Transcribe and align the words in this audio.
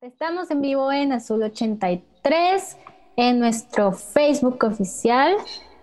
Estamos 0.00 0.48
en 0.52 0.60
vivo 0.60 0.92
en 0.92 1.10
Azul 1.10 1.42
83, 1.42 2.76
en 3.16 3.40
nuestro 3.40 3.90
Facebook 3.90 4.62
oficial 4.62 5.34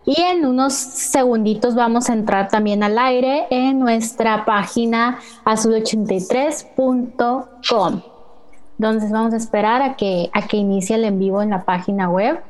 y 0.05 0.21
en 0.21 0.45
unos 0.45 0.73
segunditos 0.73 1.75
vamos 1.75 2.09
a 2.09 2.13
entrar 2.13 2.47
también 2.47 2.81
al 2.81 2.97
aire 2.97 3.45
en 3.49 3.77
nuestra 3.77 4.45
página 4.45 5.19
azul83.com. 5.43 8.01
Entonces 8.79 9.11
vamos 9.11 9.33
a 9.33 9.37
esperar 9.37 9.81
a 9.81 9.97
que, 9.97 10.29
a 10.31 10.47
que 10.47 10.55
inicie 10.55 10.95
el 10.95 11.03
en 11.03 11.19
vivo 11.19 11.41
en 11.41 11.49
la 11.49 11.65
página 11.65 12.09
web. 12.09 12.41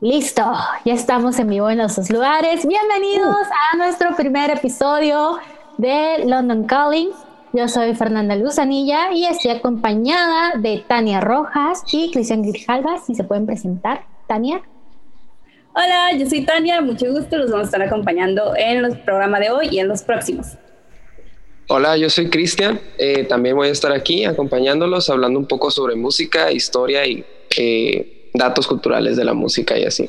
Listo, 0.00 0.44
ya 0.84 0.94
estamos 0.94 1.36
en 1.40 1.48
vivo 1.48 1.68
en 1.68 1.78
los 1.78 1.96
dos 1.96 2.10
lugares. 2.10 2.64
Bienvenidos 2.64 3.44
a 3.72 3.76
nuestro 3.76 4.14
primer 4.14 4.52
episodio 4.52 5.40
de 5.78 6.26
London 6.26 6.62
Calling. 6.62 7.10
Yo 7.52 7.66
soy 7.66 7.96
Fernanda 7.96 8.36
Luzanilla 8.36 9.12
y 9.12 9.24
estoy 9.26 9.50
acompañada 9.50 10.52
de 10.56 10.84
Tania 10.86 11.20
Rojas 11.20 11.82
y 11.90 12.12
Cristian 12.12 12.42
Grijalva. 12.42 12.98
Si 13.04 13.16
se 13.16 13.24
pueden 13.24 13.44
presentar, 13.44 14.04
Tania. 14.28 14.62
Hola, 15.74 16.16
yo 16.16 16.28
soy 16.28 16.44
Tania, 16.44 16.80
mucho 16.80 17.10
gusto. 17.10 17.38
Los 17.38 17.50
vamos 17.50 17.64
a 17.64 17.66
estar 17.66 17.82
acompañando 17.82 18.54
en 18.56 18.84
el 18.84 18.98
programa 19.00 19.40
de 19.40 19.50
hoy 19.50 19.68
y 19.72 19.80
en 19.80 19.88
los 19.88 20.02
próximos. 20.02 20.46
Hola, 21.68 21.96
yo 21.96 22.08
soy 22.08 22.30
Cristian. 22.30 22.80
Eh, 22.98 23.24
también 23.24 23.56
voy 23.56 23.66
a 23.66 23.72
estar 23.72 23.90
aquí 23.90 24.24
acompañándolos, 24.24 25.10
hablando 25.10 25.40
un 25.40 25.46
poco 25.46 25.72
sobre 25.72 25.96
música, 25.96 26.52
historia 26.52 27.04
y 27.04 27.24
eh, 27.56 28.30
datos 28.32 28.68
culturales 28.68 29.16
de 29.16 29.24
la 29.24 29.34
música 29.34 29.76
y 29.76 29.84
así. 29.84 30.08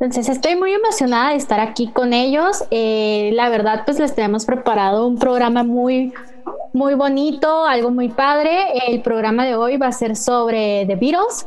Entonces 0.00 0.30
estoy 0.30 0.56
muy 0.56 0.72
emocionada 0.72 1.30
de 1.30 1.36
estar 1.36 1.60
aquí 1.60 1.88
con 1.88 2.14
ellos. 2.14 2.64
Eh, 2.70 3.32
la 3.34 3.50
verdad, 3.50 3.82
pues 3.84 3.98
les 3.98 4.14
tenemos 4.14 4.46
preparado 4.46 5.06
un 5.06 5.18
programa 5.18 5.62
muy, 5.62 6.14
muy 6.72 6.94
bonito, 6.94 7.66
algo 7.66 7.90
muy 7.90 8.08
padre. 8.08 8.62
El 8.88 9.02
programa 9.02 9.44
de 9.44 9.56
hoy 9.56 9.76
va 9.76 9.88
a 9.88 9.92
ser 9.92 10.16
sobre 10.16 10.86
The 10.86 10.96
Beatles 10.96 11.46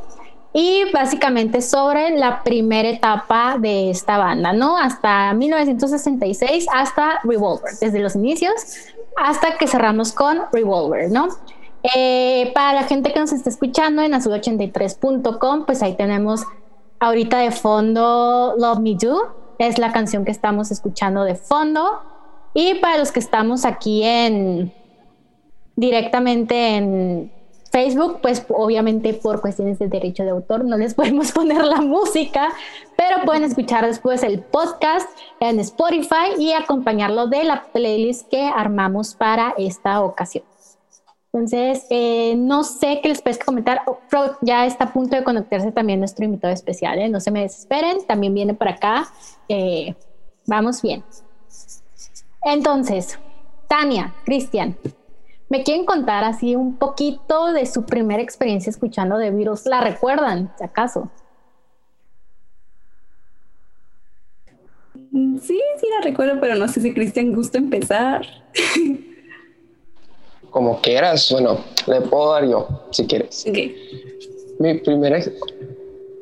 y 0.53 0.83
básicamente 0.93 1.63
sobre 1.63 2.11
la 2.11 2.43
primera 2.43 2.87
etapa 2.87 3.57
de 3.59 3.89
esta 3.89 4.19
banda, 4.19 4.53
¿no? 4.53 4.77
Hasta 4.77 5.33
1966, 5.33 6.67
hasta 6.71 7.21
Revolver, 7.23 7.73
desde 7.81 7.99
los 7.99 8.15
inicios 8.15 8.53
hasta 9.15 9.57
que 9.57 9.67
cerramos 9.67 10.11
con 10.11 10.41
Revolver, 10.51 11.11
¿no? 11.11 11.27
Eh, 11.95 12.51
para 12.53 12.73
la 12.73 12.83
gente 12.83 13.11
que 13.11 13.19
nos 13.19 13.33
está 13.33 13.49
escuchando 13.49 14.01
en 14.01 14.13
azul83.com, 14.13 15.65
pues 15.65 15.81
ahí 15.81 15.95
tenemos 15.95 16.45
ahorita 17.03 17.39
de 17.39 17.51
fondo 17.51 18.55
Love 18.57 18.79
Me 18.79 18.95
Do, 18.95 19.35
es 19.59 19.77
la 19.77 19.91
canción 19.91 20.23
que 20.23 20.31
estamos 20.31 20.71
escuchando 20.71 21.25
de 21.25 21.35
fondo. 21.35 22.01
Y 22.53 22.75
para 22.75 22.97
los 22.97 23.11
que 23.11 23.19
estamos 23.19 23.65
aquí 23.65 24.03
en 24.03 24.73
directamente 25.75 26.75
en 26.77 27.31
Facebook, 27.71 28.19
pues 28.21 28.45
obviamente 28.47 29.13
por 29.13 29.41
cuestiones 29.41 29.79
de 29.79 29.89
derecho 29.89 30.23
de 30.23 30.29
autor 30.29 30.63
no 30.63 30.77
les 30.77 30.93
podemos 30.99 31.33
poner 31.33 31.65
la 31.65 31.81
música, 31.81 32.53
pero 32.95 33.25
pueden 33.25 33.43
escuchar 33.43 33.85
después 33.85 34.23
el 34.23 34.39
podcast 34.39 35.09
en 35.41 35.59
Spotify 35.59 36.37
y 36.37 36.53
acompañarlo 36.53 37.27
de 37.27 37.43
la 37.43 37.63
playlist 37.73 38.29
que 38.29 38.45
armamos 38.45 39.13
para 39.13 39.53
esta 39.57 40.01
ocasión. 40.01 40.45
Entonces, 41.33 41.87
eh, 41.89 42.35
no 42.37 42.63
sé 42.63 42.99
qué 43.01 43.09
les 43.09 43.19
puedes 43.19 43.39
comentar. 43.39 43.81
Oh, 43.87 43.97
ya 44.41 44.67
está 44.67 44.83
a 44.83 44.93
punto 44.93 45.15
de 45.15 45.23
conectarse 45.23 45.71
también 45.71 45.97
nuestro 45.97 46.25
invitado 46.25 46.53
especial. 46.53 46.99
¿eh? 46.99 47.09
No 47.09 47.19
se 47.19 47.31
me 47.31 47.41
desesperen, 47.41 48.05
también 48.05 48.35
viene 48.35 48.53
por 48.53 48.67
acá. 48.67 49.07
Eh, 49.49 49.95
vamos 50.45 50.83
bien. 50.83 51.03
Entonces, 52.43 53.17
Tania, 53.67 54.13
Cristian, 54.25 54.77
¿me 55.49 55.63
quieren 55.63 55.85
contar 55.85 56.23
así 56.23 56.55
un 56.55 56.77
poquito 56.77 57.51
de 57.51 57.65
su 57.65 57.83
primera 57.83 58.21
experiencia 58.21 58.69
escuchando 58.69 59.17
The 59.17 59.31
Beatles? 59.31 59.65
¿La 59.65 59.81
recuerdan, 59.81 60.53
si 60.55 60.63
acaso? 60.63 61.09
Mm, 65.09 65.39
sí, 65.39 65.59
sí 65.79 65.87
la 65.97 66.01
recuerdo, 66.03 66.39
pero 66.39 66.53
no 66.53 66.67
sé 66.67 66.79
si 66.79 66.93
Cristian 66.93 67.33
gusta 67.33 67.57
empezar. 67.57 68.23
como 70.53 70.79
quieras, 70.81 71.29
bueno, 71.31 71.57
le 71.87 71.99
puedo 72.01 72.31
dar 72.31 72.47
yo, 72.47 72.67
si 72.91 73.07
quieres. 73.07 73.43
Mi 74.59 74.75
primera... 74.75 75.19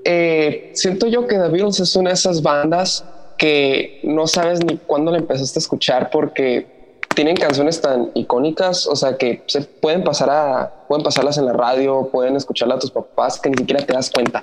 Eh, 0.06 0.72
siento 0.74 1.06
yo 1.08 1.28
que 1.28 1.38
The 1.38 1.50
Beatles 1.50 1.80
es 1.82 1.96
una 1.96 2.10
de 2.10 2.16
esas 2.16 2.42
bandas 2.42 3.06
que 3.38 4.00
no 4.04 4.26
sabes 4.28 4.64
ni 4.66 4.78
cuándo 4.78 5.12
la 5.12 5.18
empezaste 5.18 5.60
a 5.60 5.62
escuchar 5.62 6.10
porque 6.12 6.66
tienen 7.14 7.36
canciones 7.36 7.82
tan 7.82 8.10
icónicas, 8.14 8.88
o 8.88 8.96
sea, 8.96 9.18
que 9.18 9.44
se 9.48 9.62
pueden 9.62 10.04
pasar 10.06 10.30
a, 10.30 10.86
pueden 10.88 11.04
pasarlas 11.04 11.38
en 11.38 11.46
la 11.46 11.54
radio, 11.54 12.08
pueden 12.10 12.38
escucharla 12.38 12.76
a 12.76 12.80
tus 12.80 12.90
papás 12.90 13.40
que 13.40 13.50
ni 13.50 13.58
siquiera 13.58 13.86
te 13.86 13.92
das 13.92 14.10
cuenta. 14.10 14.42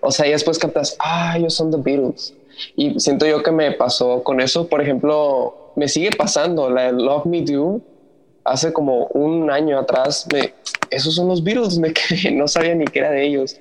O 0.00 0.10
sea, 0.10 0.26
y 0.26 0.32
después 0.32 0.58
cantas, 0.58 0.96
ah, 0.98 1.36
ellos 1.38 1.54
son 1.54 1.70
The 1.70 1.76
Beatles. 1.76 2.34
Y 2.74 2.98
siento 2.98 3.24
yo 3.24 3.44
que 3.44 3.52
me 3.52 3.70
pasó 3.70 4.24
con 4.24 4.40
eso, 4.40 4.66
por 4.66 4.82
ejemplo, 4.82 5.72
me 5.76 5.86
sigue 5.86 6.10
pasando 6.10 6.68
la 6.70 6.92
de 6.92 6.92
Love 6.92 7.26
Me 7.26 7.42
Do, 7.42 7.80
hace 8.50 8.72
como 8.72 9.06
un 9.08 9.50
año 9.50 9.78
atrás, 9.78 10.26
esos 10.90 11.14
son 11.14 11.28
los 11.28 11.42
Beatles, 11.42 11.78
no 12.32 12.48
sabía 12.48 12.74
ni 12.74 12.84
qué 12.86 13.00
era 13.00 13.10
de 13.10 13.26
ellos, 13.26 13.60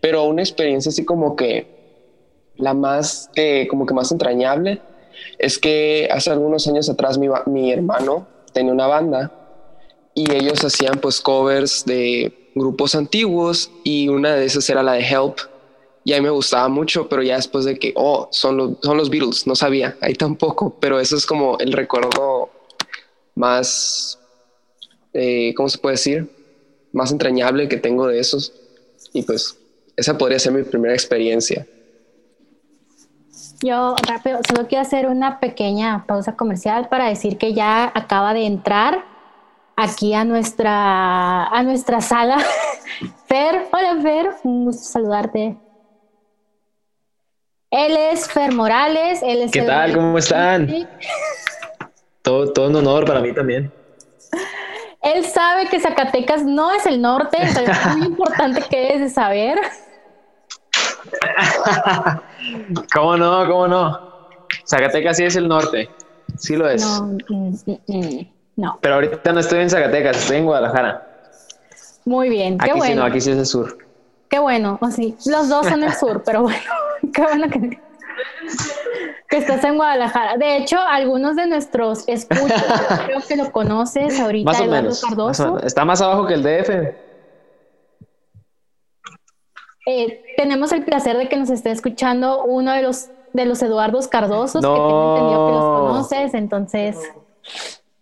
pero 0.00 0.24
una 0.24 0.42
experiencia 0.42 0.90
así 0.90 1.04
como 1.04 1.36
que 1.36 1.66
la 2.56 2.74
más, 2.74 3.30
que, 3.34 3.66
como 3.68 3.86
que 3.86 3.94
más 3.94 4.12
entrañable, 4.12 4.80
es 5.38 5.58
que 5.58 6.08
hace 6.10 6.30
algunos 6.30 6.66
años 6.68 6.88
atrás 6.88 7.18
mi, 7.18 7.28
mi 7.46 7.72
hermano 7.72 8.26
tenía 8.52 8.72
una 8.72 8.86
banda 8.86 9.32
y 10.14 10.30
ellos 10.32 10.64
hacían 10.64 10.98
pues 11.00 11.20
covers 11.20 11.84
de 11.84 12.50
grupos 12.54 12.94
antiguos 12.94 13.70
y 13.84 14.08
una 14.08 14.34
de 14.34 14.46
esas 14.46 14.68
era 14.70 14.82
la 14.82 14.94
de 14.94 15.06
Help. 15.06 15.38
Y 16.04 16.12
a 16.12 16.18
mí 16.18 16.22
me 16.22 16.30
gustaba 16.30 16.68
mucho, 16.68 17.08
pero 17.08 17.22
ya 17.22 17.36
después 17.36 17.64
de 17.64 17.78
que, 17.78 17.92
oh, 17.96 18.28
son 18.30 18.56
los, 18.56 18.70
son 18.80 18.96
los 18.96 19.10
Beatles, 19.10 19.46
no 19.46 19.56
sabía, 19.56 19.96
ahí 20.00 20.14
tampoco, 20.14 20.76
pero 20.78 21.00
eso 21.00 21.16
es 21.16 21.26
como 21.26 21.58
el 21.58 21.72
recuerdo 21.72 22.48
más 23.34 24.18
eh, 25.16 25.54
¿cómo 25.54 25.68
se 25.68 25.78
puede 25.78 25.94
decir? 25.94 26.28
Más 26.92 27.10
entrañable 27.10 27.68
que 27.68 27.76
tengo 27.76 28.06
de 28.06 28.18
esos. 28.18 28.52
Y 29.12 29.22
pues 29.22 29.56
esa 29.96 30.18
podría 30.18 30.38
ser 30.38 30.52
mi 30.52 30.62
primera 30.62 30.94
experiencia. 30.94 31.66
Yo 33.62 33.96
rápido, 34.06 34.40
solo 34.46 34.68
quiero 34.68 34.82
hacer 34.82 35.06
una 35.06 35.40
pequeña 35.40 36.04
pausa 36.06 36.36
comercial 36.36 36.88
para 36.88 37.08
decir 37.08 37.38
que 37.38 37.54
ya 37.54 37.90
acaba 37.94 38.34
de 38.34 38.44
entrar 38.44 39.04
aquí 39.76 40.12
a 40.12 40.24
nuestra, 40.24 41.46
a 41.46 41.62
nuestra 41.62 42.00
sala. 42.02 42.36
Fer, 43.26 43.66
hola 43.72 44.00
Fer, 44.02 44.30
un 44.44 44.66
gusto 44.66 44.84
saludarte. 44.84 45.56
Él 47.70 47.96
es 47.96 48.28
Fer 48.28 48.52
Morales, 48.52 49.20
él 49.22 49.42
es 49.42 49.50
¿Qué 49.50 49.62
tal? 49.62 49.94
¿Cómo 49.94 50.18
están? 50.18 50.68
Todo, 52.22 52.52
todo 52.52 52.68
un 52.70 52.74
honor 52.74 53.04
para 53.04 53.20
mí 53.20 53.32
también. 53.32 53.72
Él 55.14 55.24
sabe 55.24 55.68
que 55.68 55.78
Zacatecas 55.78 56.42
no 56.44 56.72
es 56.72 56.84
el 56.84 57.00
norte, 57.00 57.38
es 57.40 57.96
muy 57.96 58.06
importante 58.08 58.60
que 58.68 58.94
es 58.94 59.00
de 59.00 59.08
saber. 59.08 59.56
¿Cómo 62.92 63.16
no? 63.16 63.46
¿Cómo 63.46 63.68
no? 63.68 64.28
Zacatecas 64.66 65.16
sí 65.16 65.24
es 65.24 65.36
el 65.36 65.46
norte. 65.46 65.88
Sí 66.36 66.56
lo 66.56 66.68
es. 66.68 66.82
No, 66.82 67.18
mm, 67.28 67.54
mm, 67.66 67.78
mm, 67.86 68.28
no. 68.56 68.78
Pero 68.80 68.94
ahorita 68.96 69.32
no 69.32 69.38
estoy 69.38 69.60
en 69.60 69.70
Zacatecas, 69.70 70.16
estoy 70.16 70.38
en 70.38 70.46
Guadalajara. 70.46 71.06
Muy 72.04 72.28
bien, 72.28 72.58
qué 72.58 72.70
aquí 72.70 72.78
bueno. 72.78 72.94
Sí, 72.94 72.98
no, 72.98 73.04
aquí 73.04 73.20
sí 73.20 73.30
es 73.30 73.38
el 73.38 73.46
sur. 73.46 73.78
Qué 74.28 74.40
bueno, 74.40 74.76
o 74.80 74.90
sí, 74.90 75.16
los 75.26 75.48
dos 75.48 75.68
son 75.68 75.84
el 75.84 75.94
sur, 75.94 76.24
pero 76.24 76.42
bueno, 76.42 76.58
qué 77.14 77.22
bueno 77.22 77.48
que 77.48 77.80
que 79.36 79.52
estás 79.52 79.64
en 79.64 79.76
Guadalajara. 79.76 80.36
De 80.38 80.56
hecho, 80.56 80.78
algunos 80.78 81.36
de 81.36 81.46
nuestros 81.46 82.08
escuchos, 82.08 82.62
creo 83.06 83.20
que 83.20 83.36
lo 83.36 83.52
conoces 83.52 84.18
ahorita, 84.18 84.50
más 84.50 84.60
o 84.60 84.66
menos, 84.66 85.02
Cardoso. 85.02 85.58
Está 85.60 85.84
más 85.84 86.00
abajo 86.00 86.26
que 86.26 86.34
el 86.34 86.42
DF. 86.42 86.70
Eh, 89.88 90.22
tenemos 90.36 90.72
el 90.72 90.84
placer 90.84 91.16
de 91.16 91.28
que 91.28 91.36
nos 91.36 91.50
esté 91.50 91.70
escuchando 91.70 92.44
uno 92.44 92.72
de 92.72 92.82
los 92.82 93.10
de 93.32 93.44
los 93.44 93.62
Eduardos 93.62 94.08
Cardosos, 94.08 94.62
que 94.62 94.66
tengo 94.66 95.16
entendido 95.16 95.46
que 95.46 95.52
los 95.52 95.64
conoces, 95.64 96.34
entonces. 96.34 96.96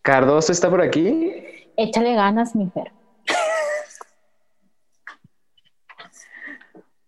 ¿Cardoso 0.03 0.53
está 0.53 0.71
por 0.71 0.81
aquí? 0.81 1.33
Échale 1.77 2.15
ganas, 2.15 2.55
mi 2.55 2.71
Fer. 2.71 2.93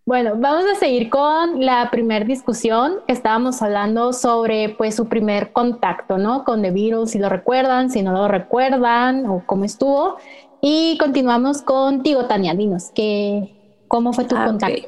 Bueno, 0.07 0.35
vamos 0.37 0.63
a 0.71 0.75
seguir 0.75 1.09
con 1.09 1.65
la 1.65 1.91
primera 1.91 2.23
discusión. 2.23 3.01
Estábamos 3.09 3.61
hablando 3.61 4.13
sobre 4.13 4.69
pues 4.69 4.95
su 4.95 5.09
primer 5.09 5.51
contacto, 5.51 6.17
¿no? 6.17 6.45
Con 6.45 6.61
The 6.61 6.71
Beatles, 6.71 7.11
si 7.11 7.19
lo 7.19 7.27
recuerdan, 7.27 7.91
si 7.91 8.03
no 8.03 8.13
lo 8.13 8.29
recuerdan 8.29 9.25
o 9.25 9.43
cómo 9.45 9.65
estuvo. 9.65 10.15
Y 10.61 10.97
continuamos 10.97 11.61
contigo, 11.61 12.25
Tania. 12.25 12.53
Dinos, 12.55 12.89
¿qué, 12.95 13.53
¿cómo 13.89 14.13
fue 14.13 14.23
tu 14.23 14.37
ah, 14.37 14.45
contacto? 14.45 14.87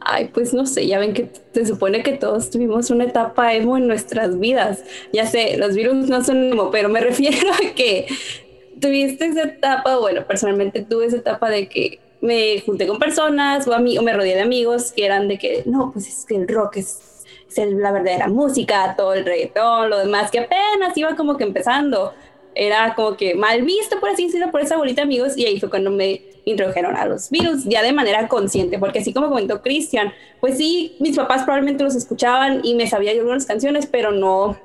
Ay, 0.00 0.30
pues 0.32 0.54
no 0.54 0.64
sé, 0.64 0.86
ya 0.86 1.00
ven 1.00 1.12
que 1.12 1.30
se 1.52 1.66
supone 1.66 2.02
que 2.02 2.12
todos 2.12 2.48
tuvimos 2.48 2.88
una 2.88 3.04
etapa 3.04 3.52
emo 3.52 3.76
en 3.76 3.86
nuestras 3.86 4.38
vidas. 4.38 4.82
Ya 5.12 5.26
sé, 5.26 5.58
los 5.58 5.74
virus 5.74 6.08
no 6.08 6.24
son 6.24 6.52
emo, 6.52 6.70
pero 6.70 6.88
me 6.88 7.00
refiero 7.02 7.50
a 7.52 7.74
que 7.74 8.06
tuviste 8.80 9.26
esa 9.26 9.42
etapa, 9.42 9.98
bueno, 9.98 10.26
personalmente 10.26 10.80
tuve 10.80 11.04
esa 11.04 11.18
etapa 11.18 11.50
de 11.50 11.68
que 11.68 12.05
me 12.26 12.60
junté 12.60 12.86
con 12.86 12.98
personas 12.98 13.66
o, 13.66 13.72
o 13.72 14.02
me 14.02 14.12
rodeé 14.12 14.34
de 14.34 14.42
amigos 14.42 14.92
que 14.92 15.06
eran 15.06 15.28
de 15.28 15.38
que, 15.38 15.62
no, 15.64 15.92
pues 15.92 16.06
es 16.06 16.26
que 16.26 16.36
el 16.36 16.48
rock 16.48 16.76
es, 16.78 17.24
es 17.48 17.72
la 17.72 17.92
verdadera 17.92 18.28
música, 18.28 18.94
todo 18.96 19.14
el 19.14 19.24
reggaetón, 19.24 19.88
lo 19.90 19.98
demás, 19.98 20.30
que 20.30 20.40
apenas 20.40 20.96
iba 20.96 21.16
como 21.16 21.36
que 21.36 21.44
empezando. 21.44 22.12
Era 22.54 22.94
como 22.94 23.16
que 23.16 23.34
mal 23.34 23.62
visto, 23.62 24.00
por 24.00 24.08
así 24.08 24.26
decirlo, 24.26 24.50
por 24.50 24.62
esa 24.62 24.78
bolita 24.78 25.02
de 25.02 25.06
amigos, 25.06 25.36
y 25.36 25.44
ahí 25.44 25.60
fue 25.60 25.68
cuando 25.68 25.90
me 25.90 26.22
introdujeron 26.46 26.96
a 26.96 27.04
los 27.04 27.28
virus, 27.28 27.64
ya 27.64 27.82
de 27.82 27.92
manera 27.92 28.28
consciente, 28.28 28.78
porque 28.78 29.00
así 29.00 29.12
como 29.12 29.28
comentó 29.28 29.60
Cristian, 29.60 30.12
pues 30.40 30.56
sí, 30.56 30.96
mis 31.00 31.16
papás 31.16 31.42
probablemente 31.42 31.84
los 31.84 31.94
escuchaban 31.94 32.60
y 32.62 32.74
me 32.74 32.86
sabía 32.86 33.12
yo 33.12 33.20
algunas 33.20 33.44
canciones, 33.44 33.86
pero 33.86 34.12
no, 34.12 34.56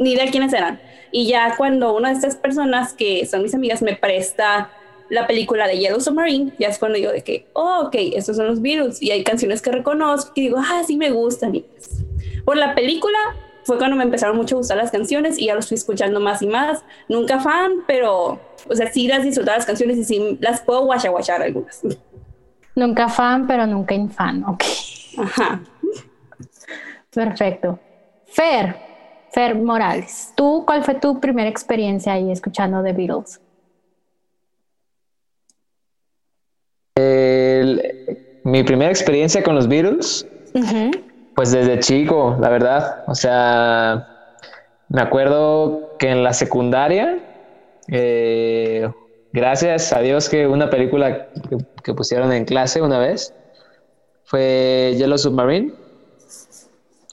ni 0.00 0.16
de 0.16 0.28
quiénes 0.30 0.52
eran. 0.52 0.80
Y 1.12 1.28
ya 1.28 1.54
cuando 1.56 1.94
una 1.94 2.08
de 2.08 2.14
estas 2.14 2.36
personas 2.36 2.94
que 2.94 3.26
son 3.26 3.42
mis 3.42 3.54
amigas 3.54 3.82
me 3.82 3.94
presta 3.94 4.70
la 5.08 5.26
película 5.26 5.66
de 5.66 5.78
Yellow 5.78 6.00
Submarine, 6.00 6.52
ya 6.58 6.68
es 6.68 6.78
cuando 6.78 6.98
digo 6.98 7.12
de 7.12 7.22
que, 7.22 7.46
oh, 7.52 7.84
ok, 7.86 7.94
estos 8.14 8.36
son 8.36 8.46
los 8.46 8.60
Beatles 8.60 9.02
y 9.02 9.10
hay 9.10 9.22
canciones 9.24 9.62
que 9.62 9.70
reconozco 9.70 10.32
y 10.34 10.42
digo, 10.42 10.58
ah, 10.58 10.82
sí 10.86 10.96
me 10.96 11.10
gustan. 11.10 11.54
Y 11.54 11.60
pues, 11.60 12.04
por 12.44 12.56
la 12.56 12.74
película 12.74 13.18
fue 13.64 13.78
cuando 13.78 13.96
me 13.96 14.04
empezaron 14.04 14.36
mucho 14.36 14.56
a 14.56 14.58
gustar 14.58 14.76
las 14.76 14.90
canciones 14.90 15.38
y 15.38 15.46
ya 15.46 15.54
los 15.54 15.68
fui 15.68 15.76
escuchando 15.76 16.20
más 16.20 16.42
y 16.42 16.46
más. 16.46 16.84
Nunca 17.08 17.40
fan, 17.40 17.84
pero, 17.86 18.40
o 18.68 18.74
sea, 18.74 18.92
sí 18.92 19.08
las 19.08 19.24
disfrutaba 19.24 19.56
las 19.56 19.66
canciones 19.66 19.98
y 19.98 20.04
sí 20.04 20.38
las 20.40 20.60
puedo 20.60 20.84
guachar 20.84 21.10
guachar 21.10 21.42
algunas. 21.42 21.82
Nunca 22.74 23.08
fan, 23.08 23.46
pero 23.46 23.66
nunca 23.66 23.94
infan, 23.94 24.44
ok. 24.44 24.62
Ajá. 25.18 25.60
Perfecto. 27.10 27.78
Fer, 28.26 28.76
Fer 29.32 29.54
Morales, 29.54 30.32
¿tú 30.36 30.64
cuál 30.66 30.84
fue 30.84 30.94
tu 30.94 31.18
primera 31.18 31.48
experiencia 31.48 32.12
ahí 32.12 32.30
escuchando 32.30 32.82
The 32.82 32.92
Beatles? 32.92 33.40
Mi 38.46 38.62
primera 38.62 38.90
experiencia 38.90 39.42
con 39.42 39.54
los 39.54 39.68
Beatles, 39.68 40.26
pues 41.34 41.52
desde 41.52 41.78
chico, 41.80 42.36
la 42.40 42.48
verdad. 42.48 43.04
O 43.06 43.14
sea, 43.14 44.06
me 44.88 45.02
acuerdo 45.02 45.96
que 45.98 46.10
en 46.10 46.22
la 46.22 46.32
secundaria, 46.32 47.18
eh, 47.88 48.88
gracias 49.32 49.92
a 49.92 50.00
Dios 50.00 50.28
que 50.28 50.46
una 50.46 50.70
película 50.70 51.28
que, 51.82 51.94
pusieron 51.94 52.32
en 52.32 52.44
clase 52.44 52.80
una 52.80 52.98
vez 52.98 53.34
fue 54.24 54.94
Yellow 54.96 55.18
Submarine. 55.18 55.74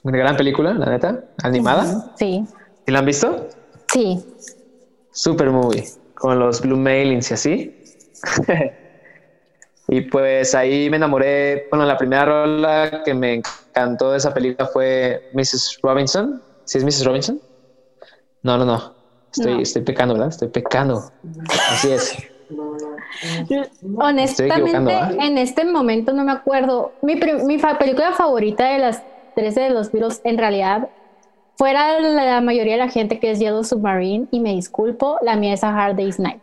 Una 0.04 0.18
gran 0.18 0.36
película, 0.36 0.74
la 0.74 0.86
neta, 0.86 1.24
animada. 1.42 2.12
Sí. 2.16 2.44
¿Y 2.86 2.92
la 2.92 3.00
han 3.00 3.06
visto? 3.06 3.48
Sí. 3.92 4.24
Super 5.10 5.50
movie, 5.50 5.84
con 6.14 6.38
los 6.38 6.60
Blue 6.60 6.76
Mailings 6.76 7.30
y 7.30 7.34
así. 7.34 7.82
Y 9.94 10.00
pues 10.00 10.56
ahí 10.56 10.90
me 10.90 10.96
enamoré, 10.96 11.68
bueno, 11.70 11.84
la 11.84 11.96
primera 11.96 12.24
rola 12.24 13.02
que 13.04 13.14
me 13.14 13.34
encantó 13.34 14.10
de 14.10 14.18
esa 14.18 14.34
película 14.34 14.66
fue 14.66 15.30
Mrs. 15.34 15.78
Robinson. 15.82 16.42
¿Sí 16.64 16.78
es 16.78 16.84
Mrs. 16.84 17.04
Robinson? 17.04 17.40
No, 18.42 18.58
no, 18.58 18.64
no. 18.64 18.92
Estoy, 19.32 19.62
estoy 19.62 19.82
pecando, 19.82 20.14
¿verdad? 20.14 20.30
Estoy 20.30 20.48
pecando. 20.48 21.00
Así 21.70 21.92
es. 21.92 22.18
Honestamente, 23.96 24.96
en 25.20 25.38
este 25.38 25.64
momento 25.64 26.12
no 26.12 26.24
me 26.24 26.32
acuerdo. 26.32 26.90
Mi, 27.00 27.14
mi 27.14 27.58
película 27.78 28.14
favorita 28.14 28.72
de 28.72 28.78
las 28.80 29.00
13 29.36 29.60
de 29.60 29.70
los 29.70 29.92
Beatles, 29.92 30.20
en 30.24 30.38
realidad, 30.38 30.88
fuera 31.56 32.00
la 32.00 32.40
mayoría 32.40 32.72
de 32.72 32.78
la 32.80 32.88
gente 32.88 33.20
que 33.20 33.30
es 33.30 33.38
Yellow 33.38 33.62
Submarine, 33.62 34.26
y 34.32 34.40
me 34.40 34.54
disculpo, 34.54 35.18
la 35.22 35.36
mía 35.36 35.54
es 35.54 35.62
A 35.62 35.68
Hard 35.68 35.94
Day's 35.94 36.18
Night. 36.18 36.40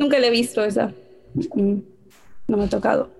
Nunca 0.00 0.18
le 0.18 0.28
he 0.28 0.30
visto 0.30 0.64
esa. 0.64 0.92
Mm, 1.54 1.78
no 2.48 2.56
me 2.56 2.64
ha 2.64 2.68
tocado. 2.68 3.10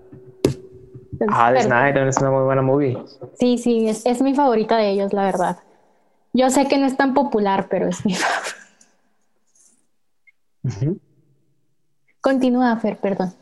Ah, 1.29 1.53
The 1.53 1.67
Night 1.67 1.95
es 1.95 2.17
una 2.17 2.31
muy 2.31 2.43
buena 2.43 2.63
movie. 2.63 2.97
Sí, 3.39 3.59
sí, 3.59 3.87
es, 3.87 4.03
es, 4.07 4.21
mi 4.23 4.33
favorita 4.33 4.77
de 4.77 4.89
ellos, 4.89 5.13
la 5.13 5.25
verdad. 5.25 5.59
Yo 6.33 6.49
sé 6.49 6.67
que 6.67 6.79
no 6.79 6.87
es 6.87 6.97
tan 6.97 7.13
popular, 7.13 7.67
pero 7.69 7.87
es 7.87 8.03
mi 8.03 8.15
favorita. 8.15 8.55
Continúa, 12.19 12.75
Fer, 12.77 12.97
perdón. 12.97 13.33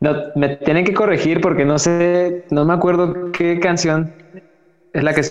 No, 0.00 0.14
me 0.34 0.56
tienen 0.56 0.84
que 0.84 0.92
corregir 0.92 1.40
porque 1.40 1.64
no 1.64 1.78
sé, 1.78 2.44
no 2.50 2.66
me 2.66 2.74
acuerdo 2.74 3.32
qué 3.32 3.58
canción 3.60 4.12
es 4.92 5.02
la 5.02 5.14
que 5.14 5.22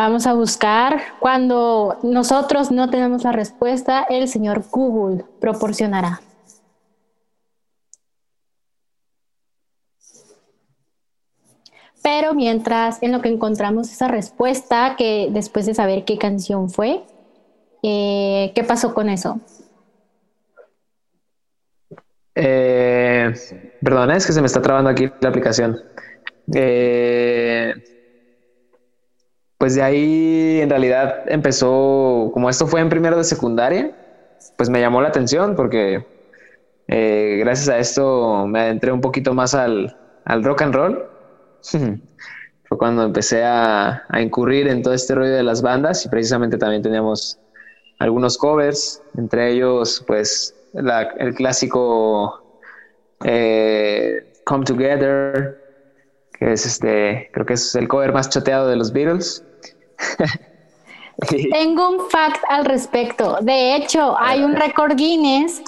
Vamos 0.00 0.26
a 0.26 0.32
buscar. 0.32 0.98
Cuando 1.18 1.98
nosotros 2.02 2.70
no 2.70 2.88
tenemos 2.88 3.22
la 3.22 3.32
respuesta, 3.32 4.06
el 4.08 4.28
señor 4.28 4.64
Google 4.70 5.26
proporcionará. 5.42 6.22
Pero 12.02 12.32
mientras 12.32 13.02
en 13.02 13.12
lo 13.12 13.20
que 13.20 13.28
encontramos 13.28 13.92
esa 13.92 14.08
respuesta, 14.08 14.94
que 14.96 15.28
después 15.32 15.66
de 15.66 15.74
saber 15.74 16.06
qué 16.06 16.16
canción 16.16 16.70
fue, 16.70 17.02
eh, 17.82 18.52
¿qué 18.54 18.64
pasó 18.64 18.94
con 18.94 19.10
eso? 19.10 19.38
Eh, 22.34 23.34
perdona, 23.82 24.16
es 24.16 24.26
que 24.26 24.32
se 24.32 24.40
me 24.40 24.46
está 24.46 24.62
trabando 24.62 24.88
aquí 24.88 25.10
la 25.20 25.28
aplicación. 25.28 25.78
Eh, 26.54 27.74
pues 29.60 29.74
de 29.74 29.82
ahí 29.82 30.60
en 30.62 30.70
realidad 30.70 31.24
empezó, 31.26 32.30
como 32.32 32.48
esto 32.48 32.66
fue 32.66 32.80
en 32.80 32.88
primero 32.88 33.18
de 33.18 33.24
secundaria, 33.24 33.94
pues 34.56 34.70
me 34.70 34.80
llamó 34.80 35.02
la 35.02 35.08
atención 35.08 35.54
porque 35.54 36.02
eh, 36.88 37.36
gracias 37.40 37.68
a 37.68 37.78
esto 37.78 38.46
me 38.46 38.60
adentré 38.60 38.90
un 38.90 39.02
poquito 39.02 39.34
más 39.34 39.54
al, 39.54 39.94
rock 40.42 40.62
and 40.62 40.74
roll. 40.74 41.04
fue 42.68 42.78
cuando 42.78 43.04
empecé 43.04 43.44
a, 43.44 44.06
incurrir 44.18 44.66
en 44.66 44.80
todo 44.80 44.94
este 44.94 45.14
rollo 45.14 45.34
de 45.34 45.42
las 45.42 45.60
bandas 45.60 46.06
y 46.06 46.08
precisamente 46.08 46.56
también 46.56 46.80
teníamos 46.80 47.38
algunos 47.98 48.38
covers, 48.38 49.02
entre 49.18 49.50
ellos 49.50 50.02
pues 50.06 50.54
el 50.72 51.34
clásico 51.34 52.62
eh, 53.26 54.32
Come 54.44 54.64
Together, 54.64 55.60
que 56.38 56.52
es 56.54 56.64
este, 56.64 57.28
creo 57.34 57.44
que 57.44 57.52
es 57.52 57.74
el 57.74 57.88
cover 57.88 58.14
más 58.14 58.30
choteado 58.30 58.66
de 58.66 58.76
los 58.76 58.90
Beatles. 58.94 59.44
Tengo 61.52 61.90
un 61.90 62.10
fact 62.10 62.42
al 62.48 62.64
respecto. 62.64 63.38
De 63.42 63.76
hecho, 63.76 64.16
hay 64.18 64.42
un 64.42 64.56
récord 64.56 64.96
Guinness 64.96 65.62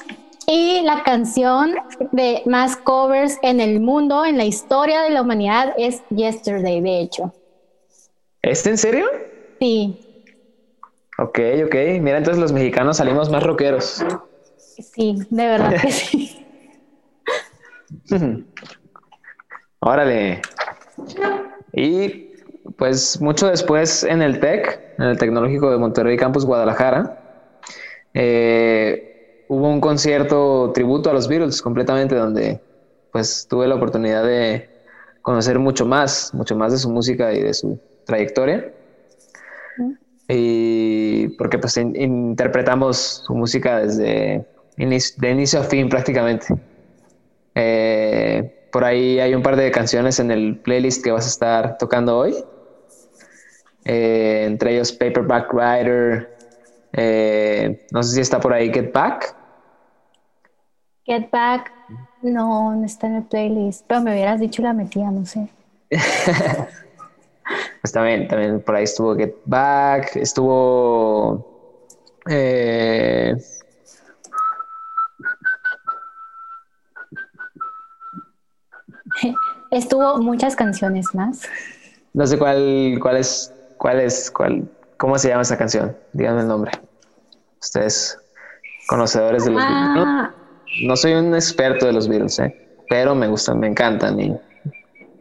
y 0.46 0.80
la 0.82 1.02
canción 1.02 1.74
de 2.12 2.42
más 2.46 2.76
covers 2.76 3.38
en 3.42 3.60
el 3.60 3.80
mundo, 3.80 4.24
en 4.24 4.38
la 4.38 4.44
historia 4.44 5.02
de 5.02 5.10
la 5.10 5.22
humanidad, 5.22 5.74
es 5.76 6.02
Yesterday, 6.10 6.80
de 6.80 7.00
hecho. 7.00 7.34
¿Es 8.40 8.66
en 8.66 8.78
serio? 8.78 9.06
Sí. 9.60 9.96
Ok, 11.18 11.38
ok. 11.66 11.74
Mira, 12.00 12.18
entonces 12.18 12.40
los 12.40 12.52
mexicanos 12.52 12.96
salimos 12.96 13.30
más 13.30 13.42
rockeros. 13.42 14.04
Sí, 14.94 15.16
de 15.30 15.46
verdad 15.46 15.80
que 15.80 15.92
sí. 15.92 16.46
Órale. 19.80 20.42
Y 21.72 22.31
pues 22.76 23.20
mucho 23.20 23.48
después 23.48 24.04
en 24.04 24.22
el 24.22 24.40
TEC, 24.40 24.80
en 24.98 25.04
el 25.04 25.18
Tecnológico 25.18 25.70
de 25.70 25.78
Monterrey 25.78 26.16
Campus 26.16 26.44
Guadalajara, 26.44 27.18
eh, 28.14 29.44
hubo 29.48 29.68
un 29.68 29.80
concierto 29.80 30.72
tributo 30.74 31.10
a 31.10 31.12
los 31.12 31.28
Beatles 31.28 31.60
completamente 31.62 32.14
donde 32.14 32.60
pues 33.12 33.46
tuve 33.48 33.66
la 33.66 33.74
oportunidad 33.74 34.24
de 34.24 34.70
conocer 35.20 35.58
mucho 35.58 35.86
más, 35.86 36.32
mucho 36.34 36.56
más 36.56 36.72
de 36.72 36.78
su 36.78 36.90
música 36.90 37.32
y 37.32 37.42
de 37.42 37.54
su 37.54 37.78
trayectoria. 38.06 38.72
Y 40.28 41.28
porque 41.36 41.58
pues 41.58 41.76
interpretamos 41.76 43.24
su 43.26 43.34
música 43.34 43.80
desde 43.80 44.46
de 44.76 45.30
inicio 45.30 45.60
a 45.60 45.64
fin 45.64 45.88
prácticamente. 45.88 46.46
Eh, 47.54 48.68
por 48.72 48.84
ahí 48.84 49.20
hay 49.20 49.34
un 49.34 49.42
par 49.42 49.56
de 49.56 49.70
canciones 49.70 50.18
en 50.18 50.30
el 50.30 50.56
playlist 50.58 51.04
que 51.04 51.10
vas 51.10 51.26
a 51.26 51.28
estar 51.28 51.78
tocando 51.78 52.16
hoy. 52.16 52.34
Eh, 53.84 54.44
entre 54.46 54.74
ellos 54.74 54.92
Paperback 54.92 55.52
Rider. 55.52 56.36
Eh, 56.92 57.86
no 57.90 58.02
sé 58.02 58.14
si 58.14 58.20
está 58.20 58.40
por 58.40 58.52
ahí 58.52 58.72
Get 58.72 58.92
Back. 58.92 59.34
Get 61.04 61.30
Back, 61.30 61.72
no, 62.22 62.74
no 62.74 62.84
está 62.84 63.08
en 63.08 63.16
el 63.16 63.24
playlist, 63.24 63.84
pero 63.88 64.02
me 64.02 64.12
hubieras 64.12 64.38
dicho 64.38 64.62
la 64.62 64.72
metía, 64.72 65.10
no 65.10 65.26
sé. 65.26 65.48
pues 67.80 67.92
también, 67.92 68.28
también 68.28 68.60
por 68.60 68.76
ahí 68.76 68.84
estuvo 68.84 69.16
Get 69.16 69.34
Back, 69.44 70.16
estuvo. 70.16 71.44
Eh, 72.28 73.34
Estuvo 79.70 80.18
muchas 80.18 80.56
canciones 80.56 81.14
más. 81.14 81.42
No 82.12 82.26
sé 82.26 82.38
cuál, 82.38 82.98
cuál 83.00 83.16
es 83.16 83.51
¿Cuál 83.82 83.98
es, 83.98 84.30
cuál, 84.30 84.68
cómo 84.96 85.18
se 85.18 85.28
llama 85.28 85.42
esa 85.42 85.58
canción? 85.58 85.96
Díganme 86.12 86.42
el 86.42 86.46
nombre. 86.46 86.70
Ustedes, 87.60 88.16
conocedores 88.86 89.44
de 89.44 89.50
los 89.50 89.60
Beatles. 89.60 90.04
Ah. 90.06 90.30
No, 90.84 90.94
soy 90.94 91.14
un 91.14 91.34
experto 91.34 91.86
de 91.86 91.92
los 91.92 92.06
Beatles, 92.06 92.38
¿eh? 92.38 92.76
pero 92.88 93.16
me 93.16 93.26
gustan, 93.26 93.58
me 93.58 93.66
encantan 93.66 94.20
y 94.20 94.38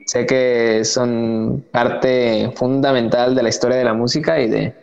sé 0.06 0.28
que 0.28 0.86
son 0.86 1.66
parte 1.72 2.54
fundamental 2.56 3.34
de 3.34 3.42
la 3.42 3.50
historia 3.50 3.78
de 3.78 3.84
la 3.84 3.96
música 3.96 4.40
y 4.40 4.48
de, 4.48 4.76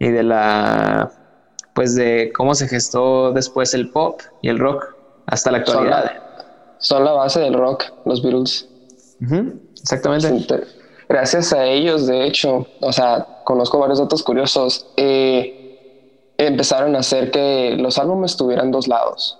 y 0.00 0.08
de 0.08 0.24
la, 0.24 1.08
pues 1.76 1.94
de 1.94 2.32
cómo 2.34 2.56
se 2.56 2.66
gestó 2.66 3.30
después 3.30 3.72
el 3.72 3.90
pop 3.90 4.20
y 4.42 4.48
el 4.48 4.58
rock 4.58 4.84
hasta 5.26 5.52
la 5.52 5.58
actualidad. 5.58 6.10
Son 6.78 7.04
la, 7.04 7.12
base 7.12 7.38
del 7.38 7.54
rock, 7.54 7.84
los 8.04 8.20
Beatles. 8.20 8.68
exactamente. 9.80 10.66
Gracias 11.08 11.52
a 11.52 11.64
ellos, 11.66 12.06
de 12.06 12.26
hecho, 12.26 12.66
o 12.80 12.92
sea, 12.92 13.26
conozco 13.44 13.78
varios 13.78 13.98
datos 13.98 14.22
curiosos. 14.22 14.86
Eh, 14.96 16.34
empezaron 16.36 16.96
a 16.96 17.00
hacer 17.00 17.30
que 17.30 17.76
los 17.78 17.98
álbumes 17.98 18.36
tuvieran 18.36 18.70
dos 18.70 18.88
lados. 18.88 19.38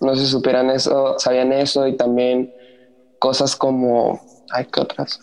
No 0.00 0.16
si 0.16 0.26
supieran 0.26 0.70
eso, 0.70 1.18
sabían 1.18 1.52
eso 1.52 1.86
y 1.86 1.96
también 1.96 2.54
cosas 3.18 3.54
como, 3.54 4.20
ay, 4.50 4.66
¿qué 4.72 4.80
otras? 4.80 5.20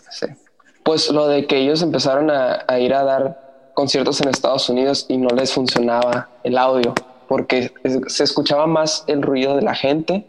Pues 0.84 1.10
lo 1.10 1.26
de 1.28 1.46
que 1.46 1.58
ellos 1.58 1.82
empezaron 1.82 2.30
a, 2.30 2.64
a 2.66 2.78
ir 2.78 2.94
a 2.94 3.02
dar 3.02 3.70
conciertos 3.74 4.20
en 4.20 4.28
Estados 4.28 4.68
Unidos 4.68 5.06
y 5.08 5.18
no 5.18 5.28
les 5.30 5.52
funcionaba 5.52 6.28
el 6.42 6.56
audio 6.56 6.94
porque 7.28 7.70
se 8.06 8.24
escuchaba 8.24 8.66
más 8.66 9.04
el 9.06 9.22
ruido 9.22 9.54
de 9.54 9.62
la 9.62 9.74
gente, 9.74 10.26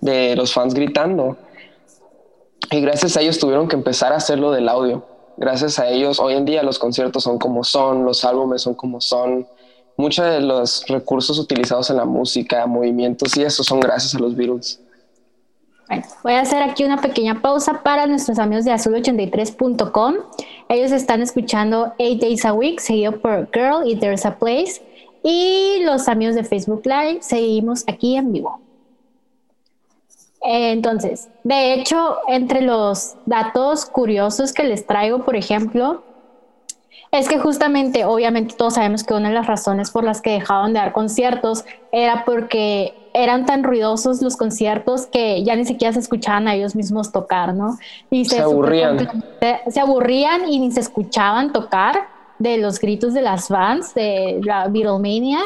de 0.00 0.36
los 0.36 0.52
fans 0.52 0.74
gritando. 0.74 1.38
Y 2.72 2.80
gracias 2.80 3.18
a 3.18 3.20
ellos 3.20 3.38
tuvieron 3.38 3.68
que 3.68 3.76
empezar 3.76 4.14
a 4.14 4.16
hacerlo 4.16 4.50
del 4.50 4.66
audio. 4.66 5.04
Gracias 5.36 5.78
a 5.78 5.88
ellos, 5.88 6.18
hoy 6.18 6.34
en 6.34 6.46
día 6.46 6.62
los 6.62 6.78
conciertos 6.78 7.22
son 7.22 7.38
como 7.38 7.64
son, 7.64 8.04
los 8.04 8.24
álbumes 8.24 8.62
son 8.62 8.74
como 8.74 9.00
son. 9.00 9.46
Muchos 9.98 10.24
de 10.24 10.40
los 10.40 10.86
recursos 10.88 11.38
utilizados 11.38 11.90
en 11.90 11.98
la 11.98 12.06
música, 12.06 12.66
movimientos 12.66 13.36
y 13.36 13.42
eso 13.42 13.62
son 13.62 13.78
gracias 13.78 14.14
a 14.14 14.18
los 14.18 14.34
Beatles. 14.34 14.80
Bueno, 15.86 16.04
voy 16.22 16.32
a 16.32 16.40
hacer 16.40 16.62
aquí 16.62 16.84
una 16.84 16.98
pequeña 16.98 17.42
pausa 17.42 17.82
para 17.82 18.06
nuestros 18.06 18.38
amigos 18.38 18.64
de 18.64 18.72
azul83.com. 18.72 20.14
Ellos 20.70 20.92
están 20.92 21.20
escuchando 21.20 21.92
Eight 21.98 22.22
Days 22.22 22.46
a 22.46 22.54
Week, 22.54 22.80
seguido 22.80 23.20
por 23.20 23.50
Girl 23.52 23.86
y 23.86 23.96
There's 23.96 24.24
a 24.24 24.38
Place. 24.38 24.80
Y 25.22 25.82
los 25.84 26.08
amigos 26.08 26.34
de 26.34 26.44
Facebook 26.44 26.82
Live, 26.86 27.18
seguimos 27.20 27.84
aquí 27.86 28.16
en 28.16 28.32
vivo. 28.32 28.71
Entonces, 30.44 31.28
de 31.44 31.74
hecho, 31.74 32.18
entre 32.26 32.62
los 32.62 33.14
datos 33.26 33.86
curiosos 33.86 34.52
que 34.52 34.64
les 34.64 34.86
traigo, 34.86 35.24
por 35.24 35.36
ejemplo, 35.36 36.02
es 37.12 37.28
que 37.28 37.38
justamente, 37.38 38.04
obviamente 38.04 38.54
todos 38.56 38.74
sabemos 38.74 39.04
que 39.04 39.14
una 39.14 39.28
de 39.28 39.34
las 39.34 39.46
razones 39.46 39.90
por 39.90 40.02
las 40.02 40.20
que 40.20 40.30
dejaban 40.30 40.72
de 40.72 40.80
dar 40.80 40.92
conciertos 40.92 41.64
era 41.92 42.24
porque 42.24 42.94
eran 43.14 43.44
tan 43.44 43.62
ruidosos 43.62 44.22
los 44.22 44.36
conciertos 44.36 45.06
que 45.06 45.44
ya 45.44 45.54
ni 45.54 45.64
siquiera 45.64 45.92
se 45.92 46.00
escuchaban 46.00 46.48
a 46.48 46.54
ellos 46.54 46.74
mismos 46.74 47.12
tocar, 47.12 47.54
¿no? 47.54 47.76
Y 48.10 48.24
se, 48.24 48.40
aburrían. 48.40 49.08
Se 49.68 49.80
aburrían 49.80 50.48
y 50.48 50.58
ni 50.58 50.72
se 50.72 50.80
escuchaban 50.80 51.52
tocar 51.52 52.08
de 52.38 52.56
los 52.56 52.80
gritos 52.80 53.14
de 53.14 53.22
las 53.22 53.48
fans 53.48 53.94
de 53.94 54.40
la 54.42 54.66
Beatlemania 54.68 55.40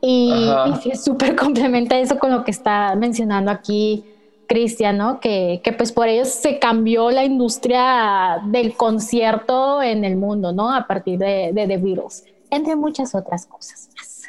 y, 0.00 0.50
y 0.84 0.96
súper 0.96 1.36
complementa 1.36 1.96
eso 1.98 2.18
con 2.18 2.32
lo 2.32 2.44
que 2.44 2.50
está 2.50 2.96
mencionando 2.96 3.50
aquí 3.52 4.04
Cristian, 4.46 4.98
¿no? 4.98 5.20
Que, 5.20 5.60
que, 5.62 5.72
pues 5.72 5.92
por 5.92 6.08
ellos 6.08 6.28
se 6.28 6.58
cambió 6.58 7.10
la 7.10 7.24
industria 7.24 8.40
del 8.46 8.76
concierto 8.76 9.82
en 9.82 10.04
el 10.04 10.16
mundo, 10.16 10.52
¿no? 10.52 10.74
A 10.74 10.86
partir 10.86 11.18
de, 11.18 11.52
de 11.52 11.66
The 11.66 11.78
Beatles, 11.78 12.24
entre 12.50 12.76
muchas 12.76 13.14
otras 13.14 13.46
cosas 13.46 13.88
más. 13.96 14.22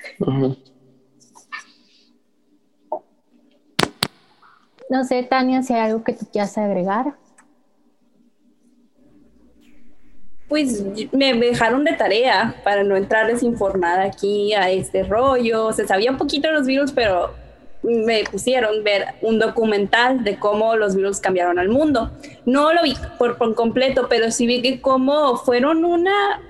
No 4.89 5.03
sé, 5.03 5.24
Tania, 5.24 5.63
si 5.63 5.74
hay 5.74 5.82
algo 5.91 6.03
que 6.03 6.13
tú 6.13 6.25
quieras 6.32 6.58
agregar. 6.58 7.15
pues 10.53 10.84
me 11.12 11.34
dejaron 11.34 11.84
de 11.84 11.93
tarea 11.93 12.53
para 12.63 12.84
no 12.84 12.96
entrar 12.96 13.25
desinformada 13.25 14.03
aquí 14.03 14.53
a 14.53 14.70
este 14.70 15.01
rollo. 15.01 15.74
Se 15.74 15.88
sabía 15.88 16.12
un 16.12 16.17
poquito 16.20 16.48
de 16.48 16.53
los 16.53 16.67
virus, 16.67 16.91
pero 16.91 17.34
me 17.83 18.23
pusieron 18.23 18.83
ver 18.83 19.15
un 19.21 19.39
documental 19.39 20.23
de 20.23 20.39
cómo 20.39 20.75
los 20.75 20.95
virus 20.95 21.19
cambiaron 21.19 21.59
al 21.59 21.69
mundo. 21.69 22.11
No 22.45 22.73
lo 22.73 22.81
vi 22.83 22.95
por, 23.19 23.37
completo, 23.55 24.07
pero 24.09 24.31
sí 24.31 24.47
vi 24.47 24.61
que 24.61 24.81
cómo 24.81 25.37
fueron 25.37 25.83
una, 25.83 26.41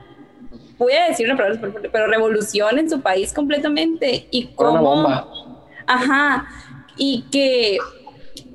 voy 0.77 0.93
a 0.93 1.07
decir 1.09 1.25
una 1.25 1.35
palabra, 1.35 1.71
pero 1.91 2.07
revolución 2.07 2.77
en 2.77 2.89
su 2.89 3.01
país 3.01 3.33
completamente. 3.33 4.27
Y 4.29 4.47
cómo... 4.55 5.07
Ajá. 5.87 6.47
Y 6.95 7.25
que 7.31 7.79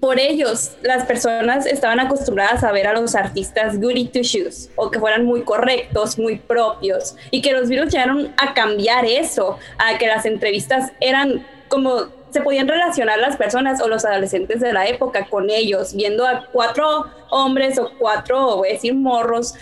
por 0.00 0.20
ellos 0.20 0.72
las 0.82 1.04
personas 1.04 1.66
estaban 1.66 1.98
acostumbradas 1.98 2.62
a 2.62 2.70
ver 2.70 2.86
a 2.86 2.92
los 2.92 3.16
artistas 3.16 3.80
goody 3.80 4.06
to 4.06 4.20
shoes 4.20 4.70
o 4.76 4.90
que 4.90 5.00
fueran 5.00 5.24
muy 5.24 5.42
correctos, 5.42 6.18
muy 6.18 6.36
propios 6.36 7.16
y 7.32 7.42
que 7.42 7.52
los 7.52 7.68
virus 7.68 7.92
llegaron 7.92 8.32
a 8.36 8.54
cambiar 8.54 9.04
eso, 9.04 9.58
a 9.78 9.98
que 9.98 10.06
las 10.06 10.24
entrevistas 10.24 10.92
eran 11.00 11.44
como 11.68 12.17
se 12.30 12.40
podían 12.40 12.68
relacionar 12.68 13.18
las 13.18 13.36
personas 13.36 13.80
o 13.82 13.88
los 13.88 14.04
adolescentes 14.04 14.60
de 14.60 14.72
la 14.72 14.86
época 14.86 15.26
con 15.28 15.50
ellos, 15.50 15.94
viendo 15.94 16.26
a 16.26 16.46
cuatro 16.52 17.06
hombres 17.30 17.78
o 17.78 17.90
cuatro, 17.98 18.56
voy 18.56 18.70
a 18.70 18.72
decir, 18.72 18.94
morros 18.94 19.54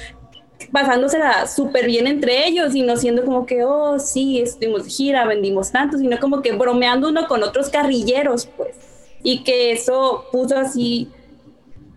pasándosela 0.73 1.47
súper 1.47 1.87
bien 1.87 2.07
entre 2.07 2.47
ellos 2.47 2.75
y 2.75 2.83
no 2.83 2.97
siendo 2.97 3.25
como 3.25 3.47
que, 3.47 3.65
oh, 3.65 3.99
sí, 3.99 4.41
estuvimos 4.41 4.87
gira, 4.87 5.27
vendimos 5.27 5.71
tanto, 5.71 5.99
sino 5.99 6.19
como 6.19 6.43
que 6.43 6.53
bromeando 6.53 7.09
uno 7.09 7.29
con 7.29 7.43
otros 7.43 7.69
carrilleros, 7.69 8.47
pues. 8.57 8.77
Y 9.23 9.45
que 9.45 9.73
eso 9.73 10.27
puso 10.33 10.57
así 10.59 11.11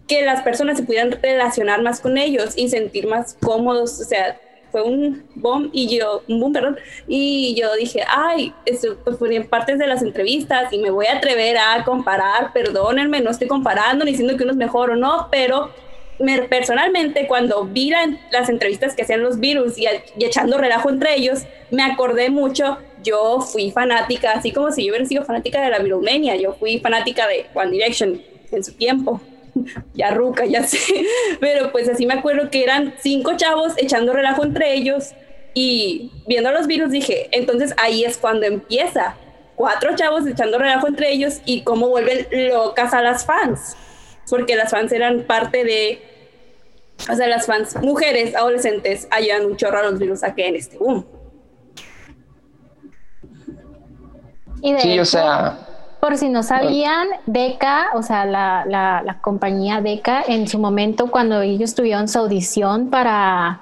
que 0.08 0.24
las 0.24 0.42
personas 0.42 0.78
se 0.78 0.84
pudieran 0.84 1.12
relacionar 1.12 1.82
más 1.82 2.02
con 2.02 2.18
ellos 2.18 2.54
y 2.56 2.70
sentir 2.70 3.08
más 3.08 3.38
cómodos, 3.40 4.00
o 4.02 4.04
sea, 4.04 4.40
fue 4.72 4.82
un 4.84 5.24
boom 5.36 5.70
y 5.74 5.98
yo, 5.98 6.24
un 6.28 6.40
boom, 6.40 6.54
perdón, 6.54 6.78
y 7.08 7.56
yo 7.60 7.74
dije, 7.76 8.04
ay, 8.08 8.54
eso 8.66 8.98
pues 9.04 9.18
en 9.32 9.48
partes 9.48 9.80
de 9.80 9.88
las 9.88 10.02
entrevistas 10.02 10.72
y 10.72 10.80
me 10.80 10.92
voy 10.92 11.08
a 11.08 11.18
atrever 11.18 11.58
a 11.58 11.84
comparar, 11.84 12.54
perdónenme, 12.54 13.22
no 13.22 13.32
estoy 13.32 13.48
comparando 13.48 14.06
ni 14.06 14.12
diciendo 14.12 14.38
que 14.38 14.44
uno 14.44 14.52
es 14.52 14.58
mejor 14.58 14.92
o 14.92 14.96
no, 14.96 15.28
pero 15.32 15.72
me, 16.20 16.44
personalmente 16.44 17.28
cuando 17.28 17.66
vi 17.66 17.92
las 18.32 18.50
entrevistas 18.50 18.96
que 18.96 19.04
hacían 19.04 19.24
los 19.24 19.40
virus 19.40 19.78
y, 19.78 19.88
echando 20.20 20.58
relajo 20.58 20.90
entre 20.90 21.16
ellos, 21.16 21.44
me 21.72 21.84
acordé 21.84 22.30
mucho 22.30 22.78
yo 23.02 23.40
fui 23.40 23.72
fanática, 23.72 24.32
así 24.34 24.52
como 24.52 24.72
si 24.72 24.86
yo 24.86 24.92
hubiera 24.92 25.06
sido 25.06 25.24
fanática 25.24 25.62
de 25.62 25.70
la 25.70 25.80
Beatlemania, 25.80 26.36
yo 26.36 26.54
fui 26.54 26.80
fanática 26.80 27.28
de 27.28 27.46
One 27.54 27.72
Direction 27.72 28.22
en 28.52 28.64
su 28.64 28.74
tiempo. 28.74 29.22
ya 29.94 30.12
ruca, 30.12 30.46
ya 30.46 30.64
sé. 30.64 30.80
Pero 31.40 31.72
pues 31.72 31.90
así 31.90 32.06
me 32.06 32.16
acuerdo 32.16 32.50
que 32.50 32.64
eran 32.64 32.96
cinco 33.00 33.36
chavos 33.38 33.74
echando 33.78 34.14
relajo 34.14 34.44
entre 34.44 34.74
ellos 34.74 35.12
y 35.54 36.12
viendo 36.28 36.52
los 36.52 36.68
virus 36.68 36.92
dije, 36.92 37.30
entonces 37.32 37.74
ahí 37.78 38.04
es 38.04 38.18
cuando 38.18 38.46
empieza. 38.46 39.16
Cuatro 39.56 39.96
chavos 39.96 40.26
echando 40.26 40.58
relajo 40.58 40.88
entre 40.88 41.12
ellos 41.12 41.42
y 41.46 41.64
cómo 41.64 41.90
vuelven 41.90 42.28
locas 42.50 42.94
a 42.94 43.02
las 43.02 43.26
fans. 43.26 43.76
Porque 44.30 44.56
las 44.56 44.72
fans 44.72 44.92
eran 44.92 45.24
parte 45.24 45.64
de 45.64 46.10
o 47.08 47.16
sea, 47.16 47.28
las 47.28 47.46
fans, 47.46 47.76
mujeres, 47.82 48.36
adolescentes, 48.36 49.08
ayudan 49.12 49.46
un 49.46 49.56
chorro 49.56 49.80
a 49.80 49.84
los 49.84 50.00
virus 50.00 50.24
a 50.24 50.36
que 50.36 50.48
en 50.48 50.56
este 50.56 50.78
boom. 50.78 51.06
sí, 54.82 55.00
o 55.00 55.06
sea, 55.06 55.69
por 56.00 56.18
si 56.18 56.30
no 56.30 56.44
sabían, 56.44 57.08
Deca, 57.26 57.88
o 57.94 58.04
sea, 58.04 58.26
la, 58.26 58.66
la, 58.66 59.18
compañía 59.22 59.82
Deca, 59.82 60.24
en 60.26 60.48
su 60.48 60.58
momento, 60.60 61.12
cuando 61.12 61.42
ellos 61.42 61.76
tuvieron 61.76 62.08
su 62.08 62.20
audición 62.20 62.90
para, 62.90 63.60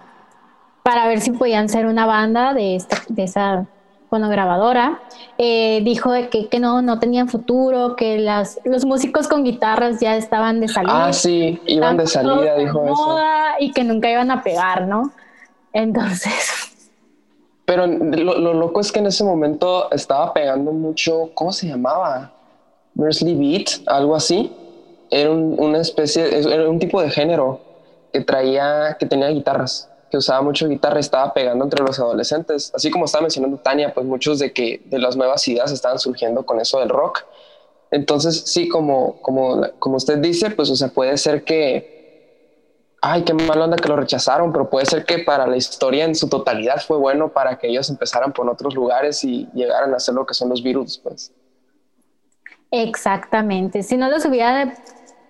para 0.84 1.08
ver 1.08 1.20
si 1.20 1.32
podían 1.32 1.68
ser 1.68 1.88
una 1.88 2.06
banda 2.06 2.54
de, 2.54 2.76
esta, 2.76 3.02
de 3.10 3.24
esa 3.24 3.66
fonograbadora, 4.10 5.00
eh, 5.38 5.82
dijo 5.84 6.12
que, 6.30 6.48
que, 6.48 6.60
no, 6.60 6.82
no 6.82 7.00
tenían 7.00 7.28
futuro, 7.28 7.96
que 7.96 8.20
las, 8.20 8.60
los 8.64 8.86
músicos 8.86 9.28
con 9.28 9.44
guitarras 9.44 10.00
ya 10.00 10.16
estaban 10.16 10.60
de 10.60 10.68
salida. 10.68 11.08
Ah, 11.08 11.14
sí, 11.14 11.60
iban 11.66 11.98
de 11.98 12.08
salida, 12.08 12.56
dijo 12.56 12.86
eso. 12.86 13.20
Y 13.60 13.72
que 13.72 13.84
nunca 13.84 14.10
iban 14.10 14.32
a 14.32 14.44
pegar, 14.44 14.88
¿no? 14.88 15.12
Entonces, 15.74 16.57
pero 17.68 17.86
lo, 17.86 18.54
loco 18.54 18.80
es 18.80 18.94
que 18.94 19.00
en 19.00 19.08
ese 19.08 19.26
momento 19.26 19.92
estaba 19.92 20.34
pegando 20.34 20.72
mucho, 20.72 21.32
¿cómo 21.34 21.52
se 21.52 21.68
llamaba? 21.68 22.32
Mersley 22.96 23.36
Beat, 23.36 23.86
algo 23.88 24.16
así. 24.16 24.54
Era 25.12 25.32
una 25.32 25.80
especie, 25.80 26.40
era 26.40 26.70
un 26.70 26.80
tipo 26.80 27.02
de 27.02 27.10
género 27.10 27.60
que 28.14 28.22
traía, 28.22 28.96
que 28.98 29.06
tenía 29.06 29.28
guitarras, 29.28 29.90
que 30.10 30.16
usaba 30.16 30.42
mucho 30.42 30.70
guitarra, 30.70 31.02
estaba 31.02 31.34
pegando 31.34 31.66
entre 31.66 31.84
los 31.84 32.00
adolescentes. 32.00 32.72
Así 32.74 32.90
como 32.90 33.04
estaba 33.04 33.24
mencionando 33.24 33.58
Tania, 33.58 33.94
pues 33.94 34.06
muchos 34.06 34.40
de 34.40 34.54
que 34.54 34.82
de 34.86 35.00
las 35.00 35.18
nuevas 35.18 35.46
ideas 35.50 35.70
estaban 35.74 36.00
surgiendo 36.00 36.46
con 36.46 36.62
eso 36.62 36.80
del 36.80 36.88
rock. 36.88 37.26
Entonces, 37.92 38.44
sí, 38.46 38.70
como, 38.70 39.22
como, 39.22 39.60
como 39.80 39.98
usted 39.98 40.20
dice, 40.20 40.52
pues 40.52 40.70
o 40.70 40.76
sea, 40.78 40.88
puede 40.88 41.18
ser 41.18 41.44
que 41.44 41.97
ay, 43.12 43.24
qué 43.24 43.34
mal 43.34 43.62
onda 43.62 43.78
que 43.78 43.88
lo 43.88 43.96
rechazaron, 43.96 44.52
pero 44.52 44.70
puede 44.70 44.86
ser 44.86 45.06
que 45.06 45.20
para 45.20 45.48
la 45.48 45.58
historia 45.58 46.06
en 46.06 46.16
su 46.16 46.28
totalidad 46.28 46.82
fue 46.86 46.98
bueno 46.98 47.30
para 47.30 47.58
que 47.58 47.68
ellos 47.68 47.90
empezaran 47.90 48.34
por 48.34 48.50
otros 48.50 48.76
lugares 48.76 49.24
y 49.24 49.48
llegaran 49.54 49.94
a 49.94 50.00
ser 50.00 50.16
lo 50.16 50.26
que 50.26 50.34
son 50.34 50.50
los 50.50 50.62
Beatles, 50.62 50.98
pues. 50.98 51.32
Exactamente. 52.72 53.84
Si 53.84 53.96
no 53.96 54.10
los 54.10 54.26
hubiera 54.26 54.74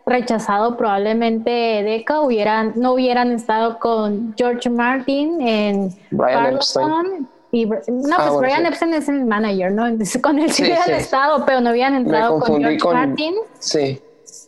rechazado, 0.06 0.78
probablemente 0.78 1.52
Deca 1.52 2.22
hubieran, 2.22 2.74
no 2.76 2.94
hubieran 2.94 3.32
estado 3.32 3.78
con 3.80 4.34
George 4.38 4.70
Martin 4.70 5.42
en 5.42 5.96
Brian 6.12 6.56
Epstein. 6.56 7.28
Y, 7.52 7.66
no, 7.66 7.78
ah, 8.18 8.26
pues 8.28 8.40
Brian 8.40 8.66
Epstein 8.66 8.94
es 8.94 9.08
el 9.08 9.26
manager, 9.26 9.72
¿no? 9.72 9.84
Con 10.22 10.40
él 10.40 10.52
sí, 10.52 10.64
hubieran 10.64 10.92
estado, 10.92 11.46
pero 11.46 11.62
no 11.62 11.72
hubieran 11.72 11.96
entrado 11.96 12.40
con 12.42 12.60
George 12.60 12.80
Martin. 12.84 13.36
Sí. 13.60 14.02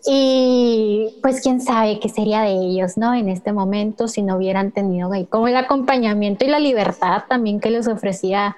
Y 0.05 1.17
pues 1.21 1.41
quién 1.41 1.61
sabe 1.61 1.99
qué 1.99 2.09
sería 2.09 2.41
de 2.41 2.53
ellos, 2.53 2.97
¿no? 2.97 3.13
En 3.13 3.29
este 3.29 3.51
momento, 3.51 4.07
si 4.07 4.21
no 4.21 4.37
hubieran 4.37 4.71
tenido 4.71 5.11
ahí 5.11 5.25
como 5.25 5.47
el 5.47 5.57
acompañamiento 5.57 6.45
y 6.45 6.47
la 6.47 6.59
libertad 6.59 7.23
también 7.27 7.59
que 7.59 7.69
les 7.69 7.87
ofrecía 7.87 8.57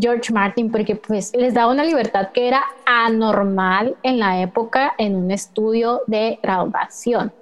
George 0.00 0.32
Martin, 0.32 0.70
porque 0.70 0.96
pues 0.96 1.32
les 1.36 1.54
daba 1.54 1.72
una 1.72 1.84
libertad 1.84 2.30
que 2.32 2.48
era 2.48 2.62
anormal 2.86 3.96
en 4.02 4.18
la 4.18 4.40
época 4.40 4.94
en 4.98 5.16
un 5.16 5.30
estudio 5.30 6.02
de 6.06 6.38
grabación. 6.42 7.32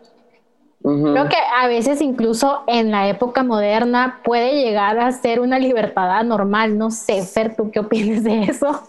Creo 0.83 1.29
que 1.29 1.37
a 1.61 1.67
veces 1.67 2.01
incluso 2.01 2.63
en 2.69 2.93
la 2.93 3.09
época 3.09 3.43
moderna 3.43 4.21
puede 4.23 4.63
llegar 4.63 5.01
a 5.01 5.11
ser 5.11 5.41
una 5.41 5.59
libertad 5.59 6.13
anormal. 6.13 6.79
No 6.79 6.93
sé, 6.93 7.23
Fer, 7.23 7.57
¿tú 7.57 7.73
qué 7.73 7.81
opinas 7.81 8.23
de 8.23 8.45
eso? 8.45 8.83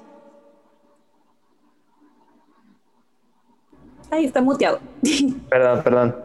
Ahí 4.09 4.25
está 4.25 4.41
muteado. 4.41 4.79
Perdón, 5.49 5.83
perdón. 5.83 6.15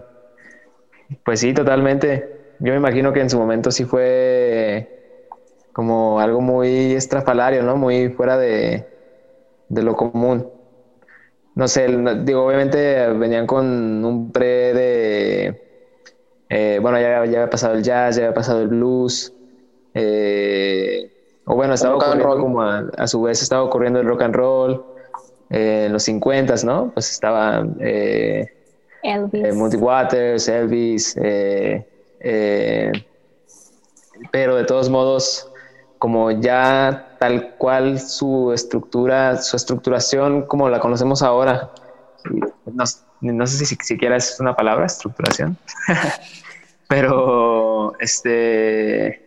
Pues 1.24 1.40
sí, 1.40 1.52
totalmente. 1.52 2.54
Yo 2.58 2.72
me 2.72 2.78
imagino 2.78 3.12
que 3.12 3.20
en 3.20 3.30
su 3.30 3.38
momento 3.38 3.70
sí 3.70 3.84
fue 3.84 4.88
como 5.72 6.20
algo 6.20 6.40
muy 6.40 6.92
estrafalario, 6.92 7.62
¿no? 7.62 7.76
Muy 7.76 8.10
fuera 8.10 8.38
de, 8.38 8.86
lo 9.68 9.96
común. 9.96 10.48
No 11.54 11.68
sé, 11.68 11.88
digo, 12.24 12.46
obviamente 12.46 13.08
venían 13.08 13.46
con 13.46 14.04
un 14.04 14.32
pre 14.32 14.72
de... 14.74 15.62
Eh, 16.48 16.78
bueno, 16.80 16.98
ya, 16.98 17.08
ya 17.08 17.18
había 17.18 17.50
pasado 17.50 17.74
el 17.74 17.82
jazz, 17.82 18.16
ya 18.16 18.22
había 18.24 18.34
pasado 18.34 18.62
el 18.62 18.68
blues. 18.68 19.34
Eh, 19.94 21.10
o 21.44 21.54
bueno, 21.54 21.74
estaba 21.74 21.96
ocurriendo 21.96 22.38
como 22.38 22.62
a, 22.62 22.84
a, 22.96 23.06
su 23.06 23.22
vez 23.22 23.42
estaba 23.42 23.62
ocurriendo 23.62 24.00
el 24.00 24.06
rock 24.06 24.22
and 24.22 24.34
roll 24.34 24.91
en 25.52 25.92
los 25.92 26.02
50, 26.04 26.54
¿no? 26.64 26.90
Pues 26.94 27.10
estaba 27.10 27.66
eh, 27.78 28.46
Elvis. 29.02 29.44
Eh, 29.74 29.76
Waters, 29.76 30.48
Elvis, 30.48 31.16
eh, 31.20 31.86
eh, 32.20 32.92
pero 34.30 34.56
de 34.56 34.64
todos 34.64 34.88
modos, 34.88 35.50
como 35.98 36.30
ya 36.30 37.16
tal 37.18 37.54
cual 37.56 38.00
su 38.00 38.52
estructura, 38.52 39.36
su 39.36 39.56
estructuración 39.56 40.46
como 40.46 40.68
la 40.68 40.80
conocemos 40.80 41.22
ahora, 41.22 41.70
no, 42.64 42.84
no 43.20 43.46
sé 43.46 43.66
si 43.66 43.76
siquiera 43.82 44.16
es 44.16 44.38
una 44.40 44.54
palabra, 44.54 44.86
estructuración, 44.86 45.56
pero 46.88 47.98
este, 47.98 49.22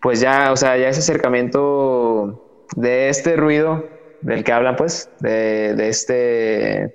pues 0.00 0.20
ya, 0.20 0.52
o 0.52 0.56
sea, 0.56 0.76
ya 0.76 0.88
ese 0.88 1.00
acercamiento 1.00 2.64
de 2.76 3.08
este 3.08 3.36
ruido 3.36 3.97
del 4.20 4.44
que 4.44 4.52
hablan, 4.52 4.76
pues, 4.76 5.10
de, 5.20 5.88
este 5.88 6.94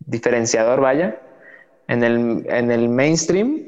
diferenciador, 0.00 0.80
vaya, 0.80 1.20
en 1.88 2.02
el, 2.02 2.46
en 2.48 2.70
el 2.70 2.88
mainstream. 2.88 3.66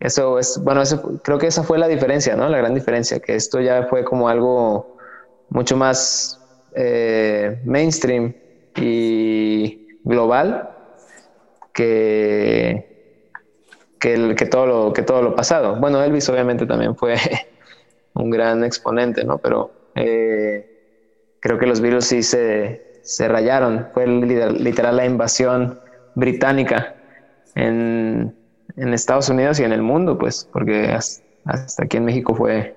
Eso 0.00 0.38
es, 0.38 0.60
bueno, 0.62 0.82
creo 1.22 1.38
que 1.38 1.46
esa 1.46 1.62
fue 1.62 1.78
la 1.78 1.88
diferencia, 1.88 2.34
¿no? 2.34 2.48
La 2.48 2.58
gran 2.58 2.74
diferencia, 2.74 3.20
que 3.20 3.36
esto 3.36 3.60
ya 3.60 3.84
fue 3.84 4.04
como 4.04 4.28
algo 4.28 4.96
mucho 5.48 5.76
más 5.76 6.40
eh, 6.74 7.60
mainstream 7.64 8.34
y 8.76 9.98
global 10.04 10.70
que, 11.72 13.14
que, 13.98 14.34
que, 14.34 14.46
todo 14.46 14.66
lo, 14.66 14.92
que 14.92 15.02
todo 15.02 15.22
lo 15.22 15.34
pasado. 15.34 15.76
Bueno, 15.76 16.02
Elvis 16.02 16.28
obviamente 16.28 16.66
también 16.66 16.96
fue 16.96 17.16
un 18.14 18.30
gran 18.30 18.64
exponente, 18.64 19.24
¿no? 19.24 19.38
Pero 19.38 19.70
eh, 19.94 20.71
creo 21.42 21.58
que 21.58 21.66
los 21.66 21.80
Beatles 21.80 22.06
sí 22.06 22.22
se, 22.22 23.00
se 23.02 23.28
rayaron. 23.28 23.88
Fue 23.92 24.06
literal 24.06 24.96
la 24.96 25.04
invasión 25.04 25.78
británica 26.14 26.94
en, 27.54 28.34
en, 28.76 28.94
Estados 28.94 29.28
Unidos 29.28 29.58
y 29.60 29.64
en 29.64 29.72
el 29.72 29.82
mundo, 29.82 30.16
pues, 30.18 30.48
porque 30.52 30.86
hasta, 30.92 31.82
aquí 31.82 31.96
en 31.96 32.04
México 32.04 32.34
fue, 32.34 32.74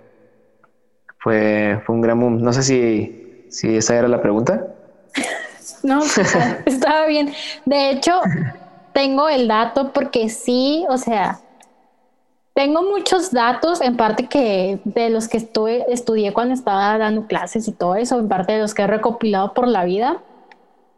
fue, 1.19 1.79
fue 1.85 1.95
un 1.95 2.01
gran 2.01 2.19
boom. 2.19 2.41
No 2.41 2.51
sé 2.51 2.63
si, 2.63 3.45
si 3.49 3.77
esa 3.77 3.95
era 3.95 4.07
la 4.09 4.21
pregunta. 4.21 4.67
No, 5.83 6.01
estaba 6.65 7.05
bien. 7.05 7.31
De 7.65 7.91
hecho, 7.91 8.19
tengo 8.91 9.29
el 9.29 9.47
dato 9.47 9.93
porque 9.93 10.29
sí, 10.29 10.83
o 10.89 10.97
sea, 10.97 11.39
tengo 12.55 12.83
muchos 12.83 13.31
datos, 13.31 13.81
en 13.81 13.97
parte 13.97 14.27
que 14.27 14.79
de 14.85 15.09
los 15.09 15.27
que 15.27 15.35
estuve, 15.35 15.85
estudié 15.91 16.31
cuando 16.31 16.53
estaba 16.53 16.97
dando 16.97 17.27
clases 17.27 17.67
y 17.67 17.73
todo 17.73 17.95
eso, 17.95 18.17
en 18.17 18.29
parte 18.29 18.53
de 18.53 18.59
los 18.59 18.73
que 18.73 18.83
he 18.83 18.87
recopilado 18.87 19.53
por 19.53 19.67
la 19.67 19.83
vida. 19.83 20.21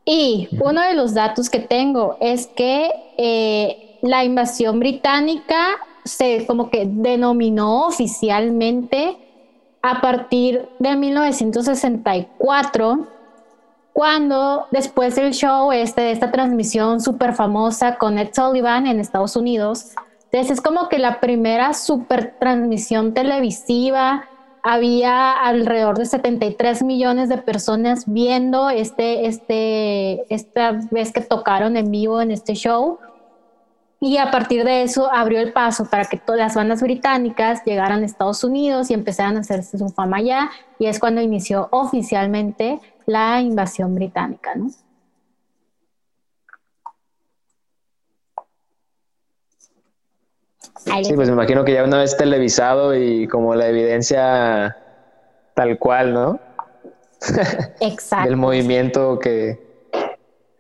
Y 0.06 0.50
uno 0.62 0.84
de 0.84 0.94
los 0.94 1.16
datos 1.16 1.50
que 1.50 1.60
tengo 1.60 2.16
es 2.22 2.46
que 2.46 2.92
eh, 3.18 3.98
la 4.04 4.24
invasión 4.24 4.80
británica 4.80 5.78
se 6.06 6.46
como 6.46 6.70
que 6.70 6.86
denominó 6.86 7.88
oficialmente 7.88 9.18
a 9.82 10.00
partir 10.00 10.70
de 10.78 10.96
1964, 10.96 13.08
cuando 13.94 14.68
después 14.70 15.16
del 15.16 15.34
show 15.34 15.72
este, 15.72 16.02
de 16.02 16.12
esta 16.12 16.32
transmisión 16.32 17.02
súper 17.02 17.34
famosa 17.34 17.98
con 17.98 18.20
Ed 18.20 18.30
Sullivan 18.32 18.86
en 18.86 19.00
Estados 19.00 19.36
Unidos, 19.36 19.96
entonces 20.32 20.58
es 20.58 20.62
como 20.62 20.90
que 20.90 21.00
la 21.00 21.20
primera 21.20 21.74
super 21.74 22.36
transmisión 22.40 23.14
televisiva, 23.14 24.26
había 24.70 25.32
alrededor 25.32 25.98
de 25.98 26.06
73 26.06 26.84
millones 26.84 27.30
de 27.30 27.38
personas 27.38 28.04
viendo 28.06 28.70
este, 28.70 29.26
este, 29.28 30.34
esta 30.34 30.80
vez 30.92 31.14
que 31.14 31.22
tocaron 31.22 31.78
en 31.78 31.90
vivo 31.90 32.22
en 32.22 32.32
este 32.32 32.54
show. 32.54 33.00
Y 34.02 34.18
a 34.18 34.30
partir 34.30 34.66
de 34.66 34.84
eso 34.84 35.10
abrió 35.12 35.40
el 35.40 35.54
paso 35.54 35.86
para 35.90 36.04
que 36.04 36.18
todas 36.18 36.40
las 36.40 36.56
bandas 36.56 36.82
británicas 36.82 37.64
llegaran 37.64 38.04
a 38.04 38.06
Estados 38.06 38.44
Unidos 38.44 38.92
y 38.92 38.94
empezaran 38.94 39.38
a 39.38 39.40
hacerse 39.40 39.78
su 39.78 39.88
fama 39.88 40.18
allá. 40.18 40.52
Y 40.80 40.88
es 40.88 41.00
cuando 41.00 41.22
inició 41.22 41.70
oficialmente 41.72 42.82
la 43.06 43.40
invasión 43.40 43.96
británica, 43.96 44.54
¿no? 44.54 44.70
Sí, 51.04 51.14
pues 51.14 51.28
me 51.28 51.34
imagino 51.34 51.64
que 51.64 51.74
ya 51.74 51.84
una 51.84 52.00
vez 52.00 52.18
televisado 52.18 52.96
y 52.96 53.28
como 53.28 53.56
la 53.56 53.68
evidencia 53.68 54.76
tal 55.54 55.78
cual, 55.78 56.14
¿no? 56.14 56.40
Exacto. 57.80 58.30
Del 58.30 58.38
movimiento 58.38 59.20
que, 59.20 59.60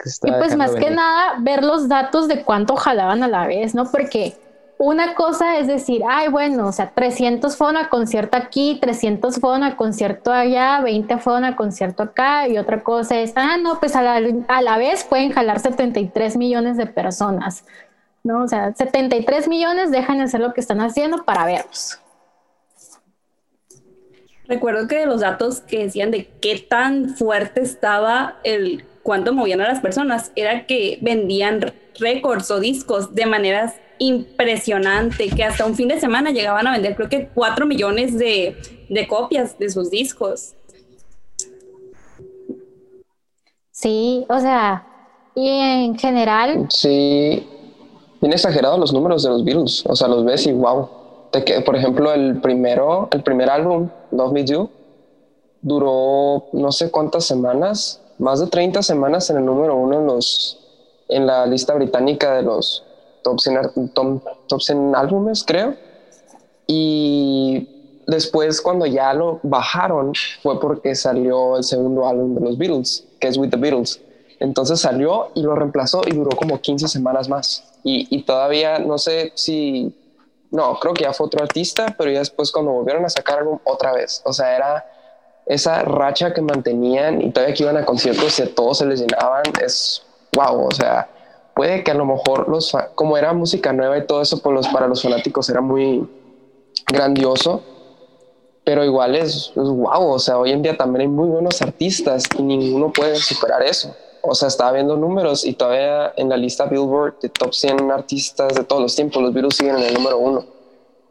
está. 0.03 0.27
Y 0.27 0.31
pues 0.33 0.55
más 0.55 0.75
que 0.75 0.89
nada, 0.89 1.35
ver 1.39 1.63
los 1.63 1.87
datos 1.87 2.27
de 2.27 2.43
cuánto 2.43 2.75
jalaban 2.75 3.23
a 3.23 3.27
la 3.27 3.47
vez, 3.47 3.75
¿no? 3.75 3.89
Porque 3.89 4.35
una 4.79 5.15
cosa 5.15 5.57
es 5.57 5.67
decir, 5.67 6.03
ay, 6.07 6.29
bueno, 6.29 6.67
o 6.67 6.71
sea, 6.71 6.91
300 6.93 7.55
fueron 7.55 7.77
a 7.77 7.89
concierto 7.89 8.37
aquí, 8.37 8.77
300 8.79 9.39
fueron 9.39 9.63
a 9.63 9.75
concierto 9.75 10.31
allá, 10.31 10.81
20 10.81 11.17
fueron 11.17 11.45
a 11.45 11.55
concierto 11.55 12.03
acá, 12.03 12.47
y 12.47 12.57
otra 12.57 12.83
cosa 12.83 13.19
es, 13.19 13.33
ah, 13.35 13.57
no, 13.57 13.79
pues 13.79 13.95
a 13.95 14.03
la, 14.03 14.21
a 14.47 14.61
la 14.61 14.77
vez 14.77 15.03
pueden 15.03 15.31
jalar 15.31 15.59
73 15.59 16.37
millones 16.37 16.77
de 16.77 16.85
personas. 16.85 17.63
¿No? 18.27 18.43
O 18.43 18.47
sea, 18.47 18.73
73 18.75 19.47
millones 19.47 19.89
dejan 19.89 20.17
de 20.17 20.25
hacer 20.25 20.41
lo 20.41 20.53
que 20.53 20.61
están 20.61 20.81
haciendo 20.81 21.25
para 21.25 21.45
verlos. 21.45 21.99
Recuerdo 24.47 24.87
que 24.87 25.05
los 25.05 25.21
datos 25.21 25.61
que 25.61 25.83
decían 25.83 26.11
de 26.11 26.27
qué 26.41 26.59
tan 26.59 27.15
fuerte 27.15 27.61
estaba 27.61 28.37
el 28.43 28.85
cuánto 29.07 29.33
movían 29.33 29.61
a 29.61 29.67
las 29.69 29.79
personas, 29.79 30.33
era 30.35 30.65
que 30.65 30.99
vendían 31.01 31.73
récords 31.97 32.51
o 32.51 32.59
discos 32.59 33.15
de 33.15 33.25
maneras 33.25 33.75
impresionante, 33.99 35.29
que 35.29 35.45
hasta 35.45 35.65
un 35.65 35.75
fin 35.75 35.87
de 35.87 35.97
semana 35.99 36.31
llegaban 36.31 36.67
a 36.67 36.73
vender 36.73 36.95
creo 36.95 37.07
que 37.07 37.29
4 37.33 37.65
millones 37.65 38.17
de, 38.17 38.57
de 38.89 39.07
copias 39.07 39.57
de 39.57 39.69
sus 39.69 39.89
discos. 39.89 40.55
Sí, 43.71 44.25
o 44.27 44.39
sea, 44.41 44.85
y 45.35 45.47
en 45.47 45.97
general. 45.97 46.67
Sí, 46.69 47.47
bien 48.21 48.33
exagerados 48.33 48.79
los 48.79 48.93
números 48.93 49.23
de 49.23 49.29
los 49.29 49.43
Beatles. 49.43 49.83
O 49.87 49.95
sea, 49.95 50.07
los 50.07 50.25
ves 50.25 50.45
y 50.47 50.53
wow. 50.53 50.89
que, 51.45 51.61
por 51.61 51.75
ejemplo, 51.75 52.13
el 52.13 52.39
primero, 52.41 53.07
el 53.11 53.23
primer 53.23 53.49
álbum, 53.49 53.89
Love 54.11 54.31
Me 54.31 54.43
Do, 54.43 54.69
duró 55.61 56.45
no 56.53 56.71
sé 56.71 56.91
cuántas 56.91 57.25
semanas, 57.25 58.01
más 58.19 58.39
de 58.39 58.47
30 58.47 58.81
semanas 58.83 59.29
en 59.29 59.37
el 59.37 59.45
número 59.45 59.75
uno 59.75 59.99
en 59.99 60.07
los 60.07 60.63
en 61.09 61.25
la 61.25 61.45
lista 61.45 61.73
británica 61.73 62.35
de 62.35 62.43
los 62.43 62.83
top 63.23 63.39
100, 63.39 63.59
top 64.47 64.61
100 64.61 64.95
álbumes, 64.95 65.43
creo. 65.45 65.75
Y 66.65 68.03
después 68.07 68.61
cuando 68.61 68.85
ya 68.85 69.13
lo 69.13 69.39
bajaron 69.43 70.13
fue 70.41 70.59
porque 70.59 70.95
salió 70.95 71.57
el 71.57 71.63
segundo 71.63 72.07
álbum 72.07 72.35
de 72.35 72.41
los 72.41 72.57
Beatles, 72.57 73.05
que 73.19 73.27
es 73.27 73.37
With 73.37 73.51
the 73.51 73.57
Beatles. 73.57 74.01
Entonces 74.39 74.79
salió 74.79 75.29
y 75.33 75.41
lo 75.41 75.55
reemplazó 75.55 76.01
y 76.05 76.11
duró 76.11 76.35
como 76.35 76.59
15 76.59 76.87
semanas 76.87 77.29
más. 77.29 77.63
Y, 77.83 78.07
y 78.15 78.23
todavía 78.23 78.79
no 78.79 78.97
sé 78.97 79.31
si, 79.35 79.95
no, 80.51 80.79
creo 80.79 80.93
que 80.93 81.03
ya 81.03 81.13
fue 81.13 81.27
otro 81.27 81.43
artista, 81.43 81.95
pero 81.97 82.11
ya 82.11 82.19
después 82.19 82.51
cuando 82.51 82.71
volvieron 82.71 83.03
a 83.05 83.09
sacar 83.09 83.39
álbum 83.39 83.59
otra 83.63 83.93
vez. 83.93 84.21
O 84.25 84.33
sea, 84.33 84.55
era 84.55 84.85
esa 85.45 85.81
racha 85.83 86.33
que 86.33 86.41
mantenían 86.41 87.21
y 87.21 87.31
todavía 87.31 87.55
que 87.55 87.63
iban 87.63 87.77
a 87.77 87.85
conciertos 87.85 88.37
y 88.39 88.43
a 88.43 88.53
todos 88.53 88.79
se 88.79 88.85
les 88.85 88.99
llenaban, 88.99 89.43
es 89.63 90.03
wow, 90.33 90.67
o 90.67 90.71
sea, 90.71 91.09
puede 91.55 91.83
que 91.83 91.91
a 91.91 91.93
lo 91.93 92.05
mejor 92.05 92.49
los, 92.49 92.75
como 92.95 93.17
era 93.17 93.33
música 93.33 93.73
nueva 93.73 93.97
y 93.97 94.05
todo 94.05 94.21
eso, 94.21 94.41
pues 94.41 94.53
los, 94.53 94.67
para 94.67 94.87
los 94.87 95.01
fanáticos 95.01 95.49
era 95.49 95.61
muy 95.61 96.07
grandioso, 96.85 97.63
pero 98.63 98.83
igual 98.83 99.15
es, 99.15 99.51
es 99.55 99.55
wow, 99.55 100.11
o 100.11 100.19
sea, 100.19 100.37
hoy 100.37 100.51
en 100.51 100.61
día 100.61 100.77
también 100.77 101.01
hay 101.01 101.07
muy 101.07 101.29
buenos 101.29 101.61
artistas 101.61 102.25
y 102.37 102.43
ninguno 102.43 102.91
puede 102.91 103.15
superar 103.15 103.63
eso. 103.63 103.95
O 104.21 104.35
sea, 104.35 104.47
estaba 104.47 104.73
viendo 104.73 104.97
números 104.97 105.45
y 105.45 105.53
todavía 105.53 106.13
en 106.15 106.29
la 106.29 106.37
lista 106.37 106.65
Billboard 106.65 107.19
de 107.19 107.29
top 107.29 107.53
100 107.53 107.91
artistas 107.91 108.53
de 108.55 108.63
todos 108.63 108.81
los 108.81 108.95
tiempos, 108.95 109.21
los 109.21 109.33
virus 109.33 109.57
siguen 109.57 109.77
en 109.77 109.83
el 109.83 109.93
número 109.93 110.17
uno. 110.17 110.45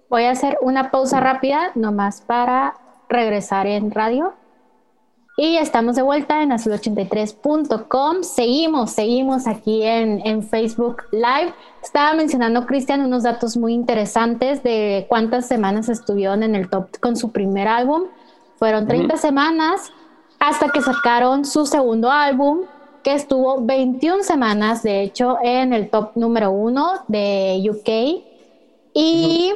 Voy 0.09 0.25
a 0.25 0.31
hacer 0.31 0.59
una 0.61 0.91
pausa 0.91 1.21
rápida, 1.21 1.73
nomás 1.75 2.21
para 2.21 2.75
regresar 3.09 3.67
en 3.67 3.91
radio. 3.91 4.35
Y 5.39 5.57
estamos 5.59 5.97
de 5.97 6.03
vuelta 6.03 6.43
en 6.43 6.51
azul83.com. 6.51 8.23
Seguimos, 8.23 8.93
seguimos 8.93 9.47
aquí 9.47 9.83
en, 9.83 10.27
en, 10.27 10.43
Facebook 10.43 11.03
Live. 11.13 11.53
Estaba 11.83 12.15
mencionando, 12.15 12.65
Cristian, 12.65 13.03
unos 13.05 13.25
datos 13.25 13.57
muy 13.57 13.75
interesantes 13.75 14.63
de 14.63 15.05
cuántas 15.11 15.47
semanas 15.47 15.91
estuvieron 15.91 16.43
en 16.43 16.55
el 16.55 16.71
top 16.71 16.89
con 17.01 17.17
su 17.17 17.33
primer 17.33 17.69
álbum. 17.69 18.05
Fueron 18.59 18.87
30 18.87 19.19
semanas 19.19 19.93
hasta 20.39 20.71
que 20.71 20.81
sacaron 20.81 21.45
su 21.45 21.67
segundo 21.67 22.11
álbum, 22.11 22.61
que 23.07 23.15
estuvo 23.15 23.65
21 23.65 24.25
semanas, 24.25 24.83
de 24.83 25.01
hecho, 25.03 25.39
en 25.41 25.73
el 25.73 25.91
top 25.91 26.17
número 26.17 26.51
uno 26.51 27.05
de 27.07 27.65
UK. 27.71 28.25
Y 28.95 29.53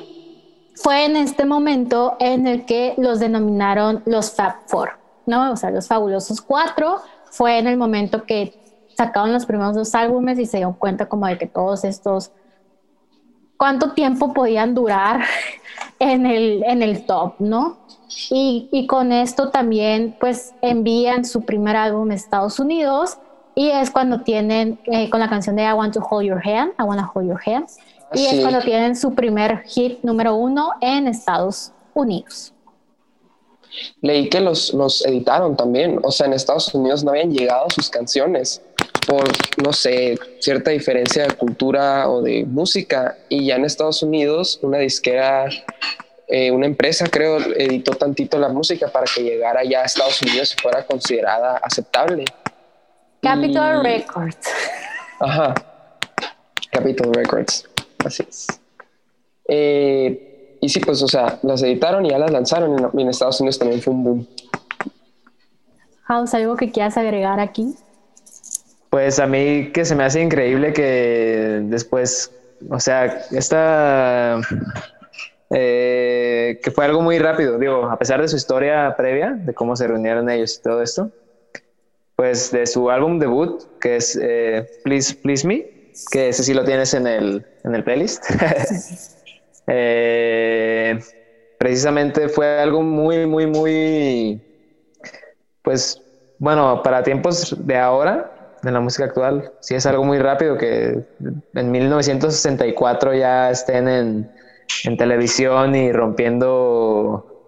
fue 0.76 1.06
en 1.06 1.16
este 1.16 1.44
momento 1.44 2.16
en 2.20 2.46
el 2.46 2.64
que 2.64 2.94
los 2.96 3.18
denominaron 3.18 4.04
los 4.06 4.30
Fab 4.30 4.54
Four, 4.68 4.90
¿no? 5.26 5.50
O 5.50 5.56
sea, 5.56 5.72
los 5.72 5.88
fabulosos 5.88 6.40
cuatro. 6.40 6.98
Fue 7.24 7.58
en 7.58 7.66
el 7.66 7.76
momento 7.76 8.22
que 8.22 8.54
sacaron 8.96 9.32
los 9.32 9.46
primeros 9.46 9.74
dos 9.74 9.96
álbumes 9.96 10.38
y 10.38 10.46
se 10.46 10.58
dio 10.58 10.76
cuenta 10.78 11.08
como 11.08 11.26
de 11.26 11.36
que 11.36 11.46
todos 11.48 11.82
estos, 11.82 12.30
cuánto 13.56 13.94
tiempo 13.94 14.32
podían 14.32 14.76
durar 14.76 15.22
en 15.98 16.24
el, 16.24 16.62
en 16.62 16.82
el 16.84 17.04
top, 17.04 17.34
¿no? 17.40 17.78
Y, 18.30 18.68
y 18.70 18.86
con 18.86 19.10
esto 19.10 19.50
también, 19.50 20.16
pues, 20.20 20.54
envían 20.62 21.24
su 21.24 21.42
primer 21.42 21.74
álbum 21.74 22.12
a 22.12 22.14
Estados 22.14 22.60
Unidos 22.60 23.18
y 23.54 23.70
es 23.70 23.90
cuando 23.90 24.20
tienen, 24.20 24.78
eh, 24.86 25.10
con 25.10 25.20
la 25.20 25.28
canción 25.28 25.56
de 25.56 25.62
I 25.62 25.72
Want 25.72 25.94
to 25.94 26.00
Hold 26.00 26.26
Your 26.26 26.46
Hand, 26.46 26.72
I 26.78 26.82
Want 26.82 27.00
to 27.00 27.10
Hold 27.14 27.28
Your 27.28 27.40
Hand, 27.44 27.66
y 28.14 28.26
es 28.26 28.40
cuando 28.40 28.60
tienen 28.60 28.96
su 28.96 29.14
primer 29.14 29.62
hit 29.64 29.98
número 30.02 30.34
uno 30.34 30.72
en 30.80 31.06
Estados 31.06 31.72
Unidos. 31.94 32.52
Leí 34.00 34.28
que 34.28 34.40
los, 34.40 34.74
los 34.74 35.04
editaron 35.06 35.56
también, 35.56 36.00
o 36.02 36.10
sea, 36.10 36.26
en 36.26 36.32
Estados 36.32 36.74
Unidos 36.74 37.04
no 37.04 37.10
habían 37.10 37.32
llegado 37.32 37.68
sus 37.70 37.88
canciones 37.88 38.60
por, 39.06 39.24
no 39.62 39.72
sé, 39.72 40.18
cierta 40.40 40.70
diferencia 40.70 41.26
de 41.26 41.34
cultura 41.34 42.08
o 42.08 42.22
de 42.22 42.44
música, 42.44 43.16
y 43.28 43.46
ya 43.46 43.56
en 43.56 43.64
Estados 43.64 44.02
Unidos 44.02 44.58
una 44.62 44.78
disquera, 44.78 45.48
eh, 46.28 46.50
una 46.50 46.66
empresa 46.66 47.06
creo, 47.08 47.38
editó 47.38 47.92
tantito 47.92 48.38
la 48.38 48.48
música 48.48 48.88
para 48.88 49.06
que 49.12 49.22
llegara 49.22 49.62
ya 49.64 49.82
a 49.82 49.84
Estados 49.84 50.20
Unidos 50.22 50.54
y 50.56 50.60
fuera 50.60 50.84
considerada 50.84 51.58
aceptable. 51.58 52.24
Capitol 53.22 53.82
Records. 53.82 54.48
Ajá, 55.20 55.54
Capitol 56.72 57.12
Records. 57.12 57.68
Así 58.04 58.24
es. 58.28 58.46
Eh, 59.46 60.58
y 60.60 60.68
sí, 60.68 60.80
pues, 60.80 61.02
o 61.02 61.08
sea, 61.08 61.38
las 61.42 61.62
editaron 61.62 62.06
y 62.06 62.10
ya 62.10 62.18
las 62.18 62.30
lanzaron 62.30 62.90
y 62.94 63.02
en 63.02 63.08
Estados 63.08 63.40
Unidos 63.40 63.58
también 63.58 63.80
fue 63.80 63.92
un 63.92 64.04
boom. 64.04 64.28
House, 66.04 66.34
¿algo 66.34 66.56
que 66.56 66.70
quieras 66.70 66.96
agregar 66.96 67.40
aquí? 67.40 67.74
Pues 68.90 69.20
a 69.20 69.26
mí 69.26 69.70
que 69.72 69.84
se 69.84 69.94
me 69.94 70.04
hace 70.04 70.20
increíble 70.20 70.72
que 70.72 71.60
después, 71.64 72.32
o 72.68 72.80
sea, 72.80 73.04
esta, 73.30 74.40
eh, 75.50 76.58
que 76.62 76.70
fue 76.72 76.84
algo 76.84 77.00
muy 77.00 77.18
rápido, 77.18 77.58
digo, 77.58 77.84
a 77.84 77.96
pesar 77.96 78.20
de 78.20 78.28
su 78.28 78.36
historia 78.36 78.94
previa, 78.96 79.30
de 79.30 79.54
cómo 79.54 79.76
se 79.76 79.86
reunieron 79.86 80.28
ellos 80.28 80.58
y 80.58 80.62
todo 80.62 80.82
esto, 80.82 81.10
pues 82.20 82.52
de 82.52 82.66
su 82.66 82.90
álbum 82.90 83.18
debut, 83.18 83.62
que 83.80 83.96
es 83.96 84.14
eh, 84.20 84.68
Please, 84.84 85.14
Please 85.14 85.48
Me, 85.48 85.90
que 86.12 86.28
ese 86.28 86.42
sí 86.42 86.52
lo 86.52 86.64
tienes 86.64 86.92
en 86.92 87.06
el, 87.06 87.46
en 87.64 87.74
el 87.74 87.82
playlist. 87.82 88.22
Eh, 89.72 90.98
precisamente 91.58 92.28
fue 92.28 92.58
algo 92.58 92.82
muy, 92.82 93.24
muy, 93.24 93.46
muy, 93.46 94.42
pues, 95.62 96.02
bueno, 96.40 96.82
para 96.82 97.04
tiempos 97.04 97.54
de 97.64 97.76
ahora, 97.76 98.56
de 98.62 98.72
la 98.72 98.80
música 98.80 99.04
actual, 99.04 99.52
sí 99.60 99.76
es 99.76 99.86
algo 99.86 100.04
muy 100.04 100.18
rápido 100.18 100.58
que 100.58 101.04
en 101.54 101.70
1964 101.70 103.14
ya 103.14 103.50
estén 103.50 103.86
en, 103.86 104.30
en 104.84 104.96
televisión 104.96 105.76
y 105.76 105.92
rompiendo, 105.92 107.46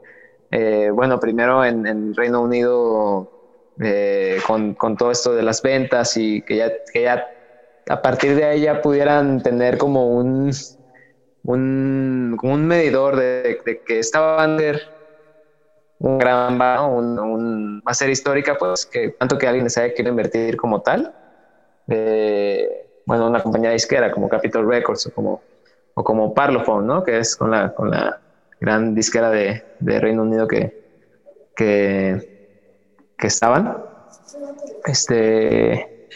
eh, 0.52 0.90
bueno, 0.94 1.18
primero 1.18 1.64
en, 1.64 1.87
en 1.87 2.14
Reino 2.14 2.40
Unido 2.40 3.41
eh, 3.80 4.38
con, 4.46 4.74
con, 4.74 4.96
todo 4.96 5.11
esto 5.11 5.35
de 5.35 5.42
las 5.42 5.62
ventas 5.62 6.16
y 6.16 6.42
que 6.42 6.56
ya, 6.56 6.72
que 6.92 7.02
ya 7.02 7.26
a 7.88 8.02
partir 8.02 8.37
de 8.37 8.44
ahí 8.44 8.61
ya 8.62 8.82
pudieran 8.82 9.42
tener 9.42 9.78
como 9.78 10.08
un, 10.08 10.50
un, 11.44 12.37
como 12.38 12.52
un 12.52 12.66
medidor 12.66 13.16
de, 13.16 13.61
que 13.87 13.98
esta 13.98 14.20
banda 14.20 14.74
un 15.98 16.18
gran 16.18 16.61
un, 16.90 17.18
un, 17.18 17.78
va 17.87 17.92
a 17.92 17.94
ser 17.94 18.11
histórica, 18.11 18.56
pues 18.58 18.87
que 18.87 19.11
tanto 19.11 19.38
que 19.38 19.46
alguien 19.46 19.70
se 19.70 19.82
haya 19.82 19.94
querido 19.94 20.11
invertir 20.11 20.56
como 20.56 20.82
tal. 20.82 21.14
bueno, 23.06 23.28
una 23.28 23.42
compañía 23.42 23.70
disquera 23.70 24.11
como 24.11 24.28
Capitol 24.28 24.68
Records 24.68 25.06
o 25.06 25.14
como, 25.14 25.42
o 25.94 26.04
como 26.04 26.35
Parlophone, 26.35 26.87
¿no? 26.87 27.04
Que 27.04 27.18
es 27.18 27.37
con 27.37 27.52
la, 27.52 27.72
con 27.72 27.90
la 27.90 28.20
gran 28.61 28.94
disquera 28.94 29.30
de, 29.30 29.64
de 29.80 30.00
Reino 30.00 30.22
Unido 30.22 30.46
que, 30.48 30.82
que, 31.54 32.31
que 33.22 33.28
estaban. 33.28 33.78
Este, 34.85 36.08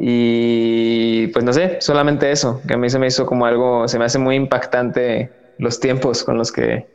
y 0.00 1.26
pues 1.28 1.44
no 1.44 1.52
sé, 1.52 1.82
solamente 1.82 2.32
eso, 2.32 2.62
que 2.66 2.74
a 2.74 2.76
mí 2.78 2.88
se 2.88 2.98
me 2.98 3.08
hizo 3.08 3.26
como 3.26 3.44
algo, 3.44 3.86
se 3.88 3.98
me 3.98 4.06
hace 4.06 4.18
muy 4.18 4.34
impactante 4.36 5.30
los 5.58 5.78
tiempos 5.78 6.24
con 6.24 6.38
los 6.38 6.50
que, 6.50 6.88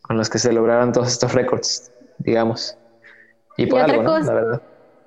con 0.00 0.16
los 0.16 0.30
que 0.30 0.38
se 0.38 0.50
lograron 0.50 0.92
todos 0.92 1.08
estos 1.08 1.34
récords, 1.34 1.92
digamos. 2.16 2.74
Y 3.58 3.66
por 3.66 3.80
algo, 3.80 4.02
cosa, 4.02 4.32
la 4.32 4.40
verdad. 4.40 4.62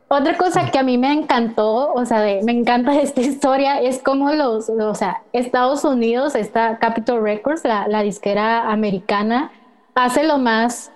Otra 0.10 0.38
cosa 0.38 0.70
que 0.70 0.78
a 0.78 0.84
mí 0.84 1.00
me 1.00 1.12
encantó, 1.12 1.94
o 1.94 2.06
sea, 2.06 2.20
me 2.44 2.52
encanta 2.52 2.94
esta 3.02 3.22
historia, 3.22 3.82
es 3.82 4.04
como 4.04 4.32
los, 4.34 4.70
o 4.70 4.94
sea, 4.94 5.24
Estados 5.34 5.84
Unidos, 5.84 6.36
esta 6.36 6.78
Capitol 6.78 7.24
Records, 7.24 7.64
la, 7.64 7.88
la 7.88 8.04
disquera 8.04 8.70
americana, 8.72 9.52
hace 9.96 10.26
lo 10.26 10.38
más 10.38 10.92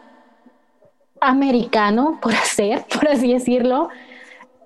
americano 1.27 2.19
por 2.21 2.33
hacer, 2.35 2.85
por 2.93 3.07
así 3.07 3.33
decirlo, 3.33 3.89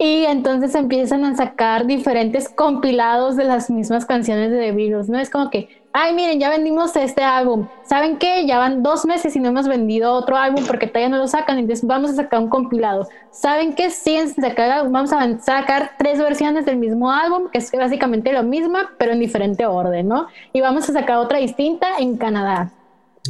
y 0.01 0.23
entonces 0.23 0.75
empiezan 0.75 1.25
a 1.25 1.35
sacar 1.35 1.85
diferentes 1.85 2.47
compilados 2.47 3.35
de 3.35 3.43
las 3.43 3.69
mismas 3.69 4.05
canciones 4.05 4.49
de 4.49 4.57
The 4.57 4.71
Beatles, 4.71 5.09
¿no? 5.09 5.19
Es 5.19 5.29
como 5.29 5.49
que, 5.49 5.67
ay, 5.91 6.15
miren, 6.15 6.39
ya 6.39 6.49
vendimos 6.49 6.95
este 6.95 7.21
álbum. 7.21 7.67
¿Saben 7.83 8.17
qué? 8.17 8.45
Ya 8.45 8.59
van 8.59 8.81
dos 8.81 9.05
meses 9.05 9.35
y 9.35 9.41
no 9.41 9.49
hemos 9.49 9.67
vendido 9.67 10.13
otro 10.13 10.37
álbum 10.37 10.63
porque 10.65 10.87
todavía 10.87 11.09
no 11.09 11.17
lo 11.17 11.27
sacan, 11.27 11.57
entonces 11.57 11.85
vamos 11.85 12.11
a 12.11 12.13
sacar 12.13 12.39
un 12.39 12.47
compilado. 12.47 13.09
¿Saben 13.31 13.73
qué? 13.73 13.89
Sacar, 13.89 14.89
vamos 14.89 15.11
a 15.11 15.37
sacar 15.39 15.91
tres 15.97 16.17
versiones 16.17 16.65
del 16.65 16.77
mismo 16.77 17.11
álbum, 17.11 17.49
que 17.51 17.57
es 17.57 17.69
básicamente 17.69 18.31
lo 18.31 18.43
mismo, 18.43 18.77
pero 18.97 19.11
en 19.11 19.19
diferente 19.19 19.65
orden, 19.65 20.07
¿no? 20.07 20.27
Y 20.53 20.61
vamos 20.61 20.89
a 20.89 20.93
sacar 20.93 21.17
otra 21.17 21.39
distinta 21.39 21.97
en 21.99 22.15
Canadá. 22.15 22.71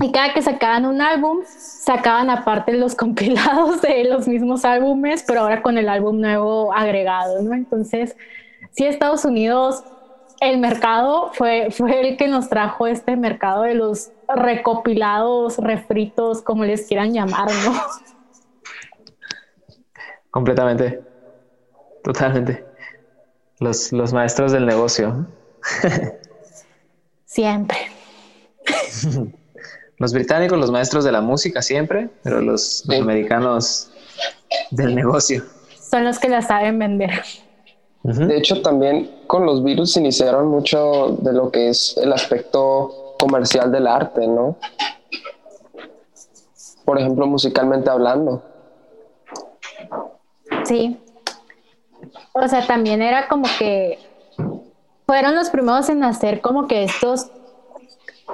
Y 0.01 0.11
cada 0.11 0.33
que 0.33 0.41
sacaban 0.41 0.85
un 0.85 1.01
álbum, 1.01 1.39
sacaban 1.45 2.29
aparte 2.29 2.73
los 2.73 2.95
compilados 2.97 3.81
de 3.81 4.05
los 4.05 4.27
mismos 4.27 4.65
álbumes, 4.65 5.23
pero 5.27 5.41
ahora 5.41 5.61
con 5.61 5.77
el 5.77 5.89
álbum 5.89 6.19
nuevo 6.19 6.73
agregado, 6.73 7.41
¿no? 7.41 7.53
Entonces, 7.53 8.15
sí, 8.71 8.85
Estados 8.85 9.25
Unidos, 9.25 9.83
el 10.41 10.59
mercado 10.59 11.31
fue, 11.33 11.69
fue 11.71 12.09
el 12.09 12.17
que 12.17 12.27
nos 12.27 12.49
trajo 12.49 12.87
este 12.87 13.17
mercado 13.17 13.63
de 13.63 13.73
los 13.73 14.11
recopilados, 14.27 15.57
refritos, 15.57 16.41
como 16.41 16.63
les 16.63 16.87
quieran 16.87 17.13
llamar, 17.13 17.49
¿no? 17.65 17.73
Completamente, 20.31 21.01
totalmente. 22.03 22.65
Los, 23.59 23.91
los 23.91 24.13
maestros 24.13 24.51
del 24.51 24.65
negocio. 24.65 25.27
Siempre. 27.25 27.77
Los 29.99 30.13
británicos, 30.13 30.57
los 30.57 30.71
maestros 30.71 31.03
de 31.03 31.11
la 31.11 31.21
música 31.21 31.61
siempre, 31.61 32.09
pero 32.23 32.41
los, 32.41 32.83
americanos 32.89 33.91
del 34.71 34.95
negocio. 34.95 35.43
Son 35.79 36.05
los 36.05 36.19
que 36.19 36.29
la 36.29 36.41
saben 36.41 36.79
vender. 36.79 37.21
De 38.03 38.37
hecho, 38.37 38.61
también 38.61 39.11
con 39.27 39.45
los 39.45 39.61
virus 39.61 39.97
iniciaron 39.97 40.47
mucho 40.47 41.17
de 41.19 41.33
lo 41.33 41.51
que 41.51 41.69
es 41.69 41.97
el 42.01 42.13
aspecto 42.13 43.15
comercial 43.19 43.71
del 43.71 43.87
arte, 43.87 44.25
¿no? 44.25 44.55
Por 46.85 46.97
ejemplo, 46.97 47.27
musicalmente 47.27 47.89
hablando. 47.89 48.41
Sí. 50.63 50.97
O 52.31 52.47
sea, 52.47 52.65
también 52.65 53.01
era 53.01 53.27
como 53.27 53.45
que 53.59 53.99
fueron 55.05 55.35
los 55.35 55.49
primeros 55.49 55.89
en 55.89 56.03
hacer 56.03 56.39
como 56.39 56.67
que 56.67 56.83
estos 56.83 57.31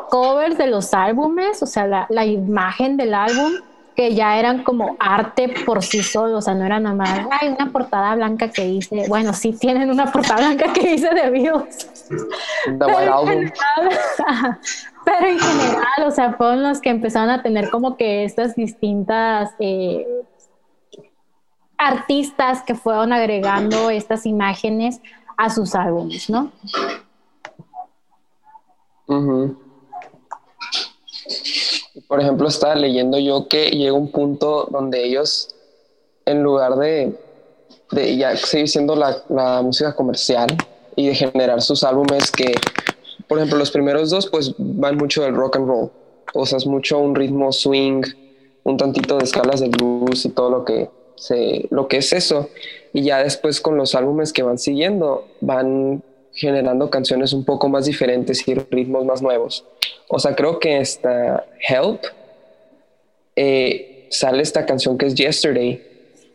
covers 0.10 0.58
de 0.58 0.68
los 0.68 0.94
álbumes, 0.94 1.62
o 1.62 1.66
sea, 1.66 2.08
la, 2.10 2.26
imagen 2.26 2.98
del 2.98 3.14
álbum, 3.14 3.54
que 3.96 4.14
ya 4.14 4.38
eran 4.38 4.64
como 4.64 4.98
arte 5.00 5.54
por 5.66 5.84
sí 5.84 6.04
solos, 6.04 6.40
o 6.40 6.42
sea, 6.42 6.54
no 6.54 6.66
era 6.66 6.80
nada 6.80 6.96
más, 6.96 7.28
hay 7.40 7.50
una 7.50 7.72
portada 7.72 8.16
blanca 8.16 8.50
que 8.50 8.66
dice, 8.66 9.06
bueno, 9.08 9.34
sí 9.34 9.54
tienen 9.54 9.90
una 9.90 10.12
portada 10.12 10.48
blanca 10.48 10.74
que 10.74 10.92
dice 10.92 11.10
The 11.10 11.30
Beatles. 11.30 12.12
Pero 12.66 13.22
en, 13.22 13.28
general, 13.28 13.50
pero 15.06 15.28
en 15.28 15.40
general, 15.40 16.04
o 16.06 16.12
sea, 16.12 16.34
fueron 16.34 16.64
los 16.64 16.82
que 16.82 16.90
empezaron 16.90 17.30
a 17.30 17.42
tener 17.42 17.70
como 17.70 17.96
que 17.96 18.26
estas 18.26 18.56
distintas 18.56 19.52
eh, 19.60 20.06
artistas 21.78 22.64
que 22.64 22.76
fueron 22.76 23.14
agregando 23.14 23.90
estas 23.90 24.26
imágenes 24.26 25.02
a 25.38 25.50
sus 25.50 25.76
álbumes, 25.76 26.30
¿no? 26.30 26.52
Por 32.08 32.22
ejemplo, 32.22 32.48
estaba 32.48 32.76
leyendo 32.76 33.18
yo 33.18 33.48
que 33.48 33.70
llega 33.72 33.94
un 33.94 34.12
punto 34.12 34.68
donde 34.72 35.04
ellos, 35.04 35.56
en 36.26 36.44
lugar 36.44 36.76
de, 36.76 37.14
de 37.92 38.18
ya 38.18 38.36
seguir 38.38 38.68
siendo 38.68 38.96
la, 38.96 39.24
la, 39.30 39.62
música 39.62 39.96
comercial 39.96 40.48
y 40.96 41.08
de 41.08 41.16
generar 41.16 41.62
sus 41.62 41.84
álbumes 41.84 42.32
que, 42.32 42.54
por 43.28 43.40
ejemplo, 43.40 43.58
los 43.58 43.72
primeros 43.72 44.10
dos 44.10 44.28
pues 44.28 44.54
van 44.58 44.98
mucho 44.98 45.24
del 45.24 45.36
rock 45.36 45.56
and 45.56 45.68
roll, 45.68 45.92
o 46.34 46.46
sea, 46.46 46.58
es 46.58 46.68
mucho 46.68 47.00
un 47.00 47.16
ritmo 47.16 47.52
swing, 47.52 48.04
un 48.64 48.78
tantito 48.78 49.18
de 49.18 49.24
escalas 49.24 49.60
de 49.62 49.70
blues 49.70 50.26
y 50.26 50.30
todo 50.30 50.50
lo 50.50 50.66
que, 50.66 50.90
se, 51.16 51.68
lo 51.70 51.88
que 51.88 51.98
es 51.98 52.14
eso. 52.14 52.50
Y 52.94 53.04
ya 53.04 53.24
después 53.24 53.62
con 53.62 53.78
los 53.78 53.96
álbumes 53.96 54.34
que 54.34 54.44
van 54.44 54.58
siguiendo, 54.58 55.28
van 55.42 56.04
generando 56.36 56.90
canciones 56.90 57.34
un 57.34 57.44
poco 57.44 57.70
más 57.70 57.86
diferentes 57.86 58.48
y 58.48 58.54
ritmos 58.54 59.06
más 59.06 59.22
nuevos. 59.22 59.66
O 60.08 60.20
sea, 60.20 60.36
creo 60.36 60.60
que 60.60 60.78
esta 60.78 61.46
Help 61.68 62.02
eh, 63.36 64.08
sale 64.12 64.44
esta 64.44 64.66
canción 64.66 64.98
que 64.98 65.08
es 65.08 65.16
Yesterday, 65.16 65.82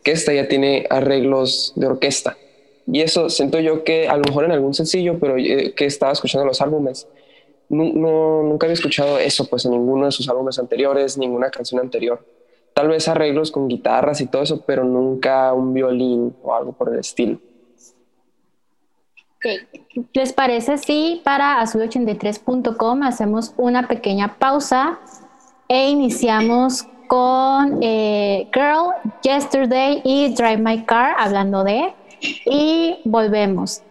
que 0.03 0.11
esta 0.11 0.33
ya 0.33 0.47
tiene 0.47 0.85
arreglos 0.89 1.73
de 1.75 1.87
orquesta. 1.87 2.37
Y 2.91 3.01
eso 3.01 3.29
siento 3.29 3.59
yo 3.59 3.83
que 3.83 4.09
a 4.09 4.17
lo 4.17 4.23
mejor 4.23 4.45
en 4.45 4.51
algún 4.51 4.73
sencillo, 4.73 5.17
pero 5.19 5.37
eh, 5.37 5.73
que 5.75 5.85
estaba 5.85 6.11
escuchando 6.11 6.45
los 6.45 6.61
álbumes, 6.61 7.07
nunca 7.69 8.65
había 8.65 8.73
escuchado 8.73 9.17
eso 9.17 9.45
pues 9.45 9.63
en 9.63 9.71
ninguno 9.71 10.05
de 10.05 10.11
sus 10.11 10.27
álbumes 10.27 10.59
anteriores, 10.59 11.17
ninguna 11.17 11.49
canción 11.49 11.79
anterior 11.79 12.19
tal 12.73 12.87
vez 12.87 13.07
arreglos 13.07 13.51
con 13.51 13.67
guitarras 13.67 14.21
y 14.21 14.27
todo 14.27 14.43
eso, 14.43 14.61
pero 14.65 14.83
nunca 14.83 15.53
un 15.53 15.73
violín 15.73 16.35
o 16.41 16.53
algo 16.53 16.73
por 16.73 16.93
el 16.93 16.99
estilo. 16.99 17.39
¿Les 20.13 20.33
parece 20.33 20.77
si 20.77 21.21
para 21.23 21.61
azul83.com 21.63 23.03
hacemos 23.03 23.53
una 23.57 23.87
pequeña 23.87 24.35
pausa 24.37 24.99
e 25.67 25.89
iniciamos 25.89 26.85
con 27.07 27.79
eh, 27.81 28.49
Girl, 28.53 28.93
Yesterday 29.21 30.01
y 30.03 30.33
Drive 30.33 30.57
My 30.57 30.85
Car 30.85 31.15
hablando 31.17 31.63
de 31.63 31.93
y 32.45 32.99
volvemos. 33.03 33.81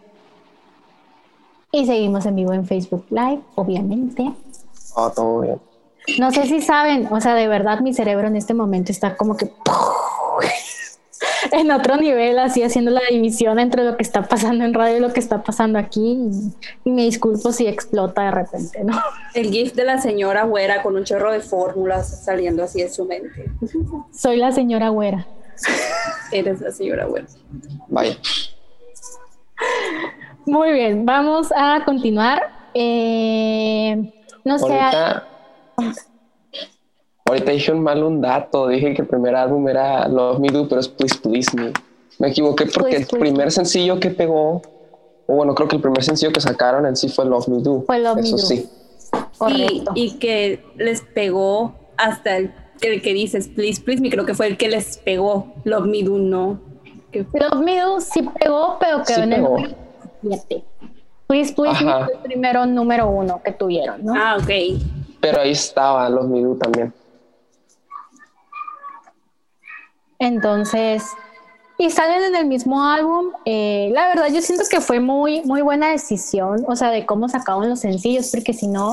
Y 1.73 1.87
seguimos 1.87 2.27
en 2.27 2.37
vivo 2.37 2.53
en 2.53 2.67
Facebook 2.67 3.07
Live, 3.11 3.41
obviamente. 3.55 4.33
Ah, 4.97 5.13
todo 5.15 5.41
bien. 5.41 5.61
No 6.19 6.31
sé 6.31 6.47
si 6.47 6.61
saben, 6.61 7.09
o 7.13 7.21
sea, 7.21 7.35
de 7.35 7.47
verdad 7.47 7.81
mi 7.81 7.93
cerebro 7.93 8.27
en 8.29 8.37
este 8.37 8.55
momento 8.55 8.91
está 8.91 9.17
como 9.17 9.37
que 9.37 9.53
en 11.53 11.71
otro 11.71 11.97
nivel, 11.97 12.39
así 12.39 12.63
haciendo 12.63 12.91
la 12.91 13.03
división 13.09 13.59
entre 13.59 13.85
lo 13.85 13.97
que 13.97 14.03
está 14.03 14.23
pasando 14.23 14.65
en 14.65 14.75
radio 14.75 14.97
y 14.97 15.01
lo 15.01 15.13
que 15.13 15.21
está 15.21 15.43
pasando 15.43 15.79
aquí. 15.79 16.19
Y, 16.85 16.91
me 16.91 17.03
disculpo 17.03 17.53
si 17.53 17.67
explota 17.67 18.23
de 18.23 18.31
repente, 18.31 18.85
¿no? 18.85 18.99
El 19.35 19.51
GIF 19.51 19.75
de 19.75 19.85
la 19.85 20.01
señora 20.01 20.45
güera 20.45 20.83
con 20.83 20.97
un 20.97 21.05
chorro 21.05 21.33
de 21.33 21.41
fórmulas 21.41 22.25
saliendo 22.25 22.65
así 22.65 22.83
en 22.83 22.93
su 22.93 23.05
mente. 23.05 23.51
Soy 24.13 24.37
la 24.37 24.53
señora 24.53 24.89
güera. 24.89 25.27
Eres 26.33 26.61
la 26.61 26.73
señora 26.73 27.07
güera. 27.07 27.27
Vaya. 27.89 28.17
Muy 30.47 30.73
bien, 30.73 31.05
vamos 31.05 31.49
a 31.55 31.85
continuar. 31.85 32.41
Eh, 32.73 34.13
no 34.45 34.59
sé. 34.59 34.73
Ahorita 34.73 35.27
dije 37.35 37.73
un 37.73 37.83
mal 37.83 38.03
un 38.03 38.21
dato, 38.21 38.69
dije 38.69 38.95
que 38.95 39.03
el 39.03 39.09
primer 39.09 39.35
álbum 39.35 39.69
era 39.69 40.09
Love 40.09 40.39
Me 40.39 40.49
Do, 40.49 40.69
pero 40.69 40.81
es 40.81 40.89
Please 40.89 41.19
Please 41.23 41.57
Me. 41.57 41.73
Me 42.19 42.29
equivoqué 42.29 42.67
porque 42.67 42.97
el 42.97 43.07
primer 43.07 43.51
sencillo 43.51 43.99
que 43.99 44.11
pegó, 44.11 44.63
o 45.27 45.35
bueno, 45.35 45.55
creo 45.55 45.69
que 45.69 45.77
el 45.77 45.83
primer 45.83 46.03
sencillo 46.03 46.33
que 46.33 46.41
sacaron 46.41 46.87
en 46.87 46.97
sí 46.97 47.09
fue 47.09 47.25
Love 47.25 47.49
Me 47.49 47.63
Do. 47.63 47.83
Fue 47.87 47.99
Love 47.99 48.19
Eso 48.19 48.37
Me 48.37 48.43
Do. 48.43 48.47
sí. 48.47 48.69
Y, 49.49 49.85
y, 49.95 50.19
que 50.19 50.63
les 50.77 51.01
pegó 51.01 51.75
hasta 51.97 52.37
el, 52.37 52.53
el, 52.83 53.01
que 53.03 53.15
dices 53.15 53.49
Please 53.49 53.81
Please 53.81 54.03
Me, 54.03 54.11
creo 54.11 54.27
que 54.27 54.35
fue 54.35 54.47
el 54.47 54.57
que 54.57 54.69
les 54.69 54.99
pegó. 54.99 55.55
Love 55.65 55.87
Me 55.87 56.03
Do 56.03 56.19
no. 56.19 56.61
Love 57.13 57.63
Me 57.63 57.81
Do 57.81 58.01
sí 58.01 58.23
pegó, 58.39 58.77
pero 58.79 59.03
quedó 59.03 59.23
en 59.23 59.33
el 59.33 59.77
7. 60.23 60.65
Please 61.27 61.55
Please 61.55 61.85
Me 61.85 62.05
fue 62.05 62.13
el 62.13 62.19
primero 62.21 62.67
número 62.67 63.09
uno 63.09 63.41
que 63.43 63.53
tuvieron, 63.53 64.05
¿no? 64.05 64.15
Ah, 64.15 64.37
ok. 64.39 64.79
Pero 65.21 65.41
ahí 65.41 65.53
estaba 65.53 66.09
los 66.09 66.27
Midu 66.27 66.57
también. 66.57 66.93
Entonces, 70.21 71.05
y 71.79 71.91
salen 71.91 72.23
en 72.23 72.37
el 72.37 72.47
mismo 72.47 72.85
álbum. 72.85 73.33
Eh, 73.45 73.91
la 73.93 74.07
verdad, 74.09 74.29
yo 74.29 74.41
siento 74.43 74.65
que 74.71 74.81
fue 74.81 75.01
muy, 75.01 75.43
muy 75.43 75.63
buena 75.63 75.89
decisión, 75.89 76.65
o 76.69 76.77
sea, 76.77 76.91
de 76.91 77.07
cómo 77.07 77.29
sacaban 77.29 77.69
los 77.69 77.81
sencillos, 77.81 78.31
porque 78.31 78.53
si 78.53 78.69
no, 78.69 78.91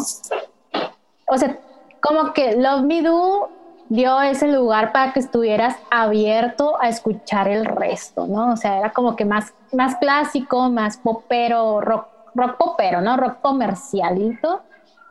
o 1.27 1.37
sea, 1.37 1.59
como 2.01 2.33
que 2.33 2.55
Love 2.55 2.83
Me 2.83 3.01
Do 3.01 3.49
dio 3.89 4.21
ese 4.21 4.47
lugar 4.47 4.91
para 4.91 5.13
que 5.13 5.19
estuvieras 5.19 5.75
abierto 5.91 6.75
a 6.81 6.89
escuchar 6.89 7.47
el 7.47 7.65
resto, 7.65 8.27
¿no? 8.27 8.53
O 8.53 8.57
sea, 8.57 8.79
era 8.79 8.91
como 8.91 9.15
que 9.15 9.25
más, 9.25 9.53
más 9.73 9.95
clásico, 9.95 10.69
más 10.69 10.97
popero, 10.97 11.81
rock, 11.81 12.07
rock 12.35 12.57
popero, 12.57 13.01
¿no? 13.01 13.17
Rock 13.17 13.41
comercialito 13.41 14.61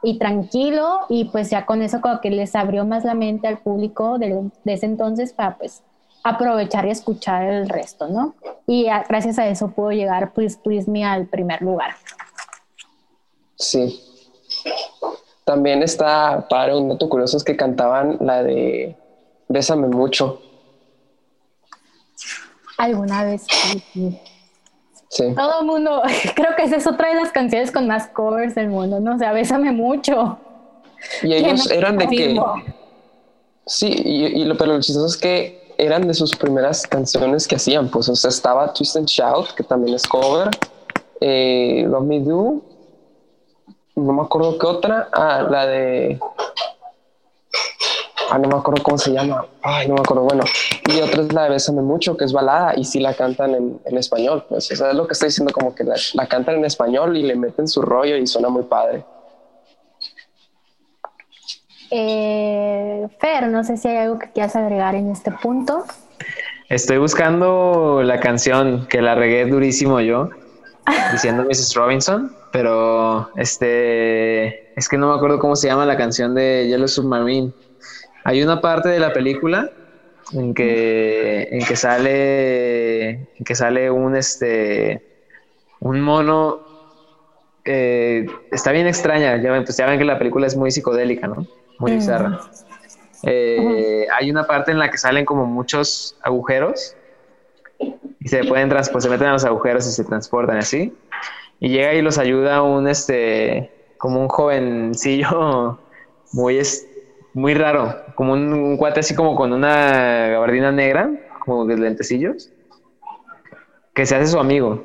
y 0.02 0.18
tranquilo 0.18 1.00
y 1.08 1.26
pues 1.26 1.50
ya 1.50 1.66
con 1.66 1.82
eso 1.82 2.00
como 2.00 2.20
que 2.20 2.30
les 2.30 2.54
abrió 2.54 2.84
más 2.84 3.04
la 3.04 3.14
mente 3.14 3.48
al 3.48 3.58
público 3.58 4.18
de, 4.18 4.50
ese 4.66 4.86
entonces 4.86 5.32
para 5.32 5.56
pues 5.56 5.82
aprovechar 6.28 6.86
y 6.86 6.90
escuchar 6.90 7.44
el 7.44 7.68
resto, 7.68 8.08
¿no? 8.08 8.34
Y 8.66 8.86
gracias 9.08 9.38
a 9.38 9.46
eso 9.46 9.68
pudo 9.68 9.92
llegar 9.92 10.32
Please 10.32 10.58
Please 10.62 10.90
Me 10.90 11.04
al 11.04 11.26
primer 11.26 11.62
lugar. 11.62 11.94
Sí. 13.56 14.00
También 15.44 15.82
está 15.82 16.46
para 16.48 16.76
un 16.76 16.88
dato 16.88 17.08
curioso 17.08 17.36
es 17.36 17.44
que 17.44 17.56
cantaban 17.56 18.18
la 18.20 18.42
de 18.42 18.96
Bésame 19.48 19.86
mucho. 19.86 20.42
Alguna 22.78 23.24
vez. 23.24 23.46
Sí. 25.08 25.32
Todo 25.36 25.60
el 25.60 25.66
mundo, 25.66 26.02
creo 26.34 26.56
que 26.56 26.64
esa 26.64 26.76
es 26.76 26.86
otra 26.88 27.10
de 27.10 27.14
las 27.14 27.30
canciones 27.30 27.70
con 27.70 27.86
más 27.86 28.08
covers 28.08 28.56
del 28.56 28.68
mundo, 28.68 28.98
¿no? 28.98 29.14
O 29.14 29.18
sea, 29.18 29.32
bésame 29.32 29.70
mucho. 29.70 30.38
Y 31.22 31.34
ellos 31.34 31.70
eran 31.70 31.96
de 31.96 32.08
que... 32.08 32.40
Sí, 33.64 33.88
y, 33.88 34.44
lo, 34.44 34.56
pero 34.56 34.74
lo 34.74 34.80
chistoso 34.80 35.06
es 35.06 35.16
que 35.16 35.65
eran 35.78 36.06
de 36.06 36.14
sus 36.14 36.34
primeras 36.34 36.86
canciones 36.86 37.46
que 37.46 37.56
hacían, 37.56 37.88
pues, 37.88 38.08
o 38.08 38.16
sea, 38.16 38.30
estaba 38.30 38.72
Twist 38.72 38.96
and 38.96 39.06
Shout, 39.06 39.54
que 39.54 39.62
también 39.62 39.94
es 39.94 40.06
cover, 40.06 40.50
eh, 41.20 41.84
Love 41.88 42.04
Me 42.04 42.20
Do, 42.20 42.62
no 43.96 44.12
me 44.12 44.22
acuerdo 44.22 44.58
qué 44.58 44.66
otra, 44.66 45.08
ah, 45.12 45.46
la 45.48 45.66
de 45.66 46.18
ah, 48.30 48.38
no 48.38 48.48
me 48.48 48.56
acuerdo 48.56 48.82
cómo 48.82 48.98
se 48.98 49.12
llama, 49.12 49.46
ay, 49.62 49.88
no 49.88 49.94
me 49.94 50.00
acuerdo, 50.00 50.24
bueno, 50.24 50.44
y 50.86 51.00
otra 51.00 51.22
es 51.22 51.32
la 51.32 51.44
de 51.44 51.50
Bésame 51.50 51.82
Mucho, 51.82 52.16
que 52.16 52.24
es 52.24 52.32
balada, 52.32 52.74
y 52.76 52.84
sí 52.84 53.00
la 53.00 53.14
cantan 53.14 53.54
en, 53.54 53.96
español, 53.96 54.44
pues, 54.48 54.70
o 54.70 54.76
sea, 54.76 54.90
es 54.90 54.96
lo 54.96 55.06
que 55.06 55.12
estoy 55.12 55.28
diciendo, 55.28 55.52
como 55.52 55.74
que 55.74 55.84
la, 55.84 56.26
cantan 56.26 56.56
en 56.56 56.64
español 56.64 57.16
y 57.16 57.22
le 57.22 57.36
meten 57.36 57.68
su 57.68 57.82
rollo 57.82 58.16
y 58.16 58.26
suena 58.26 58.48
muy 58.48 58.64
padre. 58.64 59.04
Eh, 61.90 63.06
Fer, 63.20 63.48
no 63.48 63.64
sé 63.64 63.76
si 63.76 63.88
hay 63.88 63.98
algo 63.98 64.18
que 64.18 64.30
quieras 64.30 64.56
agregar 64.56 64.94
en 64.94 65.10
este 65.10 65.30
punto. 65.30 65.84
Estoy 66.68 66.98
buscando 66.98 68.02
la 68.02 68.18
canción 68.18 68.86
que 68.88 69.00
la 69.00 69.14
regué 69.14 69.46
durísimo 69.46 70.00
yo, 70.00 70.30
diciendo 71.12 71.44
Mrs. 71.44 71.74
Robinson, 71.74 72.32
pero 72.50 73.30
este 73.36 74.76
es 74.78 74.88
que 74.88 74.98
no 74.98 75.10
me 75.10 75.16
acuerdo 75.16 75.38
cómo 75.38 75.54
se 75.54 75.68
llama 75.68 75.86
la 75.86 75.96
canción 75.96 76.34
de 76.34 76.66
Yellow 76.68 76.88
Submarine. 76.88 77.52
Hay 78.24 78.42
una 78.42 78.60
parte 78.60 78.88
de 78.88 78.98
la 78.98 79.12
película 79.12 79.70
en 80.32 80.54
que 80.54 81.48
en 81.52 81.64
que 81.64 81.76
sale 81.76 83.10
en 83.10 83.44
que 83.44 83.54
sale 83.54 83.90
un 83.90 84.16
este 84.16 85.06
un 85.78 86.00
mono 86.00 86.65
eh, 87.66 88.26
está 88.52 88.72
bien 88.72 88.86
extraña 88.86 89.36
ya 89.42 89.52
ven, 89.52 89.64
pues 89.64 89.76
ya 89.76 89.86
ven 89.86 89.98
que 89.98 90.04
la 90.04 90.18
película 90.18 90.46
es 90.46 90.56
muy 90.56 90.70
psicodélica 90.70 91.26
no 91.26 91.46
muy 91.78 91.92
bizarra. 91.92 92.40
Eh, 93.22 94.06
hay 94.16 94.30
una 94.30 94.44
parte 94.44 94.70
en 94.70 94.78
la 94.78 94.90
que 94.90 94.98
salen 94.98 95.24
como 95.24 95.46
muchos 95.46 96.16
agujeros 96.22 96.94
y 97.78 98.28
se 98.28 98.44
pueden 98.44 98.68
pues 98.68 99.04
se 99.04 99.10
meten 99.10 99.28
a 99.28 99.32
los 99.32 99.44
agujeros 99.44 99.86
y 99.86 99.90
se 99.90 100.04
transportan 100.04 100.58
así. 100.58 100.96
Y 101.60 101.70
llega 101.70 101.94
y 101.94 102.02
los 102.02 102.18
ayuda 102.18 102.62
un 102.62 102.88
este 102.88 103.70
como 103.98 104.20
un 104.20 104.28
jovencillo 104.28 105.78
muy 106.32 106.60
muy 107.34 107.52
raro, 107.52 107.94
como 108.14 108.32
un, 108.32 108.78
cuate 108.78 109.00
así 109.00 109.14
como 109.14 109.36
con 109.36 109.52
una 109.52 110.28
gabardina 110.28 110.72
negra, 110.72 111.10
como 111.44 111.66
de 111.66 111.76
lentecillos, 111.76 112.50
que 113.92 114.06
se 114.06 114.16
hace 114.16 114.28
su 114.28 114.38
amigo 114.38 114.82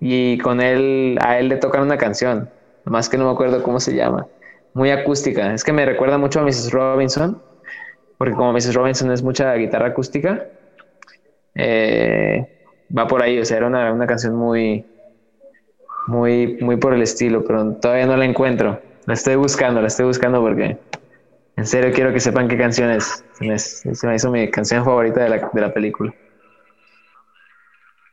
y 0.00 0.38
con 0.38 0.60
él 0.60 1.18
a 1.20 1.38
él 1.38 1.48
le 1.48 1.56
tocan 1.56 1.82
una 1.82 1.98
canción, 1.98 2.50
más 2.84 3.08
que 3.08 3.18
no 3.18 3.26
me 3.26 3.32
acuerdo 3.32 3.62
cómo 3.62 3.80
se 3.80 3.94
llama, 3.94 4.26
muy 4.72 4.90
acústica, 4.90 5.52
es 5.52 5.62
que 5.62 5.72
me 5.72 5.84
recuerda 5.84 6.18
mucho 6.18 6.40
a 6.40 6.42
Mrs. 6.42 6.72
Robinson, 6.72 7.40
porque 8.18 8.34
como 8.34 8.52
Mrs. 8.52 8.74
Robinson 8.74 9.10
es 9.12 9.22
mucha 9.22 9.54
guitarra 9.54 9.88
acústica, 9.88 10.46
eh, 11.54 12.66
va 12.96 13.06
por 13.06 13.22
ahí, 13.22 13.38
o 13.38 13.44
sea, 13.44 13.58
era 13.58 13.66
una, 13.66 13.92
una 13.92 14.06
canción 14.06 14.34
muy, 14.34 14.84
muy, 16.06 16.58
muy 16.60 16.76
por 16.76 16.94
el 16.94 17.02
estilo, 17.02 17.44
pero 17.44 17.74
todavía 17.74 18.06
no 18.06 18.16
la 18.16 18.24
encuentro. 18.24 18.80
La 19.06 19.14
estoy 19.14 19.36
buscando, 19.36 19.80
la 19.80 19.88
estoy 19.88 20.06
buscando 20.06 20.40
porque 20.40 20.78
en 21.56 21.66
serio 21.66 21.92
quiero 21.92 22.12
que 22.12 22.20
sepan 22.20 22.48
qué 22.48 22.56
canción 22.56 22.90
es. 22.90 23.24
Se 23.32 24.06
me, 24.06 24.14
hizo 24.14 24.30
mi 24.30 24.50
canción 24.50 24.84
favorita 24.84 25.22
de 25.22 25.30
la, 25.30 25.50
de 25.52 25.60
la 25.60 25.72
película. 25.72 26.12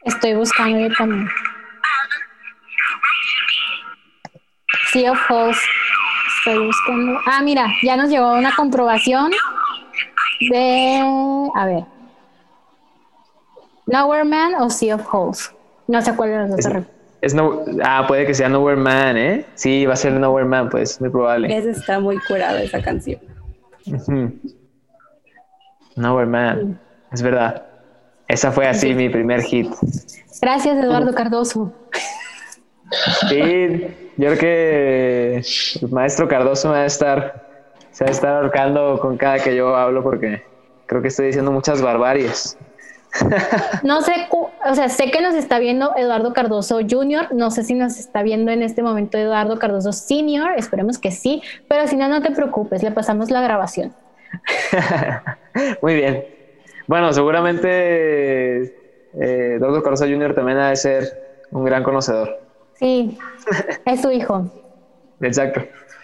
Estoy 0.03 0.35
buscando 0.35 0.79
yo 0.79 0.89
también. 0.95 1.27
Sea 4.91 5.11
of 5.11 5.19
Holes. 5.29 5.57
Estoy 6.39 6.65
buscando. 6.65 7.19
Ah, 7.25 7.41
mira, 7.41 7.67
ya 7.83 7.95
nos 7.97 8.09
llegó 8.09 8.33
una 8.33 8.55
comprobación 8.55 9.31
de. 10.49 11.01
A 11.55 11.65
ver. 11.65 11.83
Nowhere 13.85 14.25
Man 14.25 14.55
o 14.55 14.69
Sea 14.69 14.95
of 14.95 15.13
Holes. 15.13 15.53
No 15.87 16.01
sé 16.01 16.15
cuál 16.15 16.29
de 16.29 16.37
los 16.39 16.49
dos 16.49 16.85
es 17.21 17.33
no, 17.33 17.63
ah, 17.83 18.05
puede 18.07 18.25
que 18.25 18.33
sea 18.33 18.47
Nowhere 18.47 18.79
Man, 18.79 19.17
¿eh? 19.17 19.45
Sí, 19.55 19.85
va 19.85 19.93
a 19.93 19.95
ser 19.95 20.13
Nowhere 20.13 20.47
Man, 20.47 20.69
pues, 20.69 21.01
muy 21.01 21.09
probable. 21.09 21.55
Esa 21.55 21.71
está 21.71 21.99
muy 21.99 22.19
curada 22.27 22.61
esa 22.61 22.81
canción. 22.81 23.19
Nowhere 25.95 26.29
Man, 26.29 26.79
es 27.11 27.21
verdad. 27.21 27.63
Esa 28.27 28.51
fue 28.51 28.67
así 28.67 28.93
mi 28.93 29.09
primer 29.09 29.41
hit. 29.41 29.67
Gracias, 30.41 30.77
Eduardo 30.77 31.13
Cardoso. 31.13 31.73
Sí, 33.29 33.87
yo 34.17 34.27
creo 34.27 34.37
que 34.37 35.43
el 35.81 35.89
maestro 35.89 36.27
Cardoso 36.27 36.69
me 36.69 36.75
va 36.75 36.83
a 36.83 36.85
estar, 36.85 37.47
se 37.91 38.03
va 38.03 38.09
a 38.09 38.13
estar 38.13 38.35
ahorcando 38.35 38.99
con 38.99 39.17
cada 39.17 39.39
que 39.39 39.55
yo 39.55 39.75
hablo 39.75 40.03
porque 40.03 40.43
creo 40.85 41.01
que 41.01 41.09
estoy 41.09 41.27
diciendo 41.27 41.51
muchas 41.51 41.81
barbaries. 41.81 42.57
No 43.83 44.01
sé, 44.01 44.27
o 44.31 44.75
sea, 44.75 44.89
sé 44.89 45.11
que 45.11 45.21
nos 45.21 45.33
está 45.33 45.59
viendo 45.59 45.95
Eduardo 45.95 46.33
Cardoso 46.33 46.79
Jr., 46.87 47.33
no 47.33 47.51
sé 47.51 47.63
si 47.63 47.73
nos 47.73 47.97
está 47.97 48.21
viendo 48.21 48.51
en 48.51 48.61
este 48.61 48.83
momento 48.83 49.17
Eduardo 49.17 49.57
Cardoso 49.57 49.91
Senior, 49.91 50.51
esperemos 50.57 50.99
que 50.99 51.11
sí, 51.11 51.41
pero 51.67 51.87
si 51.87 51.95
no, 51.95 52.07
no 52.07 52.21
te 52.21 52.31
preocupes, 52.31 52.83
le 52.83 52.91
pasamos 52.91 53.31
la 53.31 53.41
grabación. 53.41 53.93
Muy 55.81 55.95
bien. 55.95 56.25
Bueno, 56.85 57.11
seguramente 57.11 58.63
eh, 58.63 59.53
Eduardo 59.55 59.81
Cardoso 59.81 60.05
Jr. 60.05 60.35
también 60.35 60.57
ha 60.57 60.69
de 60.69 60.75
ser 60.75 61.45
un 61.51 61.63
gran 61.65 61.83
conocedor. 61.83 62.46
Sí, 62.79 63.17
es 63.85 64.01
su 64.01 64.11
hijo. 64.11 64.49
Exacto. 65.21 65.61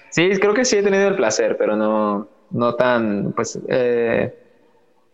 Sí, 0.10 0.30
creo 0.40 0.54
que 0.54 0.66
sí 0.66 0.78
he 0.78 0.84
tenido 0.84 1.08
el 1.08 1.16
placer, 1.16 1.58
pero 1.58 1.76
no, 1.76 2.28
no 2.52 2.76
tan, 2.76 3.34
pues, 3.34 3.60
eh, 3.68 4.34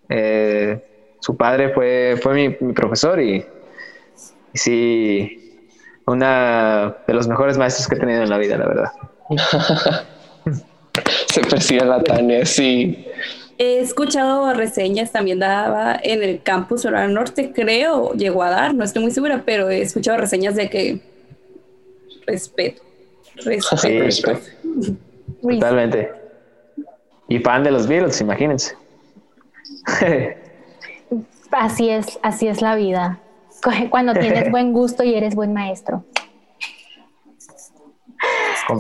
eh, 0.10 0.84
su 1.20 1.38
padre 1.38 1.70
fue, 1.74 2.20
fue 2.22 2.34
mi, 2.34 2.74
profesor 2.74 3.20
y, 3.22 3.46
sí, 4.54 5.70
una 6.06 6.98
de 7.08 7.14
los 7.14 7.28
mejores 7.28 7.58
maestros 7.58 7.88
que 7.88 7.96
he 7.96 8.00
tenido 8.00 8.24
en 8.24 8.30
la 8.30 8.38
vida, 8.38 8.58
la 8.58 8.68
verdad. 8.68 8.92
Se 11.28 11.42
persigue 11.42 11.86
la 11.86 12.04
Tania, 12.04 12.46
sí. 12.46 13.06
He 13.58 13.80
escuchado 13.80 14.54
reseñas, 14.54 15.12
también 15.12 15.40
daba 15.40 16.00
en 16.02 16.24
el 16.24 16.42
campus 16.42 16.86
Oral 16.86 17.14
Norte, 17.14 17.52
creo, 17.54 18.14
llegó 18.14 18.44
a 18.44 18.50
dar, 18.50 18.74
no 18.74 18.84
estoy 18.84 19.02
muy 19.02 19.12
segura, 19.12 19.44
pero 19.46 19.70
he 19.70 19.82
escuchado 19.82 20.18
reseñas 20.18 20.56
de 20.56 20.70
que 20.70 21.09
respeto. 22.32 22.82
Respeto. 23.36 24.40
Totalmente. 25.42 26.12
Y 27.28 27.40
fan 27.40 27.64
de 27.64 27.72
los 27.72 27.88
Beatles, 27.88 28.20
imagínense. 28.22 28.76
Así 31.52 31.90
es, 31.90 32.20
así 32.22 32.48
es 32.48 32.62
la 32.62 32.76
vida. 32.76 33.20
Cuando 33.90 34.14
tienes 34.14 34.52
buen 34.52 34.74
gusto 34.74 35.04
y 35.04 35.14
eres 35.16 35.36
buen 35.36 35.54
maestro. 35.54 36.04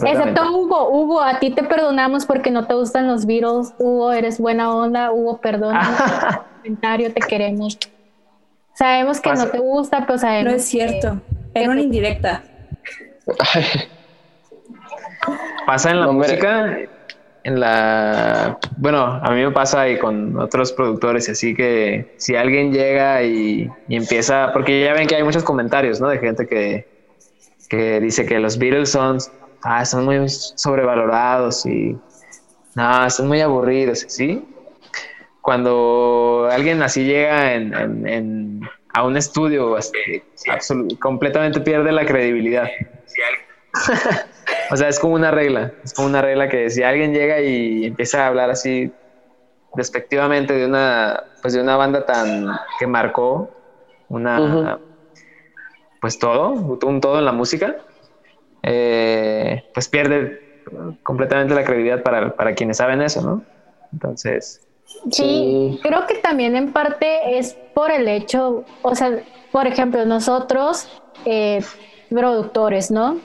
Excepto 0.06 0.52
Hugo, 0.52 0.90
Hugo, 0.90 1.22
a 1.22 1.40
ti 1.40 1.50
te 1.52 1.64
perdonamos 1.64 2.26
porque 2.26 2.52
no 2.52 2.68
te 2.68 2.76
gustan 2.76 3.08
los 3.08 3.26
virus. 3.26 3.74
Hugo, 3.80 4.12
eres 4.12 4.40
buena 4.40 4.76
onda. 4.76 5.12
Hugo, 5.12 5.38
perdona. 5.38 6.46
comentario, 6.58 7.14
te 7.14 7.22
queremos. 7.22 7.78
Sabemos 8.74 9.20
que 9.20 9.34
no 9.34 9.48
te 9.48 9.60
gusta, 9.60 10.06
pero 10.06 10.20
sabemos. 10.20 10.52
No 10.52 10.58
es 10.58 10.66
cierto. 10.66 11.22
Era 11.54 11.72
una 11.72 11.82
indirecta. 11.82 12.44
Pasa 15.66 15.92
en 15.92 16.00
la 16.00 16.12
música 16.12 16.78
en 17.44 17.60
la 17.60 18.58
bueno 18.78 19.00
a 19.00 19.32
mí 19.32 19.44
me 19.44 19.52
pasa 19.52 19.88
y 19.90 19.98
con 19.98 20.38
otros 20.38 20.74
productores 20.74 21.30
así 21.30 21.56
que 21.56 22.14
si 22.18 22.36
alguien 22.36 22.72
llega 22.72 23.24
y, 23.24 23.70
empieza 23.88 24.52
porque 24.54 24.84
ya 24.84 24.94
ven 24.94 25.08
que 25.08 25.16
hay 25.16 25.24
muchos 25.24 25.44
comentarios 25.44 26.02
no 26.02 26.10
de 26.10 26.20
gente 26.20 26.48
que, 26.48 26.88
que 27.70 28.00
dice 28.00 28.26
que 28.26 28.40
los 28.40 28.58
Beatles 28.58 28.92
son 28.92 29.18
ah, 29.64 29.86
son 29.86 30.06
muy 30.06 30.28
sobrevalorados 30.28 31.66
y 31.66 31.98
no 32.76 33.10
son 33.10 33.28
muy 33.28 33.42
aburridos 33.42 34.06
sí 34.08 34.46
cuando 35.42 36.50
alguien 36.52 36.82
así 36.84 37.06
llega 37.06 37.56
en, 37.56 38.70
a 38.94 39.04
un 39.04 39.16
estudio 39.16 39.78
este, 39.78 40.24
completamente 41.00 41.62
pierde 41.62 41.92
la 41.92 42.06
credibilidad 42.06 42.68
O 44.72 44.78
sea, 44.78 44.88
es 44.88 45.00
como 45.00 45.16
una 45.16 45.32
regla, 45.32 45.74
es 45.84 45.94
como 45.94 46.08
una 46.08 46.22
regla 46.22 46.48
que 46.48 46.70
si 46.70 46.84
alguien 46.84 47.14
llega 47.14 47.42
y 47.42 47.86
empieza 47.86 48.24
a 48.24 48.28
hablar 48.28 48.52
así 48.52 48.92
despectivamente 49.76 50.54
de 50.54 50.66
una, 50.66 51.24
pues 51.42 51.54
de 51.54 51.62
una 51.62 51.76
banda 51.76 52.06
tan 52.06 52.48
que 52.80 52.88
marcó 52.88 53.50
una, 54.10 54.80
pues 56.02 56.20
todo, 56.20 56.52
un 56.52 57.02
todo 57.02 57.20
en 57.20 57.26
la 57.26 57.32
música, 57.32 57.78
eh, 58.64 59.64
pues 59.74 59.88
pierde 59.88 60.64
completamente 61.04 61.56
la 61.56 61.64
credibilidad 61.64 62.04
para, 62.04 62.36
para 62.36 62.54
quienes 62.54 62.78
saben 62.78 63.02
eso, 63.02 63.22
¿no? 63.22 63.44
Entonces. 63.92 64.62
Sí, 65.12 65.80
creo 65.84 66.08
que 66.08 66.16
también 66.16 66.56
en 66.56 66.74
parte 66.74 67.38
es 67.38 67.56
por 67.76 67.92
el 67.92 68.08
hecho, 68.08 68.66
o 68.82 68.96
sea, 68.96 69.20
por 69.52 69.68
ejemplo, 69.68 70.06
nosotros, 70.06 71.02
eh, 71.26 71.64
productores, 72.10 72.92
¿no? 72.92 73.18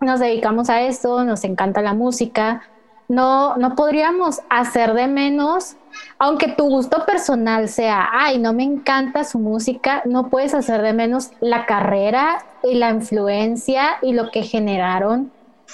nos 0.00 0.20
dedicamos 0.20 0.70
a 0.70 0.82
esto, 0.82 1.24
nos 1.24 1.44
encanta 1.44 1.82
la 1.82 1.94
música, 1.94 2.62
no, 3.08 3.56
no 3.56 3.74
podríamos 3.74 4.40
hacer 4.48 4.94
de 4.94 5.08
menos, 5.08 5.76
aunque 6.18 6.48
tu 6.48 6.68
gusto 6.68 7.04
personal 7.04 7.68
sea, 7.68 8.08
ay, 8.12 8.38
no 8.38 8.52
me 8.52 8.62
encanta 8.62 9.24
su 9.24 9.38
música, 9.38 10.02
no 10.06 10.30
puedes 10.30 10.54
hacer 10.54 10.80
de 10.82 10.92
menos 10.92 11.30
la 11.40 11.66
carrera 11.66 12.44
y 12.62 12.76
la 12.76 12.90
influencia 12.90 13.98
y 14.00 14.12
lo 14.12 14.30
que 14.30 14.42
generaron 14.42 15.30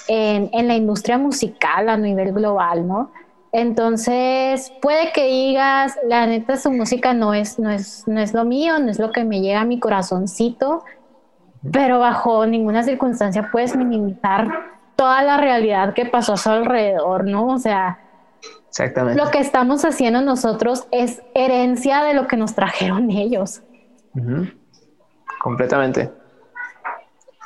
en, 0.07 0.49
en 0.51 0.67
la 0.67 0.75
industria 0.75 1.17
musical 1.17 1.89
a 1.89 1.97
nivel 1.97 2.33
global, 2.33 2.87
¿no? 2.87 3.11
Entonces, 3.53 4.73
puede 4.81 5.11
que 5.13 5.25
digas, 5.25 5.97
la 6.05 6.27
neta, 6.27 6.57
su 6.57 6.71
música 6.71 7.13
no 7.13 7.33
es, 7.33 7.59
no 7.59 7.71
es, 7.71 8.03
no 8.07 8.19
es 8.19 8.33
lo 8.33 8.43
mío, 8.43 8.77
no 8.79 8.91
es 8.91 8.99
lo 8.99 9.11
que 9.11 9.23
me 9.23 9.41
llega 9.41 9.61
a 9.61 9.65
mi 9.65 9.79
corazoncito, 9.79 10.83
pero 11.71 11.99
bajo 11.99 12.45
ninguna 12.45 12.83
circunstancia 12.83 13.49
puedes 13.51 13.75
minimizar 13.75 14.47
toda 14.95 15.21
la 15.23 15.37
realidad 15.37 15.93
que 15.93 16.05
pasó 16.05 16.33
a 16.33 16.37
su 16.37 16.49
alrededor, 16.49 17.25
¿no? 17.25 17.47
O 17.47 17.59
sea, 17.59 17.99
Exactamente. 18.69 19.21
lo 19.21 19.29
que 19.31 19.39
estamos 19.39 19.85
haciendo 19.85 20.21
nosotros 20.21 20.87
es 20.91 21.21
herencia 21.33 22.03
de 22.03 22.13
lo 22.13 22.27
que 22.27 22.37
nos 22.37 22.53
trajeron 22.55 23.09
ellos. 23.11 23.61
Completamente. 25.41 26.11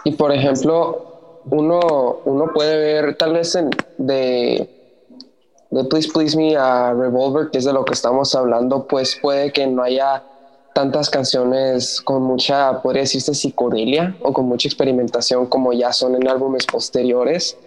Y 0.03 0.13
por 0.13 0.31
ejemplo, 0.31 1.41
uno, 1.45 1.79
uno 2.25 2.47
puede 2.53 2.77
ver 2.77 3.17
tal 3.17 3.33
vez 3.33 3.55
en, 3.55 3.69
de, 3.97 4.69
de 5.69 5.83
Please 5.85 6.09
Please 6.11 6.37
Me 6.37 6.55
a 6.55 6.93
Revolver, 6.93 7.49
que 7.51 7.57
es 7.57 7.65
de 7.65 7.73
lo 7.73 7.83
que 7.85 7.93
estamos 7.93 8.33
hablando, 8.33 8.87
pues 8.87 9.19
puede 9.21 9.51
que 9.51 9.67
no 9.67 9.83
haya 9.83 10.23
tantas 10.73 11.09
canciones 11.09 12.01
con 12.01 12.23
mucha, 12.23 12.81
podría 12.81 13.01
decirse, 13.01 13.33
psicodelia 13.33 14.15
o 14.21 14.31
con 14.33 14.45
mucha 14.45 14.67
experimentación 14.67 15.47
como 15.47 15.73
ya 15.73 15.91
son 15.91 16.15
en 16.15 16.27
álbumes 16.27 16.65
posteriores. 16.65 17.57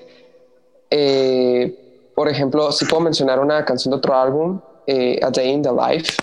Eh, 0.90 2.12
por 2.14 2.28
ejemplo, 2.28 2.70
si 2.72 2.84
puedo 2.84 3.02
mencionar 3.02 3.40
una 3.40 3.64
canción 3.64 3.90
de 3.90 3.96
otro 3.96 4.14
álbum, 4.14 4.60
eh, 4.86 5.18
A 5.22 5.30
Day 5.30 5.50
in 5.50 5.62
the 5.62 5.70
Life. 5.70 6.16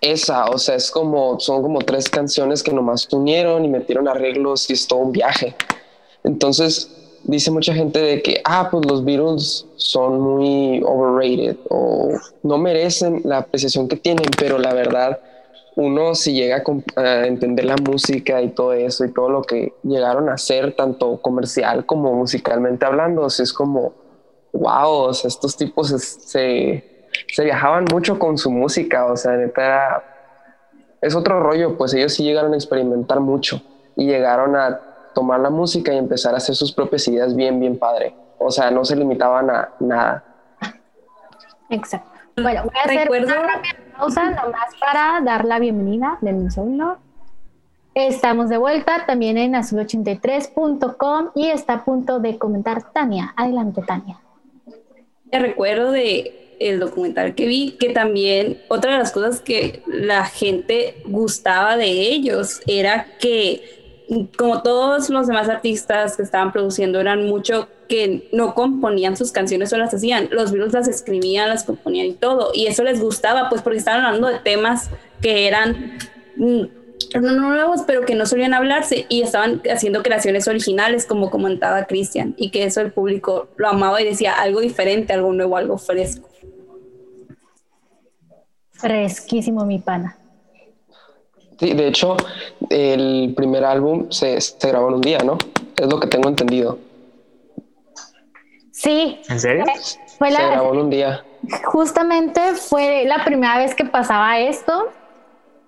Esa, 0.00 0.46
o 0.46 0.58
sea, 0.58 0.76
es 0.76 0.90
como, 0.90 1.40
son 1.40 1.60
como 1.62 1.80
tres 1.80 2.08
canciones 2.08 2.62
que 2.62 2.72
nomás 2.72 3.12
unieron 3.12 3.64
y 3.64 3.68
metieron 3.68 4.06
arreglos 4.06 4.70
y 4.70 4.74
es 4.74 4.86
todo 4.86 5.00
un 5.00 5.12
viaje. 5.12 5.56
Entonces, 6.22 6.97
dice 7.24 7.50
mucha 7.50 7.74
gente 7.74 7.98
de 7.98 8.22
que, 8.22 8.40
ah, 8.44 8.68
pues 8.70 8.86
los 8.86 9.04
Beatles 9.04 9.66
son 9.76 10.20
muy 10.20 10.82
overrated 10.84 11.56
o 11.68 12.10
no 12.42 12.58
merecen 12.58 13.22
la 13.24 13.38
apreciación 13.38 13.88
que 13.88 13.96
tienen, 13.96 14.26
pero 14.38 14.58
la 14.58 14.72
verdad, 14.74 15.20
uno 15.76 16.14
si 16.14 16.32
llega 16.32 16.62
a, 16.96 17.26
entender 17.26 17.64
la 17.64 17.76
música 17.76 18.42
y 18.42 18.48
todo 18.48 18.72
eso 18.72 19.04
y 19.04 19.12
todo 19.12 19.28
lo 19.28 19.42
que 19.42 19.72
llegaron 19.82 20.28
a 20.28 20.34
hacer, 20.34 20.74
tanto 20.74 21.20
comercial 21.22 21.86
como 21.86 22.12
musicalmente 22.14 22.84
hablando, 22.84 23.26
es 23.26 23.52
como, 23.52 23.92
wow, 24.52 25.10
estos 25.10 25.56
tipos 25.56 25.88
se, 25.88 26.84
se, 27.28 27.44
viajaban 27.44 27.84
mucho 27.90 28.18
con 28.18 28.38
su 28.38 28.50
música, 28.50 29.06
o 29.06 29.16
sea, 29.16 29.32
neta 29.36 30.02
es 31.00 31.14
otro 31.14 31.40
rollo, 31.40 31.76
pues 31.76 31.94
ellos 31.94 32.14
sí 32.14 32.24
llegaron 32.24 32.54
a 32.54 32.56
experimentar 32.56 33.20
mucho 33.20 33.62
y 33.96 34.06
llegaron 34.06 34.56
a 34.56 34.80
tomar 35.18 35.40
la 35.40 35.50
música 35.50 35.92
y 35.92 35.96
empezar 35.96 36.32
a 36.34 36.36
hacer 36.36 36.54
sus 36.54 36.70
propias 36.70 37.08
ideas 37.08 37.34
bien, 37.34 37.58
bien 37.58 37.76
padre. 37.76 38.14
O 38.38 38.52
sea, 38.52 38.70
no 38.70 38.84
se 38.84 38.94
limitaban 38.94 39.50
a 39.50 39.70
nada. 39.80 40.22
Exacto. 41.70 42.08
Bueno, 42.40 42.62
voy 42.62 42.72
a 42.76 42.84
hacer 42.84 43.10
una 43.10 43.60
pausa 43.98 44.30
nomás 44.30 44.76
para 44.78 45.20
dar 45.24 45.44
la 45.44 45.58
bienvenida 45.58 46.18
de 46.20 46.32
mi 46.32 46.48
segundo. 46.52 46.98
Estamos 47.94 48.48
de 48.48 48.58
vuelta 48.58 49.06
también 49.08 49.38
en 49.38 49.54
azul83.com 49.54 51.30
y 51.34 51.48
está 51.48 51.72
a 51.72 51.84
punto 51.84 52.20
de 52.20 52.38
comentar 52.38 52.92
Tania. 52.92 53.34
Adelante, 53.36 53.82
Tania. 53.82 54.20
Te 55.32 55.40
recuerdo 55.40 55.90
de 55.90 56.56
el 56.60 56.78
documental 56.78 57.34
que 57.34 57.46
vi, 57.46 57.72
que 57.72 57.88
también 57.88 58.62
otra 58.68 58.92
de 58.92 58.98
las 58.98 59.10
cosas 59.10 59.40
que 59.40 59.82
la 59.88 60.26
gente 60.26 61.02
gustaba 61.06 61.76
de 61.76 61.88
ellos 61.88 62.60
era 62.68 63.18
que 63.18 63.78
como 64.36 64.62
todos 64.62 65.10
los 65.10 65.26
demás 65.26 65.48
artistas 65.48 66.16
que 66.16 66.22
estaban 66.22 66.52
produciendo, 66.52 67.00
eran 67.00 67.26
mucho 67.26 67.68
que 67.88 68.28
no 68.32 68.54
componían 68.54 69.16
sus 69.16 69.32
canciones 69.32 69.72
o 69.72 69.78
las 69.78 69.92
hacían, 69.92 70.28
los 70.30 70.52
Beatles 70.52 70.72
las 70.72 70.88
escribían, 70.88 71.48
las 71.48 71.64
componían 71.64 72.06
y 72.06 72.14
todo, 72.14 72.50
y 72.54 72.66
eso 72.66 72.84
les 72.84 73.00
gustaba, 73.00 73.48
pues 73.48 73.62
porque 73.62 73.78
estaban 73.78 74.04
hablando 74.04 74.28
de 74.28 74.38
temas 74.38 74.90
que 75.20 75.46
eran 75.46 75.98
mm, 76.36 76.62
nuevos, 77.20 77.82
pero 77.86 78.04
que 78.04 78.14
no 78.14 78.24
solían 78.24 78.54
hablarse, 78.54 79.06
y 79.10 79.22
estaban 79.22 79.62
haciendo 79.70 80.02
creaciones 80.02 80.48
originales, 80.48 81.04
como 81.04 81.30
comentaba 81.30 81.84
Cristian, 81.84 82.34
y 82.38 82.50
que 82.50 82.64
eso 82.64 82.80
el 82.80 82.92
público 82.92 83.48
lo 83.56 83.68
amaba 83.68 84.00
y 84.00 84.04
decía 84.04 84.34
algo 84.34 84.60
diferente, 84.60 85.12
algo 85.12 85.32
nuevo, 85.32 85.56
algo 85.56 85.76
fresco. 85.76 86.28
Fresquísimo, 88.72 89.66
mi 89.66 89.78
pana. 89.78 90.16
Sí, 91.58 91.74
de 91.74 91.88
hecho, 91.88 92.16
el 92.70 93.32
primer 93.36 93.64
álbum 93.64 94.10
se, 94.10 94.40
se, 94.40 94.68
grabó 94.68 94.88
en 94.88 94.94
un 94.94 95.00
día, 95.00 95.18
¿no? 95.18 95.38
Es 95.76 95.86
lo 95.88 95.98
que 95.98 96.06
tengo 96.06 96.28
entendido. 96.28 96.78
Sí. 98.70 99.20
¿En 99.28 99.40
serio? 99.40 99.64
Eh, 99.66 99.78
se 99.80 100.30
grabó 100.30 100.72
en 100.72 100.80
un 100.80 100.90
día. 100.90 101.24
Justamente 101.64 102.54
fue 102.54 103.04
la 103.06 103.24
primera 103.24 103.58
vez 103.58 103.74
que 103.74 103.84
pasaba 103.84 104.38
esto, 104.38 104.86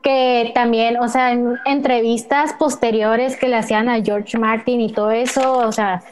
que 0.02 0.52
también, 0.54 0.96
o 0.98 1.08
sea, 1.08 1.32
en 1.32 1.58
entrevistas 1.64 2.52
posteriores 2.54 3.36
que 3.36 3.48
le 3.48 3.56
hacían 3.56 3.88
a 3.88 4.00
George 4.00 4.38
Martin 4.38 4.80
y 4.80 4.92
todo 4.92 5.10
eso, 5.10 5.58
o 5.58 5.72
sea, 5.72 6.02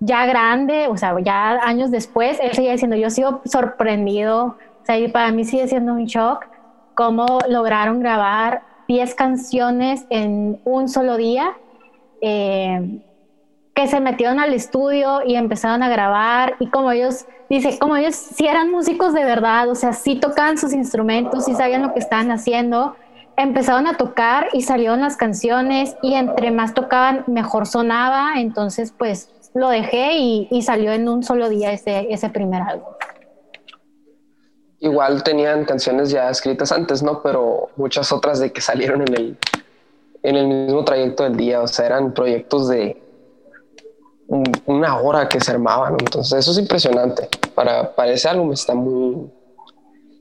ya 0.00 0.26
grande, 0.26 0.88
o 0.88 0.96
sea, 0.98 1.14
ya 1.20 1.58
años 1.62 1.90
después, 1.90 2.38
él 2.40 2.52
seguía 2.52 2.72
diciendo, 2.72 2.96
yo 2.96 3.08
sigo 3.08 3.40
sorprendido, 3.46 4.56
o 4.82 4.84
sea, 4.84 4.98
y 4.98 5.08
para 5.08 5.32
mí 5.32 5.44
sigue 5.44 5.66
siendo 5.68 5.92
un 5.94 6.04
shock 6.04 6.46
cómo 6.94 7.38
lograron 7.48 8.00
grabar 8.00 8.62
10 8.88 9.14
canciones 9.14 10.04
en 10.10 10.60
un 10.64 10.88
solo 10.88 11.16
día, 11.16 11.52
eh, 12.20 13.00
que 13.74 13.86
se 13.88 14.00
metieron 14.00 14.40
al 14.40 14.54
estudio 14.54 15.20
y 15.26 15.36
empezaron 15.36 15.82
a 15.82 15.88
grabar 15.90 16.54
y 16.60 16.68
como 16.68 16.90
ellos, 16.92 17.26
dice, 17.50 17.78
como 17.78 17.96
ellos 17.96 18.14
sí 18.14 18.46
eran 18.46 18.70
músicos 18.70 19.12
de 19.12 19.24
verdad, 19.24 19.68
o 19.68 19.74
sea, 19.74 19.92
sí 19.92 20.16
tocaban 20.16 20.56
sus 20.56 20.72
instrumentos, 20.72 21.44
sí 21.44 21.54
sabían 21.54 21.82
lo 21.82 21.92
que 21.92 21.98
estaban 21.98 22.30
haciendo, 22.30 22.96
empezaron 23.36 23.86
a 23.86 23.98
tocar 23.98 24.48
y 24.54 24.62
salieron 24.62 25.02
las 25.02 25.18
canciones 25.18 25.94
y 26.02 26.14
entre 26.14 26.50
más 26.52 26.72
tocaban, 26.72 27.24
mejor 27.26 27.66
sonaba, 27.66 28.34
entonces 28.36 28.94
pues 28.96 29.28
lo 29.52 29.68
dejé 29.68 30.16
y, 30.16 30.48
y 30.50 30.62
salió 30.62 30.92
en 30.92 31.06
un 31.08 31.22
solo 31.22 31.50
día 31.50 31.72
ese, 31.72 32.06
ese 32.10 32.30
primer 32.30 32.62
álbum 32.62 32.88
igual 34.80 35.22
tenían 35.22 35.64
canciones 35.64 36.10
ya 36.10 36.30
escritas 36.30 36.72
antes, 36.72 37.02
¿no? 37.02 37.22
Pero 37.22 37.70
muchas 37.76 38.12
otras 38.12 38.38
de 38.38 38.52
que 38.52 38.60
salieron 38.60 39.02
en 39.02 39.14
el, 39.14 39.38
en 40.22 40.36
el 40.36 40.46
mismo 40.46 40.84
trayecto 40.84 41.24
del 41.24 41.36
día, 41.36 41.62
o 41.62 41.66
sea, 41.66 41.86
eran 41.86 42.12
proyectos 42.12 42.68
de 42.68 43.02
una 44.66 44.98
hora 44.98 45.28
que 45.28 45.40
se 45.40 45.52
armaban, 45.52 45.96
entonces 46.00 46.38
eso 46.38 46.50
es 46.50 46.58
impresionante. 46.58 47.28
Para, 47.54 47.94
para 47.94 48.12
ese 48.12 48.28
álbum 48.28 48.52
está 48.52 48.74
muy, 48.74 49.30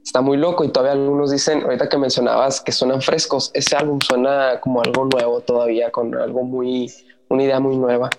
está 0.04 0.22
muy 0.22 0.38
loco 0.38 0.64
y 0.64 0.70
todavía 0.70 0.94
algunos 0.94 1.32
dicen, 1.32 1.64
ahorita 1.64 1.90
que 1.90 1.98
mencionabas 1.98 2.62
que 2.62 2.72
suenan 2.72 3.02
frescos, 3.02 3.50
ese 3.54 3.76
álbum 3.76 4.00
suena 4.00 4.60
como 4.62 4.82
algo 4.82 5.06
nuevo 5.06 5.42
todavía, 5.42 5.92
con 5.92 6.14
algo 6.16 6.44
muy, 6.44 6.94
una 7.30 7.44
idea 7.44 7.60
muy 7.60 7.76
nueva. 7.78 8.10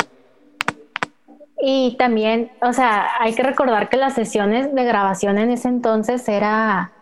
Y 1.61 1.97
también, 1.99 2.51
o 2.61 2.73
sea, 2.73 3.09
hay 3.19 3.35
que 3.35 3.43
recordar 3.43 3.89
que 3.89 3.97
las 3.97 4.15
sesiones 4.15 4.75
de 4.75 4.85
grabación 4.85 5.39
en 5.39 5.51
ese 5.51 5.69
entonces 5.69 6.29
era 6.29 6.93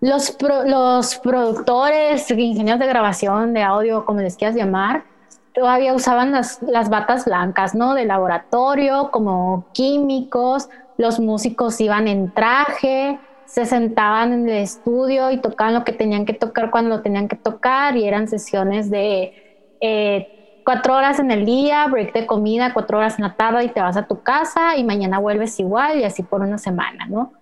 los, 0.00 0.36
los 0.66 1.18
productores, 1.18 2.30
ingenieros 2.30 2.80
de 2.80 2.86
grabación, 2.86 3.52
de 3.52 3.62
audio, 3.62 4.04
como 4.06 4.20
les 4.20 4.36
quieras 4.36 4.56
llamar, 4.56 5.04
todavía 5.54 5.92
usaban 5.94 6.32
las, 6.32 6.62
las 6.62 6.88
batas 6.88 7.24
blancas, 7.24 7.74
¿no? 7.74 7.94
De 7.94 8.04
laboratorio, 8.04 9.10
como 9.10 9.66
químicos, 9.72 10.68
los 10.96 11.18
músicos 11.18 11.80
iban 11.80 12.08
en 12.08 12.32
traje, 12.32 13.18
se 13.46 13.66
sentaban 13.66 14.32
en 14.32 14.48
el 14.48 14.58
estudio 14.58 15.30
y 15.32 15.38
tocaban 15.38 15.74
lo 15.74 15.84
que 15.84 15.92
tenían 15.92 16.24
que 16.24 16.34
tocar 16.34 16.70
cuando 16.70 16.96
lo 16.96 17.02
tenían 17.02 17.26
que 17.26 17.36
tocar 17.36 17.96
y 17.96 18.06
eran 18.06 18.28
sesiones 18.28 18.90
de... 18.90 19.76
Eh, 19.80 20.36
cuatro 20.70 20.94
horas 20.94 21.18
en 21.18 21.32
el 21.32 21.44
día, 21.44 21.88
break 21.88 22.12
de 22.12 22.26
comida, 22.26 22.72
cuatro 22.72 22.98
horas 22.98 23.18
en 23.18 23.24
la 23.24 23.34
tarde 23.34 23.64
y 23.64 23.70
te 23.70 23.80
vas 23.80 23.96
a 23.96 24.06
tu 24.06 24.22
casa 24.22 24.76
y 24.76 24.84
mañana 24.84 25.18
vuelves 25.18 25.58
igual 25.58 25.98
y 25.98 26.04
así 26.04 26.22
por 26.22 26.42
una 26.42 26.58
semana, 26.58 27.06
¿no? 27.08 27.32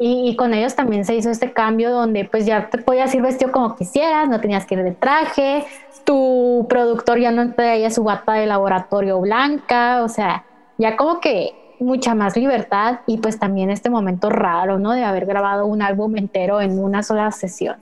Y, 0.00 0.34
con 0.34 0.52
ellos 0.52 0.74
también 0.74 1.04
se 1.04 1.14
hizo 1.14 1.30
este 1.30 1.52
cambio 1.52 1.92
donde 1.92 2.24
pues 2.24 2.46
ya 2.46 2.68
te 2.70 2.78
podías 2.78 3.14
ir 3.14 3.22
vestido 3.22 3.52
como 3.52 3.76
quisieras, 3.76 4.28
no 4.28 4.40
tenías 4.40 4.66
que 4.66 4.74
ir 4.74 4.82
de 4.82 4.90
traje, 4.90 5.64
tu 6.02 6.66
productor 6.68 7.20
ya 7.20 7.30
no 7.30 7.52
traía 7.52 7.90
su 7.90 8.02
bata 8.02 8.32
de 8.32 8.46
laboratorio 8.46 9.20
blanca, 9.20 10.02
o 10.02 10.08
sea, 10.08 10.44
ya 10.76 10.96
como 10.96 11.20
que 11.20 11.76
mucha 11.78 12.16
más 12.16 12.36
libertad 12.36 13.02
y 13.06 13.18
pues 13.18 13.38
también 13.38 13.70
este 13.70 13.88
momento 13.88 14.30
raro, 14.30 14.80
¿no? 14.80 14.94
De 14.94 15.04
haber 15.04 15.26
grabado 15.26 15.66
un 15.66 15.80
álbum 15.80 16.16
entero 16.16 16.60
en 16.60 16.82
una 16.82 17.04
sola 17.04 17.30
sesión. 17.30 17.76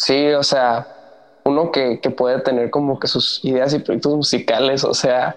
Sí, 0.00 0.28
o 0.32 0.42
sea, 0.42 0.86
uno 1.44 1.70
que, 1.70 1.98
puede 2.16 2.40
tener 2.40 2.70
como 2.70 2.98
que 2.98 3.06
sus 3.06 3.44
ideas 3.44 3.74
y 3.74 3.80
proyectos 3.80 4.16
musicales, 4.16 4.82
o 4.82 4.94
sea, 4.94 5.36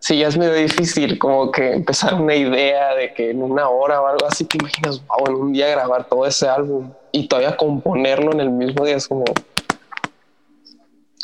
sí, 0.00 0.18
ya 0.18 0.26
es 0.26 0.36
medio 0.36 0.54
difícil 0.54 1.16
como 1.16 1.52
que 1.52 1.74
empezar 1.74 2.14
una 2.14 2.34
idea 2.34 2.96
de 2.96 3.14
que 3.14 3.30
en 3.30 3.40
una 3.40 3.68
hora 3.68 4.00
o 4.00 4.08
algo 4.08 4.26
así, 4.26 4.46
te 4.46 4.58
imaginas, 4.58 5.00
wow, 5.06 5.28
en 5.28 5.34
un 5.36 5.52
día 5.52 5.68
grabar 5.68 6.08
todo 6.08 6.26
ese 6.26 6.48
álbum 6.48 6.90
y 7.12 7.28
todavía 7.28 7.56
componerlo 7.56 8.32
en 8.32 8.40
el 8.40 8.50
mismo 8.50 8.84
día 8.84 8.96
es 8.96 9.06
como, 9.06 9.24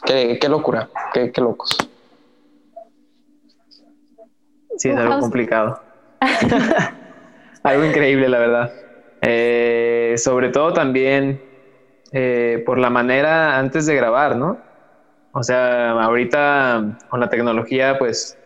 qué, 0.06 0.38
locura, 0.48 0.88
qué, 1.12 1.32
locos. 1.38 1.76
Sí, 4.78 4.90
es 4.90 4.96
algo 4.96 5.18
complicado. 5.18 5.80
algo 7.64 7.84
increíble, 7.84 8.28
la 8.28 8.38
verdad. 8.38 8.72
Eh, 9.22 10.14
sobre 10.18 10.50
todo 10.50 10.72
también 10.72 11.43
eh, 12.16 12.62
por 12.64 12.78
la 12.78 12.90
manera 12.90 13.58
antes 13.58 13.86
de 13.86 13.96
grabar, 13.96 14.36
¿no? 14.36 14.56
O 15.32 15.42
sea, 15.42 15.90
ahorita 15.90 16.96
con 17.08 17.18
la 17.18 17.28
tecnología, 17.28 17.98
pues 17.98 18.38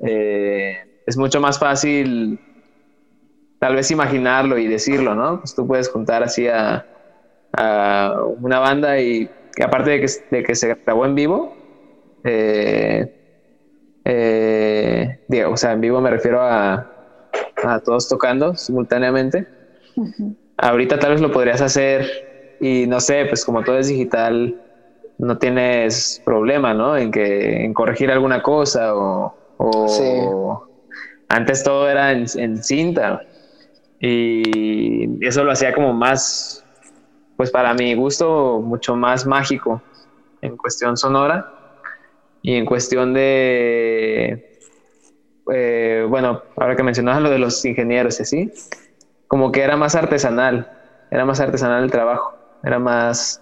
eh, 0.00 1.02
es 1.06 1.18
mucho 1.18 1.38
más 1.38 1.58
fácil 1.58 2.40
tal 3.58 3.76
vez 3.76 3.90
imaginarlo 3.90 4.56
y 4.56 4.66
decirlo, 4.66 5.14
¿no? 5.14 5.40
Pues 5.40 5.54
tú 5.54 5.66
puedes 5.66 5.90
juntar 5.90 6.22
así 6.22 6.48
a, 6.48 6.86
una 8.40 8.60
banda 8.60 8.98
y 8.98 9.28
que 9.54 9.62
aparte 9.62 9.90
de 9.90 10.00
que, 10.00 10.06
de 10.30 10.42
que 10.42 10.54
se 10.54 10.74
grabó 10.74 11.04
en 11.04 11.14
vivo, 11.14 11.54
eh, 12.24 13.14
eh, 14.06 15.44
o 15.46 15.56
sea, 15.58 15.72
en 15.72 15.82
vivo 15.82 16.00
me 16.00 16.08
refiero 16.08 16.40
a, 16.40 16.90
a 17.62 17.80
todos 17.80 18.08
tocando 18.08 18.56
simultáneamente. 18.56 19.46
Ahorita 20.56 20.98
tal 20.98 21.10
vez 21.10 21.20
lo 21.20 21.30
podrías 21.30 21.60
hacer 21.60 22.31
y 22.62 22.86
no 22.86 23.00
sé, 23.00 23.26
pues 23.26 23.44
como 23.44 23.64
todo 23.64 23.76
es 23.76 23.88
digital, 23.88 24.56
no 25.18 25.36
tienes 25.36 26.22
problema, 26.24 26.72
¿no? 26.72 26.96
En 26.96 27.10
que 27.10 27.64
en 27.64 27.74
corregir 27.74 28.10
alguna 28.12 28.40
cosa 28.40 28.94
o, 28.94 30.68
antes 31.28 31.64
todo 31.64 31.90
era 31.90 32.12
en, 32.12 32.26
en, 32.36 32.62
cinta 32.62 33.22
y 34.00 35.26
eso 35.26 35.42
lo 35.42 35.50
hacía 35.50 35.72
como 35.72 35.92
más, 35.92 36.64
pues 37.36 37.50
para 37.50 37.74
mi 37.74 37.94
gusto, 37.94 38.60
mucho 38.60 38.94
más 38.94 39.26
mágico 39.26 39.82
en 40.40 40.56
cuestión 40.56 40.96
sonora 40.96 41.52
y 42.42 42.54
en 42.54 42.64
cuestión 42.64 43.12
de, 43.12 44.58
eh, 45.52 46.06
bueno, 46.08 46.42
ahora 46.56 46.76
que 46.76 46.84
mencionabas 46.84 47.22
lo 47.22 47.30
de 47.30 47.38
los 47.38 47.64
ingenieros, 47.64 48.14
¿sí? 48.16 48.52
Como 49.26 49.50
que 49.50 49.62
era 49.62 49.76
más 49.76 49.96
artesanal, 49.96 50.70
era 51.10 51.24
más 51.24 51.40
artesanal 51.40 51.82
el 51.82 51.90
trabajo, 51.90 52.34
era 52.64 52.78
más... 52.78 53.40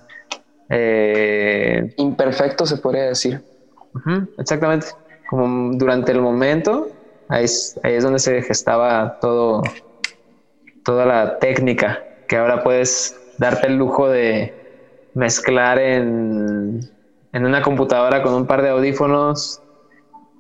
Eh, 0.69 1.93
Imperfecto 1.97 2.65
se 2.65 2.77
podría 2.77 3.05
decir. 3.05 3.43
exactamente, 4.39 4.89
como 5.29 5.75
durante 5.75 6.13
el 6.13 6.21
momento, 6.21 6.89
ahí 7.29 7.45
es, 7.45 7.79
ahí 7.83 7.95
es 7.95 8.05
donde 8.05 8.21
se 8.21 8.41
gestaba 8.43 9.19
todo, 9.21 9.63
toda 10.85 11.07
la 11.07 11.39
técnica, 11.39 12.05
que 12.29 12.37
ahora 12.37 12.63
puedes 12.63 13.17
darte 13.39 13.67
el 13.67 13.77
lujo 13.77 14.09
de 14.09 14.55
mezclar 15.15 15.79
en 15.81 16.89
en 17.33 17.45
una 17.47 17.63
computadora 17.63 18.23
con 18.23 18.35
un 18.35 18.47
par 18.47 18.63
de 18.63 18.71
audífonos 18.71 19.63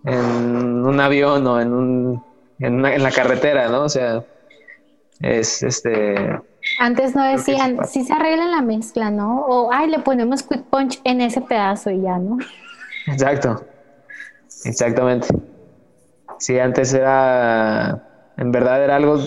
en 0.04 0.84
un 0.84 1.00
avión 1.00 1.46
o 1.46 1.60
en, 1.60 1.72
un, 1.72 2.24
en, 2.58 2.82
la 2.82 3.10
carretera, 3.10 3.68
¿no? 3.68 3.82
O 3.82 3.88
sea, 3.88 4.24
es 5.20 5.62
este... 5.62 6.40
Antes 6.78 7.14
no 7.14 7.24
decían, 7.24 7.78
si 7.86 8.04
se 8.04 8.12
arregla 8.12 8.46
la 8.46 8.62
mezcla, 8.62 9.10
¿no? 9.10 9.40
O, 9.40 9.72
ay, 9.72 9.88
le 9.90 9.98
ponemos 9.98 10.42
quick 10.42 10.64
punch 10.64 11.00
en 11.04 11.20
ese 11.20 11.40
pedazo 11.40 11.90
y 11.90 12.02
ya, 12.02 12.18
¿no? 12.18 12.38
Exacto, 13.06 13.64
exactamente. 14.64 15.28
Sí, 16.38 16.58
antes 16.58 16.94
era, 16.94 18.32
en 18.36 18.52
verdad 18.52 18.82
era 18.82 18.96
algo 18.96 19.18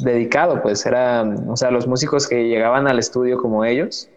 dedicado, 0.00 0.62
pues 0.62 0.84
era, 0.86 1.22
o 1.48 1.56
sea, 1.56 1.70
los 1.70 1.86
músicos 1.86 2.28
que 2.28 2.48
llegaban 2.48 2.86
al 2.86 2.98
estudio 2.98 3.38
como 3.38 3.64
ellos, 3.64 4.08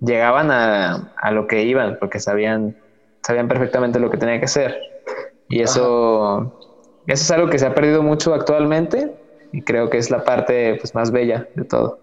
llegaban 0.00 0.50
a, 0.50 1.12
a, 1.16 1.30
lo 1.30 1.46
que 1.46 1.62
iban, 1.62 1.96
porque 1.98 2.18
sabían, 2.18 2.76
sabían 3.22 3.48
perfectamente 3.48 3.98
lo 3.98 4.10
que 4.10 4.18
tenía 4.18 4.38
que 4.38 4.46
hacer. 4.46 4.78
Y 5.48 5.62
eso, 5.62 6.54
eso 7.06 7.22
es 7.22 7.30
algo 7.30 7.48
que 7.48 7.58
se 7.58 7.66
ha 7.66 7.74
perdido 7.74 8.02
mucho 8.02 8.34
actualmente 8.34 9.19
y 9.52 9.62
creo 9.62 9.90
que 9.90 9.98
es 9.98 10.10
la 10.10 10.24
parte 10.24 10.76
pues, 10.76 10.94
más 10.94 11.10
bella 11.10 11.48
de 11.54 11.64
todo. 11.64 12.00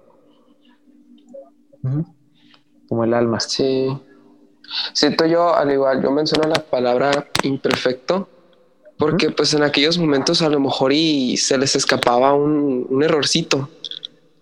Como 2.90 3.04
el 3.04 3.14
alma. 3.14 3.40
Sí. 3.40 3.88
Siento 4.94 5.26
yo, 5.26 5.56
al 5.56 5.72
igual, 5.72 6.04
yo 6.04 6.12
menciono 6.12 6.50
la 6.50 6.62
palabra 6.62 7.30
imperfecto, 7.44 8.28
porque 8.98 9.30
pues 9.30 9.54
en 9.54 9.64
aquellos 9.64 9.98
momentos 9.98 10.42
a 10.42 10.50
lo 10.50 10.60
mejor 10.60 10.92
y 10.92 11.38
se 11.38 11.58
les 11.58 11.76
escapaba 11.76 12.34
un, 12.34 12.86
un 12.90 13.04
errorcito. 13.04 13.70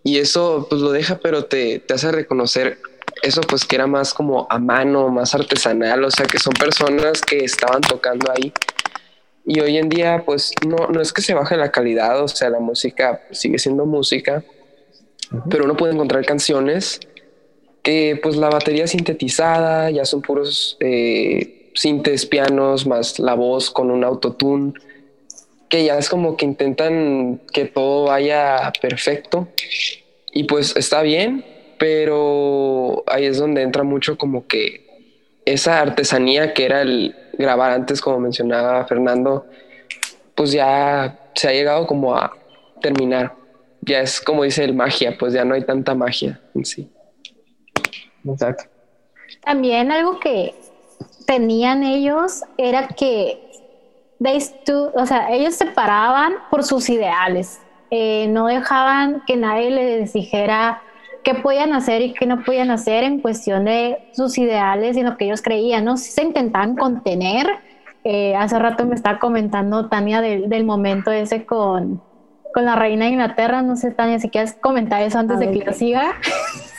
Y 0.03 0.17
eso 0.17 0.67
pues 0.69 0.81
lo 0.81 0.91
deja, 0.91 1.19
pero 1.19 1.45
te, 1.45 1.79
te 1.79 1.93
hace 1.93 2.11
reconocer 2.11 2.79
eso 3.21 3.41
pues 3.41 3.65
que 3.65 3.75
era 3.75 3.87
más 3.87 4.13
como 4.13 4.47
a 4.49 4.59
mano, 4.59 5.09
más 5.09 5.33
artesanal, 5.33 6.03
o 6.03 6.11
sea 6.11 6.25
que 6.25 6.37
son 6.37 6.53
personas 6.53 7.21
que 7.21 7.39
estaban 7.39 7.81
tocando 7.81 8.31
ahí. 8.31 8.51
Y 9.45 9.59
hoy 9.59 9.77
en 9.77 9.89
día 9.89 10.23
pues 10.25 10.51
no, 10.67 10.87
no 10.87 11.01
es 11.01 11.13
que 11.13 11.21
se 11.21 11.33
baje 11.33 11.55
la 11.57 11.71
calidad, 11.71 12.21
o 12.21 12.27
sea, 12.27 12.49
la 12.49 12.59
música 12.59 13.21
sigue 13.31 13.59
siendo 13.59 13.85
música, 13.85 14.43
pero 15.49 15.65
uno 15.65 15.75
puede 15.75 15.93
encontrar 15.93 16.25
canciones 16.25 16.99
que 17.83 18.19
pues 18.21 18.35
la 18.35 18.49
batería 18.49 18.87
sintetizada, 18.87 19.91
ya 19.91 20.05
son 20.05 20.21
puros 20.21 20.77
eh, 20.79 21.69
sintes, 21.75 22.25
pianos, 22.25 22.87
más 22.87 23.19
la 23.19 23.35
voz 23.35 23.69
con 23.69 23.91
un 23.91 24.03
autotune, 24.03 24.73
que 25.69 25.85
ya 25.85 25.97
es 25.97 26.09
como 26.09 26.37
que 26.37 26.45
intentan 26.45 27.41
que 27.53 27.65
todo 27.65 28.05
vaya 28.05 28.73
perfecto 28.81 29.47
y 30.31 30.45
pues 30.45 30.75
está 30.75 31.01
bien, 31.01 31.45
pero 31.77 33.03
ahí 33.07 33.25
es 33.25 33.37
donde 33.37 33.61
entra 33.61 33.83
mucho 33.83 34.17
como 34.17 34.47
que 34.47 34.85
esa 35.45 35.79
artesanía 35.79 36.53
que 36.53 36.65
era 36.65 36.81
el 36.81 37.15
grabar 37.37 37.71
antes, 37.71 38.01
como 38.01 38.19
mencionaba 38.19 38.85
Fernando, 38.85 39.45
pues 40.35 40.51
ya 40.51 41.19
se 41.33 41.47
ha 41.47 41.51
llegado 41.51 41.87
como 41.87 42.15
a 42.15 42.33
terminar. 42.81 43.33
Ya 43.81 43.99
es 44.01 44.19
como 44.19 44.43
dice 44.43 44.63
el 44.63 44.73
magia, 44.73 45.15
pues 45.17 45.33
ya 45.33 45.45
no 45.45 45.53
hay 45.53 45.63
tanta 45.63 45.93
magia 45.93 46.41
en 46.53 46.65
sí. 46.65 46.91
Exacto. 48.25 48.63
También 49.41 49.91
algo 49.91 50.19
que 50.19 50.55
tenían 51.25 51.83
ellos 51.83 52.43
era 52.57 52.87
que 52.87 53.41
o 54.95 55.05
sea, 55.05 55.31
ellos 55.31 55.55
se 55.55 55.65
paraban 55.65 56.33
por 56.49 56.63
sus 56.63 56.89
ideales. 56.89 57.61
Eh, 57.91 58.27
no 58.29 58.47
dejaban 58.47 59.23
que 59.27 59.35
nadie 59.35 59.69
les 59.69 60.13
dijera 60.13 60.81
qué 61.25 61.33
podían 61.33 61.73
hacer 61.73 62.01
y 62.01 62.13
qué 62.13 62.27
no 62.27 62.43
podían 62.43 62.69
hacer 62.69 63.03
en 63.03 63.19
cuestión 63.19 63.65
de 63.65 63.97
sus 64.13 64.37
ideales 64.37 64.95
y 64.95 65.01
lo 65.01 65.17
que 65.17 65.25
ellos 65.25 65.41
creían, 65.41 65.83
¿no? 65.83 65.97
Se 65.97 66.21
intentaban 66.21 66.75
contener. 66.75 67.47
Eh, 68.03 68.35
hace 68.35 68.59
rato 68.59 68.85
me 68.85 68.93
estaba 68.93 69.17
comentando 69.17 69.89
Tania 69.89 70.21
del, 70.21 70.63
momento 70.63 71.11
ese 71.11 71.45
con, 71.45 72.01
con 72.53 72.65
la 72.65 72.75
reina 72.75 73.05
de 73.05 73.11
Inglaterra. 73.11 73.63
No 73.63 73.75
sé, 73.75 73.89
Tania, 73.89 74.19
si 74.19 74.29
quieres 74.29 74.53
comentar 74.53 75.01
eso 75.01 75.17
antes 75.17 75.39
de 75.39 75.51
que 75.51 75.65
lo 75.65 75.73
siga. 75.73 76.13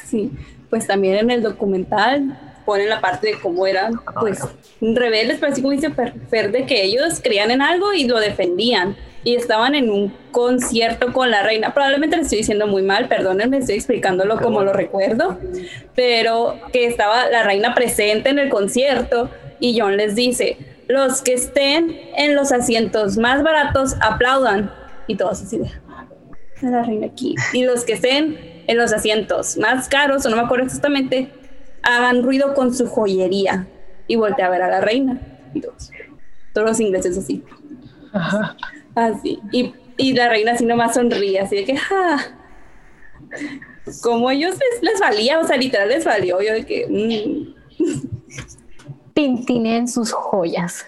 Sí, 0.06 0.30
pues 0.70 0.86
también 0.86 1.16
en 1.16 1.32
el 1.32 1.42
documental 1.42 2.38
ponen 2.64 2.88
la 2.88 3.00
parte 3.00 3.26
de 3.26 3.40
cómo 3.40 3.66
eran, 3.66 4.00
pues, 4.20 4.40
rebeldes, 4.80 5.38
pero 5.40 5.50
así 5.50 5.60
como 5.60 5.72
dice 5.72 5.90
Fer, 5.90 6.52
de 6.52 6.64
que 6.64 6.84
ellos 6.84 7.20
creían 7.20 7.50
en 7.50 7.60
algo 7.60 7.92
y 7.92 8.06
lo 8.06 8.20
defendían 8.20 8.94
y 9.26 9.34
estaban 9.34 9.74
en 9.74 9.90
un 9.90 10.14
concierto 10.30 11.12
con 11.12 11.32
la 11.32 11.42
reina. 11.42 11.74
Probablemente 11.74 12.14
le 12.14 12.22
estoy 12.22 12.38
diciendo 12.38 12.68
muy 12.68 12.82
mal, 12.82 13.08
perdónenme, 13.08 13.58
estoy 13.58 13.74
explicándolo 13.74 14.40
como 14.40 14.62
lo 14.62 14.72
recuerdo, 14.72 15.36
pero 15.96 16.60
que 16.72 16.86
estaba 16.86 17.28
la 17.28 17.42
reina 17.42 17.74
presente 17.74 18.28
en 18.30 18.38
el 18.38 18.48
concierto 18.48 19.28
y 19.58 19.80
John 19.80 19.96
les 19.96 20.14
dice, 20.14 20.58
los 20.86 21.22
que 21.22 21.34
estén 21.34 21.98
en 22.16 22.36
los 22.36 22.52
asientos 22.52 23.18
más 23.18 23.42
baratos 23.42 23.96
aplaudan. 24.00 24.70
Y 25.08 25.16
todos 25.16 25.42
así 25.42 25.58
de 25.58 25.72
la 26.62 26.84
reina 26.84 27.08
aquí. 27.08 27.34
Y 27.52 27.64
los 27.64 27.84
que 27.84 27.94
estén 27.94 28.62
en 28.68 28.76
los 28.76 28.92
asientos 28.92 29.56
más 29.56 29.88
caros 29.88 30.24
o 30.24 30.30
no 30.30 30.36
me 30.36 30.42
acuerdo 30.42 30.66
exactamente 30.66 31.32
hagan 31.82 32.22
ruido 32.22 32.54
con 32.54 32.72
su 32.72 32.86
joyería. 32.86 33.66
Y 34.06 34.14
voltea 34.14 34.46
a 34.46 34.50
ver 34.50 34.62
a 34.62 34.68
la 34.68 34.80
reina. 34.80 35.20
Y 35.52 35.62
todos 35.62 35.90
todos 36.52 36.68
los 36.68 36.80
ingleses 36.80 37.18
así. 37.18 37.42
Ajá. 38.12 38.56
Así. 38.96 39.38
Y, 39.52 39.72
y 39.98 40.12
la 40.14 40.28
reina 40.28 40.52
así 40.52 40.64
nomás 40.64 40.94
sonríe, 40.94 41.38
así 41.38 41.56
de 41.56 41.64
que, 41.64 41.76
ja. 41.76 42.36
Como 44.02 44.30
ellos 44.30 44.56
les, 44.80 44.98
valía, 44.98 45.38
o 45.38 45.46
sea, 45.46 45.56
literal 45.56 45.88
les 45.88 46.04
valió. 46.04 46.40
Yo 46.40 46.54
de 46.54 46.66
que. 46.66 47.54
Mm. 49.14 49.86
sus 49.86 50.12
joyas. 50.12 50.86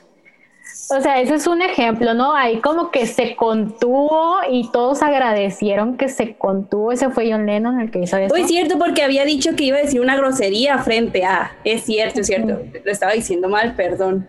O 0.91 1.01
sea, 1.03 1.21
ese 1.21 1.35
es 1.35 1.47
un 1.47 1.61
ejemplo, 1.61 2.15
¿no? 2.15 2.35
Ahí 2.35 2.61
como 2.61 2.91
que 2.91 3.07
se 3.07 3.37
contuvo 3.37 4.39
y 4.51 4.71
todos 4.71 5.03
agradecieron 5.03 5.99
que 5.99 6.09
se 6.09 6.37
contuvo. 6.37 6.93
Ese 6.93 7.11
fue 7.11 7.31
John 7.31 7.45
Lennon 7.45 7.79
el 7.81 7.91
que 7.91 7.99
hizo 8.01 8.17
eso. 8.17 8.35
Es 8.35 8.47
cierto, 8.47 8.79
porque 8.79 9.03
había 9.03 9.27
dicho 9.27 9.55
que 9.55 9.65
iba 9.65 9.77
a 9.77 9.83
decir 9.83 10.01
una 10.01 10.17
grosería 10.17 10.79
frente 10.79 11.27
a. 11.27 11.55
Es 11.63 11.83
cierto, 11.83 12.21
es 12.21 12.27
cierto. 12.27 12.63
Lo 12.85 12.91
estaba 12.91 13.13
diciendo 13.13 13.51
mal, 13.51 13.77
perdón. 13.77 14.27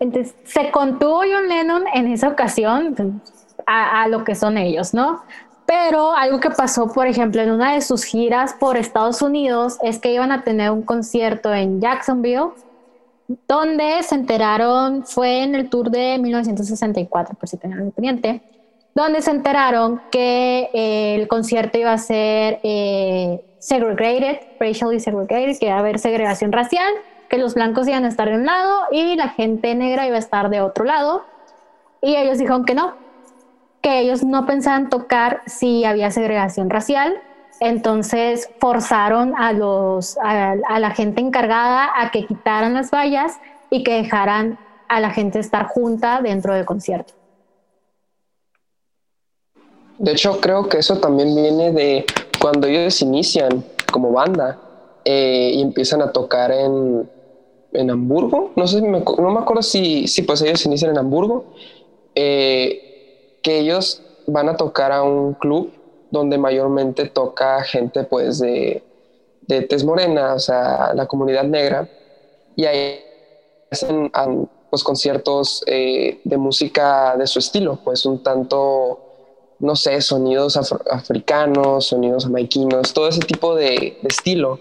Entonces, 0.00 0.34
se 0.44 0.70
contuvo 0.70 1.20
John 1.20 1.48
Lennon 1.48 1.84
en 1.92 2.08
esa 2.08 2.28
ocasión 2.28 3.22
a, 3.66 4.08
lo 4.08 4.24
que 4.24 4.34
son 4.34 4.58
ellos, 4.58 4.94
¿no? 4.94 5.22
Pero 5.66 6.12
algo 6.12 6.40
que 6.40 6.50
pasó, 6.50 6.92
por 6.92 7.06
ejemplo, 7.06 7.40
en 7.40 7.50
una 7.50 7.74
de 7.74 7.80
sus 7.80 8.04
giras 8.04 8.54
por 8.58 8.76
Estados 8.76 9.22
Unidos 9.22 9.78
es 9.82 9.98
que 9.98 10.12
iban 10.12 10.30
a 10.30 10.42
tener 10.44 10.70
un 10.70 10.82
concierto 10.82 11.54
en 11.54 11.80
Jacksonville, 11.80 12.50
donde 13.48 14.02
se 14.02 14.14
enteraron, 14.14 15.06
fue 15.06 15.42
en 15.42 15.54
el 15.54 15.70
tour 15.70 15.90
de 15.90 16.18
1964, 16.18 17.34
por 17.36 17.48
si 17.48 17.56
tenían 17.56 17.90
pendiente, 17.92 18.42
donde 18.94 19.22
se 19.22 19.30
enteraron 19.30 20.02
que 20.10 20.68
eh, 20.74 21.14
el 21.14 21.28
concierto 21.28 21.78
iba 21.78 21.92
a 21.92 21.98
ser 21.98 22.60
eh, 22.62 23.42
segregated, 23.58 24.40
racially 24.60 25.00
segregated, 25.00 25.58
que 25.58 25.66
iba 25.66 25.76
a 25.76 25.78
haber 25.78 25.98
segregación 25.98 26.52
racial, 26.52 26.92
que 27.34 27.40
los 27.40 27.54
blancos 27.54 27.88
iban 27.88 28.04
a 28.04 28.08
estar 28.08 28.28
de 28.28 28.36
un 28.36 28.46
lado 28.46 28.82
y 28.92 29.16
la 29.16 29.28
gente 29.28 29.74
negra 29.74 30.06
iba 30.06 30.14
a 30.14 30.20
estar 30.20 30.50
de 30.50 30.60
otro 30.60 30.84
lado. 30.84 31.24
Y 32.00 32.14
ellos 32.14 32.38
dijeron 32.38 32.64
que 32.64 32.74
no, 32.74 32.94
que 33.82 33.98
ellos 33.98 34.22
no 34.22 34.46
pensaban 34.46 34.88
tocar 34.88 35.42
si 35.46 35.84
había 35.84 36.12
segregación 36.12 36.70
racial, 36.70 37.20
entonces 37.58 38.50
forzaron 38.60 39.34
a, 39.36 39.52
los, 39.52 40.16
a, 40.22 40.78
la 40.78 40.90
gente 40.92 41.22
encargada 41.22 41.90
a 41.96 42.12
que 42.12 42.24
quitaran 42.24 42.72
las 42.72 42.92
vallas 42.92 43.40
y 43.68 43.82
que 43.82 43.94
dejaran 43.94 44.56
a 44.86 45.00
la 45.00 45.10
gente 45.10 45.40
estar 45.40 45.66
junta 45.66 46.20
dentro 46.22 46.54
del 46.54 46.64
concierto. 46.64 47.14
De 49.98 50.12
hecho, 50.12 50.40
creo 50.40 50.68
que 50.68 50.78
eso 50.78 51.00
también 51.00 51.34
viene 51.34 51.72
de 51.72 52.06
cuando 52.40 52.68
ellos 52.68 53.02
inician 53.02 53.64
como 53.90 54.12
banda 54.12 54.56
eh, 55.04 55.50
y 55.54 55.62
empiezan 55.62 56.00
a 56.00 56.12
tocar 56.12 56.52
en, 56.52 57.10
en 57.74 57.90
Hamburgo. 57.90 58.52
No 58.56 58.66
sé, 58.66 58.80
me, 58.80 59.00
no 59.00 59.30
me 59.30 59.40
acuerdo 59.40 59.62
si, 59.62 60.08
si 60.08 60.22
pues 60.22 60.40
ellos 60.42 60.64
inician 60.66 60.92
en 60.92 60.98
Hamburgo. 60.98 61.44
Eh, 62.14 63.38
que 63.42 63.58
ellos 63.58 64.00
van 64.26 64.48
a 64.48 64.56
tocar 64.56 64.90
a 64.90 65.02
un 65.02 65.34
club 65.34 65.70
donde 66.10 66.38
mayormente 66.38 67.06
toca 67.06 67.62
gente 67.62 68.04
pues 68.04 68.38
de, 68.38 68.82
de 69.42 69.62
tez 69.62 69.84
morena, 69.84 70.34
o 70.34 70.38
sea, 70.38 70.94
la 70.94 71.06
comunidad 71.06 71.44
negra, 71.44 71.88
y 72.56 72.64
ahí 72.64 73.00
hacen 73.70 74.10
pues 74.70 74.82
conciertos 74.82 75.62
eh, 75.66 76.20
de 76.24 76.36
música 76.36 77.16
de 77.16 77.26
su 77.26 77.38
estilo, 77.38 77.78
pues 77.84 78.06
un 78.06 78.22
tanto, 78.22 79.00
no 79.58 79.76
sé, 79.76 80.00
sonidos 80.00 80.56
africanos, 80.90 81.86
sonidos 81.86 82.24
jamaiquinos, 82.24 82.94
todo 82.94 83.08
ese 83.08 83.20
tipo 83.20 83.54
de, 83.54 83.98
de 84.00 84.08
estilo. 84.08 84.58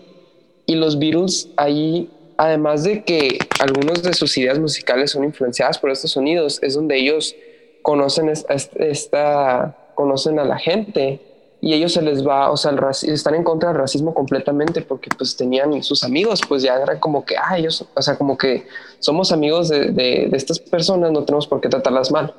Y 0.66 0.76
los 0.76 0.98
Beatles 0.98 1.50
ahí 1.58 2.10
además 2.38 2.84
de 2.84 3.04
que 3.04 3.40
algunas 3.60 4.04
de 4.04 4.14
sus 4.14 4.38
ideas 4.38 4.60
musicales 4.60 5.12
son 5.12 5.24
influenciadas 5.24 5.78
por 5.78 5.92
estos 5.92 6.12
sonidos, 6.12 6.60
es 6.62 6.76
donde 6.76 6.98
ellos 6.98 7.36
conocen 7.82 8.30
esta, 8.30 9.78
conocen 9.96 10.40
a 10.40 10.46
la 10.46 10.58
gente 10.58 11.20
y 11.62 11.74
ellos 11.74 11.94
se 11.94 12.02
les 12.02 12.28
va, 12.28 12.52
o 12.52 12.58
sea, 12.58 12.76
están 13.04 13.36
en 13.36 13.44
contra 13.46 13.70
del 13.70 13.78
racismo 13.78 14.14
completamente 14.14 14.82
porque 14.82 15.10
pues 15.18 15.38
tenían 15.38 15.82
sus 15.82 16.04
amigos, 16.04 16.42
pues 16.48 16.62
ya 16.62 16.76
era 16.76 17.00
como 17.00 17.24
que, 17.24 17.36
ah, 17.38 17.58
ellos, 17.58 17.86
o 17.94 18.02
sea, 18.02 18.18
como 18.18 18.38
que 18.38 18.68
somos 19.00 19.32
amigos 19.32 19.70
de, 19.70 20.30
estas 20.34 20.60
personas, 20.60 21.12
no 21.12 21.24
tenemos 21.24 21.48
por 21.48 21.62
qué 21.62 21.70
tratarlas 21.70 22.12
mal. 22.12 22.34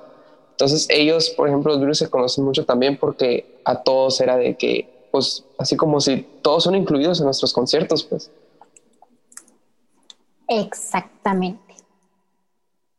Entonces 0.51 0.87
ellos, 0.91 1.31
por 1.31 1.49
ejemplo, 1.49 1.73
los 1.73 1.81
Beatles 1.81 1.99
se 1.99 2.11
conocen 2.11 2.45
mucho 2.45 2.67
también 2.67 2.99
porque 2.99 3.47
a 3.65 3.83
todos 3.83 4.21
era 4.21 4.37
de 4.37 4.57
que, 4.57 5.09
pues, 5.11 5.45
así 5.57 5.75
como 5.75 6.01
si 6.01 6.27
todos 6.43 6.65
son 6.65 6.75
incluidos 6.75 7.19
en 7.21 7.25
nuestros 7.25 7.53
conciertos, 7.53 8.05
pues. 8.05 8.31
Exactamente. 10.49 11.75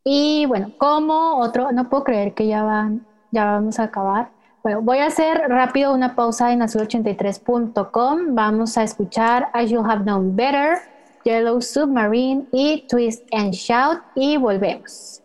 Y 0.03 0.45
bueno, 0.45 0.71
como 0.77 1.39
otro, 1.39 1.71
no 1.71 1.89
puedo 1.89 2.03
creer 2.03 2.33
que 2.33 2.47
ya 2.47 2.63
van, 2.63 3.05
ya 3.31 3.45
vamos 3.45 3.79
a 3.79 3.83
acabar. 3.83 4.29
Bueno, 4.61 4.81
voy 4.81 4.99
a 4.99 5.07
hacer 5.07 5.37
rápido 5.47 5.93
una 5.93 6.15
pausa 6.15 6.51
en 6.51 6.61
azul83.com. 6.61 8.35
Vamos 8.35 8.77
a 8.77 8.83
escuchar 8.83 9.49
I 9.53 9.65
Should 9.65 9.89
Have 9.89 10.03
Known 10.03 10.35
Better, 10.35 10.77
Yellow 11.23 11.61
Submarine 11.61 12.45
y 12.51 12.85
Twist 12.87 13.27
and 13.31 13.53
Shout 13.53 14.01
y 14.15 14.37
volvemos. 14.37 15.21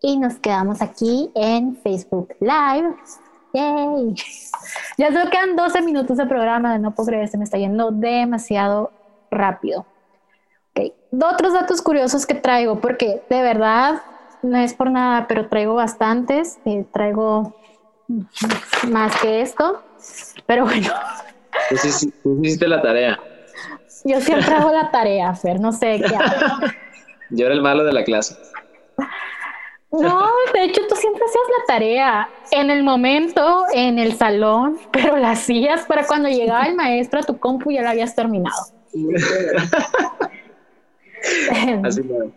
Y 0.00 0.18
nos 0.18 0.36
quedamos 0.36 0.80
aquí 0.82 1.30
en 1.34 1.76
Facebook 1.76 2.34
Live. 2.40 2.94
Yay. 3.54 4.14
Ya 4.98 5.12
solo 5.12 5.30
quedan 5.30 5.56
12 5.56 5.82
minutos 5.82 6.18
de 6.18 6.26
programa, 6.26 6.76
no 6.78 6.94
puedo 6.94 7.08
creer, 7.08 7.28
se 7.28 7.38
me 7.38 7.44
está 7.44 7.56
yendo 7.56 7.90
demasiado 7.90 8.92
rápido. 9.30 9.86
Otros 11.10 11.52
datos 11.52 11.82
curiosos 11.82 12.26
que 12.26 12.34
traigo, 12.34 12.80
porque 12.80 13.22
de 13.28 13.42
verdad 13.42 14.02
no 14.42 14.58
es 14.58 14.74
por 14.74 14.90
nada, 14.90 15.26
pero 15.26 15.48
traigo 15.48 15.74
bastantes, 15.74 16.58
eh, 16.64 16.84
traigo 16.92 17.56
más 18.88 19.20
que 19.20 19.40
esto, 19.40 19.82
pero 20.46 20.64
bueno. 20.64 20.88
Tú 22.22 22.40
hiciste 22.42 22.68
la 22.68 22.80
tarea. 22.80 23.18
Yo 24.04 24.20
siempre 24.20 24.54
hago 24.54 24.70
la 24.70 24.90
tarea, 24.90 25.34
Fer, 25.34 25.60
no 25.60 25.72
sé 25.72 26.00
qué 26.06 26.14
hago. 26.14 26.66
Yo 27.30 27.46
era 27.46 27.54
el 27.54 27.62
malo 27.62 27.84
de 27.84 27.92
la 27.92 28.04
clase. 28.04 28.36
No, 29.90 30.28
de 30.52 30.64
hecho 30.64 30.82
tú 30.86 30.96
siempre 30.96 31.22
hacías 31.24 31.44
la 31.58 31.64
tarea 31.66 32.28
en 32.50 32.70
el 32.70 32.82
momento, 32.82 33.64
en 33.72 33.98
el 33.98 34.14
salón, 34.16 34.78
pero 34.92 35.16
la 35.16 35.30
hacías 35.30 35.86
para 35.86 36.06
cuando 36.06 36.28
llegaba 36.28 36.66
el 36.66 36.74
maestro 36.74 37.20
a 37.20 37.22
tu 37.22 37.38
compu 37.38 37.70
ya 37.70 37.82
la 37.82 37.90
habías 37.90 38.14
terminado. 38.14 38.66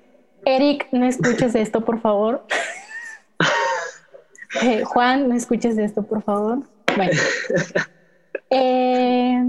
Eric, 0.45 0.88
no 0.91 1.05
escuches 1.05 1.55
esto, 1.55 1.82
por 1.82 2.01
favor. 2.01 2.45
Eh, 4.61 4.84
Juan, 4.84 5.29
no 5.29 5.36
escuches 5.36 5.77
esto, 5.77 6.03
por 6.03 6.23
favor. 6.23 6.63
Bueno. 6.97 7.13
Eh, 8.49 9.41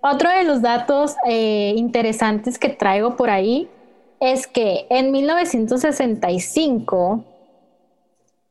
otro 0.00 0.30
de 0.30 0.44
los 0.44 0.62
datos 0.62 1.14
eh, 1.28 1.74
interesantes 1.76 2.58
que 2.58 2.70
traigo 2.70 3.16
por 3.16 3.28
ahí 3.28 3.68
es 4.18 4.46
que 4.46 4.86
en 4.88 5.12
1965 5.12 7.22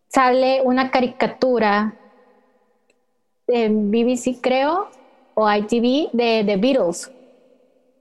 sale 0.09 0.61
una 0.63 0.91
caricatura 0.91 1.95
en 3.47 3.89
BBC, 3.89 4.41
creo, 4.41 4.89
o 5.33 5.51
ITV 5.51 6.11
de 6.13 6.43
The 6.45 6.57
Beatles, 6.57 7.11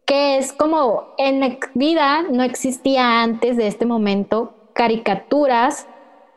que 0.06 0.38
es 0.38 0.52
como 0.52 1.14
en 1.18 1.58
vida 1.74 2.22
no 2.30 2.42
existía 2.42 3.22
antes 3.22 3.56
de 3.56 3.66
este 3.66 3.86
momento 3.86 4.54
caricaturas 4.74 5.86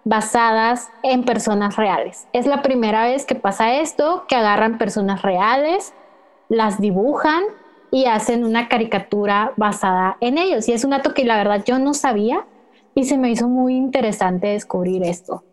basadas 0.03 0.89
en 1.03 1.23
personas 1.23 1.75
reales. 1.75 2.27
Es 2.31 2.45
la 2.45 2.61
primera 2.61 3.03
vez 3.03 3.25
que 3.25 3.35
pasa 3.35 3.75
esto, 3.75 4.23
que 4.27 4.35
agarran 4.35 4.77
personas 4.77 5.21
reales, 5.21 5.93
las 6.47 6.79
dibujan 6.79 7.43
y 7.91 8.05
hacen 8.05 8.45
una 8.45 8.69
caricatura 8.69 9.51
basada 9.57 10.15
en 10.21 10.37
ellos. 10.37 10.69
Y 10.69 10.71
es 10.71 10.85
un 10.85 10.91
dato 10.91 11.13
que 11.13 11.25
la 11.25 11.37
verdad 11.37 11.63
yo 11.65 11.77
no 11.77 11.93
sabía 11.93 12.45
y 12.95 13.03
se 13.03 13.17
me 13.17 13.29
hizo 13.29 13.49
muy 13.49 13.75
interesante 13.75 14.47
descubrir 14.47 15.03
esto. 15.03 15.43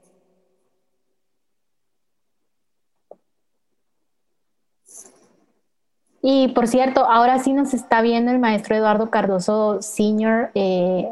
Y 6.26 6.48
por 6.48 6.68
cierto, 6.68 7.04
ahora 7.04 7.38
sí 7.38 7.52
nos 7.52 7.74
está 7.74 8.00
viendo 8.00 8.30
el 8.30 8.38
maestro 8.38 8.74
Eduardo 8.74 9.10
Cardoso 9.10 9.82
Senior. 9.82 10.50
Eh, 10.54 11.06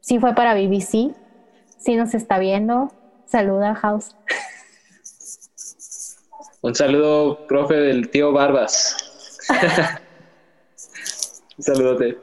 sí 0.00 0.18
fue 0.18 0.34
para 0.34 0.54
BBC. 0.54 1.14
Sí 1.78 1.94
nos 1.94 2.12
está 2.12 2.40
viendo. 2.40 2.92
Saluda, 3.24 3.76
House. 3.76 4.16
Un 6.60 6.74
saludo, 6.74 7.46
profe 7.46 7.74
del 7.74 8.10
tío 8.10 8.32
Barbas. 8.32 9.38
Un 11.58 11.62
saludote. 11.62 12.18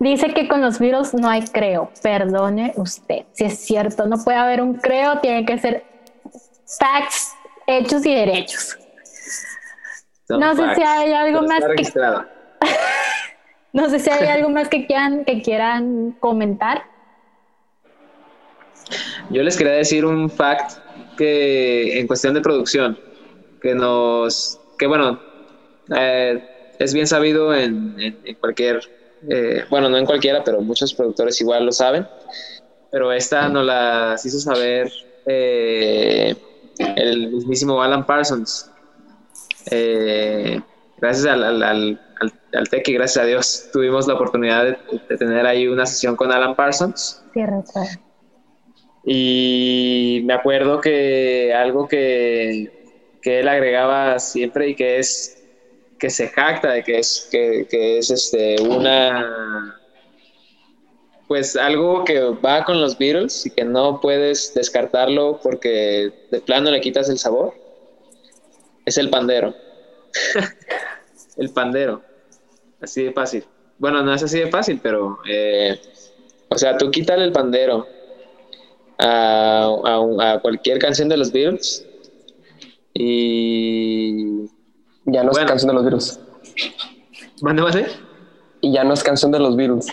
Dice 0.00 0.34
que 0.34 0.48
con 0.48 0.60
los 0.60 0.80
virus 0.80 1.14
no 1.14 1.28
hay 1.28 1.44
creo. 1.44 1.92
Perdone 2.02 2.72
usted. 2.78 3.26
Si 3.30 3.44
es 3.44 3.60
cierto, 3.60 4.06
no 4.06 4.24
puede 4.24 4.38
haber 4.38 4.60
un 4.60 4.74
creo, 4.74 5.20
tiene 5.20 5.46
que 5.46 5.56
ser 5.58 5.84
facts 6.80 7.35
hechos 7.66 8.04
y 8.06 8.14
derechos. 8.14 8.78
no 10.28 10.54
sé 10.54 10.74
si 10.74 10.82
hay 10.82 11.12
algo 11.12 11.42
más 11.42 11.60
que... 11.76 11.92
no 13.72 13.90
sé 13.90 13.98
si 13.98 14.10
hay 14.10 14.26
algo 14.28 14.48
más 14.48 14.68
que 14.68 14.86
quieran, 14.86 15.24
que 15.24 15.42
quieran 15.42 16.12
comentar. 16.20 16.84
Yo 19.30 19.42
les 19.42 19.56
quería 19.56 19.74
decir 19.74 20.04
un 20.04 20.30
fact 20.30 20.78
que 21.16 21.98
en 21.98 22.06
cuestión 22.06 22.34
de 22.34 22.40
producción, 22.40 22.98
que 23.60 23.74
nos, 23.74 24.60
que 24.78 24.86
bueno, 24.86 25.20
eh, 25.96 26.72
es 26.78 26.94
bien 26.94 27.06
sabido 27.06 27.54
en, 27.54 27.96
cualquier, 28.40 28.80
eh, 29.28 29.64
bueno, 29.70 29.88
no 29.88 29.96
en 29.96 30.06
cualquiera, 30.06 30.44
pero 30.44 30.60
muchos 30.60 30.94
productores 30.94 31.40
igual 31.40 31.66
lo 31.66 31.72
saben, 31.72 32.06
pero 32.90 33.12
esta 33.12 33.48
nos 33.48 33.64
la 33.64 34.16
hizo 34.22 34.38
saber 34.38 34.92
eh, 35.26 36.36
el 36.78 37.32
mismísimo 37.32 37.82
Alan 37.82 38.06
Parsons. 38.06 38.70
Eh, 39.70 40.60
gracias 40.98 41.26
al, 41.26 41.42
al, 41.42 41.62
al, 41.62 42.00
al, 42.52 42.68
TEC 42.68 42.88
y 42.88 42.92
gracias 42.94 43.24
a 43.24 43.26
Dios 43.26 43.68
tuvimos 43.72 44.06
la 44.06 44.14
oportunidad 44.14 44.64
de, 44.64 45.16
tener 45.16 45.46
ahí 45.46 45.66
una 45.66 45.86
sesión 45.86 46.16
con 46.16 46.32
Alan 46.32 46.54
Parsons. 46.54 47.24
Y 49.04 50.22
me 50.24 50.34
acuerdo 50.34 50.80
que 50.80 51.54
algo 51.54 51.86
que, 51.86 53.16
que, 53.22 53.40
él 53.40 53.48
agregaba 53.48 54.18
siempre 54.18 54.68
y 54.70 54.74
que 54.74 54.98
es 54.98 55.44
que 55.98 56.10
se 56.10 56.28
jacta 56.28 56.72
de 56.72 56.82
que 56.82 56.98
es, 56.98 57.28
que, 57.30 57.66
que 57.70 57.98
es 57.98 58.10
este, 58.10 58.60
una 58.60 59.75
pues 61.28 61.56
algo 61.56 62.04
que 62.04 62.20
va 62.20 62.64
con 62.64 62.80
los 62.80 62.96
Beatles 62.96 63.46
y 63.46 63.50
que 63.50 63.64
no 63.64 64.00
puedes 64.00 64.54
descartarlo 64.54 65.40
porque 65.42 66.12
de 66.30 66.40
plano 66.40 66.70
le 66.70 66.80
quitas 66.80 67.08
el 67.08 67.18
sabor, 67.18 67.54
es 68.84 68.98
el 68.98 69.10
pandero. 69.10 69.54
el 71.36 71.50
pandero. 71.50 72.02
Así 72.80 73.02
de 73.02 73.12
fácil. 73.12 73.44
Bueno, 73.78 74.02
no 74.02 74.14
es 74.14 74.22
así 74.22 74.38
de 74.38 74.48
fácil, 74.48 74.80
pero... 74.82 75.18
Eh, 75.28 75.80
o 76.48 76.58
sea, 76.58 76.76
tú 76.78 76.90
quítale 76.90 77.24
el 77.24 77.32
pandero 77.32 77.86
a, 78.98 79.68
a, 80.20 80.38
cualquier 80.40 80.78
canción 80.78 81.08
de 81.08 81.16
los 81.16 81.32
Beatles 81.32 81.86
Y. 82.94 84.46
Ya 85.04 85.22
no 85.22 85.30
es 85.32 85.38
canción 85.38 85.68
de 85.68 85.74
los 85.74 85.84
virus. 85.84 86.18
¿Mande, 87.42 87.62
mande? 87.62 87.86
Y 88.60 88.72
ya 88.72 88.82
no 88.82 88.94
es 88.94 89.04
canción 89.04 89.30
de 89.30 89.38
los 89.38 89.54
virus. 89.54 89.86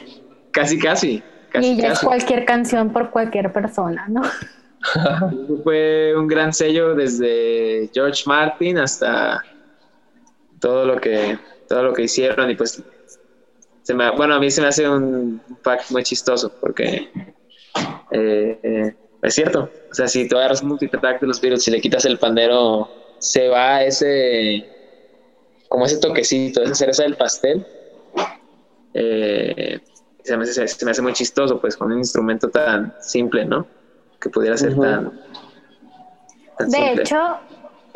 Casi, 0.54 0.80
casi. 0.80 1.24
casi 1.50 1.68
y 1.68 1.78
ya 1.78 1.92
es 1.92 2.00
cualquier 2.00 2.46
canción 2.46 2.94
por 2.94 3.10
cualquier 3.10 3.52
persona, 3.52 4.06
¿no? 4.08 4.22
Fue 5.64 6.14
un 6.16 6.28
gran 6.28 6.54
sello 6.54 6.96
desde 6.96 7.90
George 7.94 8.24
Martin 8.26 8.78
hasta 8.78 9.44
todo 10.60 10.86
lo 10.86 11.00
que 11.00 11.38
todo 11.68 11.84
lo 11.84 11.94
que 11.94 12.04
hicieron 12.04 12.50
y 12.50 12.56
pues 12.56 12.82
se 13.82 13.94
me, 13.94 14.10
bueno 14.12 14.36
a 14.36 14.40
mí 14.40 14.50
se 14.50 14.62
me 14.62 14.68
hace 14.68 14.88
un 14.88 15.42
pack 15.64 15.92
muy 15.92 16.04
chistoso 16.04 16.54
porque 16.60 17.10
eh, 18.12 18.60
eh, 18.64 18.96
es 19.22 19.36
cierto 19.36 19.70
o 19.92 19.94
sea 19.94 20.08
si 20.08 20.28
tú 20.28 20.38
agarras 20.38 20.62
un 20.62 20.70
multitrack 20.70 21.20
de 21.20 21.28
los 21.28 21.42
Beatles 21.42 21.68
y 21.68 21.72
le 21.72 21.82
quitas 21.82 22.06
el 22.06 22.18
pandero 22.18 22.90
se 23.20 23.50
va 23.50 23.84
ese 23.84 24.70
como 25.68 25.86
ese 25.86 25.98
toquecito 25.98 26.64
esa 26.64 26.76
cereza 26.76 27.04
del 27.04 27.16
pastel 27.16 27.66
eh, 28.94 29.82
se, 30.24 30.38
me 30.38 30.44
hace, 30.44 30.68
se 30.68 30.86
me 30.86 30.92
hace 30.92 31.02
muy 31.02 31.14
chistoso 31.14 31.60
pues 31.60 31.78
con 31.78 31.92
un 31.92 32.00
instrumento 32.00 32.50
tan 32.50 32.94
simple 33.00 33.46
no 33.46 33.66
que 34.20 34.30
pudiera 34.30 34.56
ser 34.58 34.76
tan, 34.80 35.12
tan 36.58 36.70
De 36.70 36.78
simple. 36.78 37.02
hecho, 37.02 37.38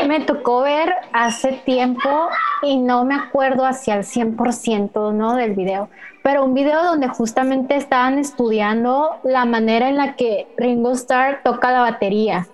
me 0.05 0.19
tocó 0.19 0.61
ver 0.61 0.93
hace 1.13 1.53
tiempo 1.65 2.27
y 2.61 2.77
no 2.77 3.05
me 3.05 3.15
acuerdo 3.15 3.65
hacia 3.65 3.95
el 3.95 4.03
100% 4.03 5.13
¿no? 5.13 5.35
del 5.35 5.53
video, 5.53 5.89
pero 6.23 6.43
un 6.43 6.53
video 6.53 6.83
donde 6.83 7.07
justamente 7.07 7.77
estaban 7.77 8.19
estudiando 8.19 9.15
la 9.23 9.45
manera 9.45 9.87
en 9.87 9.95
la 9.95 10.15
que 10.15 10.47
Ringo 10.57 10.91
Starr 10.91 11.41
toca 11.43 11.71
la 11.71 11.81
batería. 11.81 12.47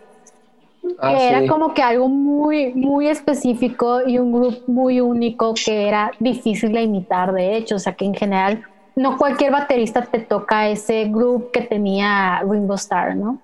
Ah, 1.00 1.16
que 1.16 1.30
era 1.30 1.40
sí. 1.40 1.48
como 1.48 1.74
que 1.74 1.82
algo 1.82 2.10
muy, 2.10 2.74
muy 2.74 3.08
específico 3.08 4.02
y 4.06 4.20
un 4.20 4.34
grupo 4.34 4.60
muy 4.68 5.00
único 5.00 5.54
que 5.54 5.88
era 5.88 6.12
difícil 6.20 6.74
de 6.74 6.82
imitar, 6.82 7.32
de 7.32 7.56
hecho, 7.56 7.78
o 7.78 7.80
sea 7.80 7.94
que 7.94 8.04
en 8.04 8.14
general 8.14 8.66
no 8.96 9.18
cualquier 9.18 9.52
baterista 9.52 10.02
te 10.04 10.20
toca 10.20 10.68
ese 10.70 11.06
grupo 11.06 11.52
que 11.52 11.62
tenía 11.62 12.42
Ringo 12.48 12.76
Starr, 12.76 13.16
¿no? 13.16 13.40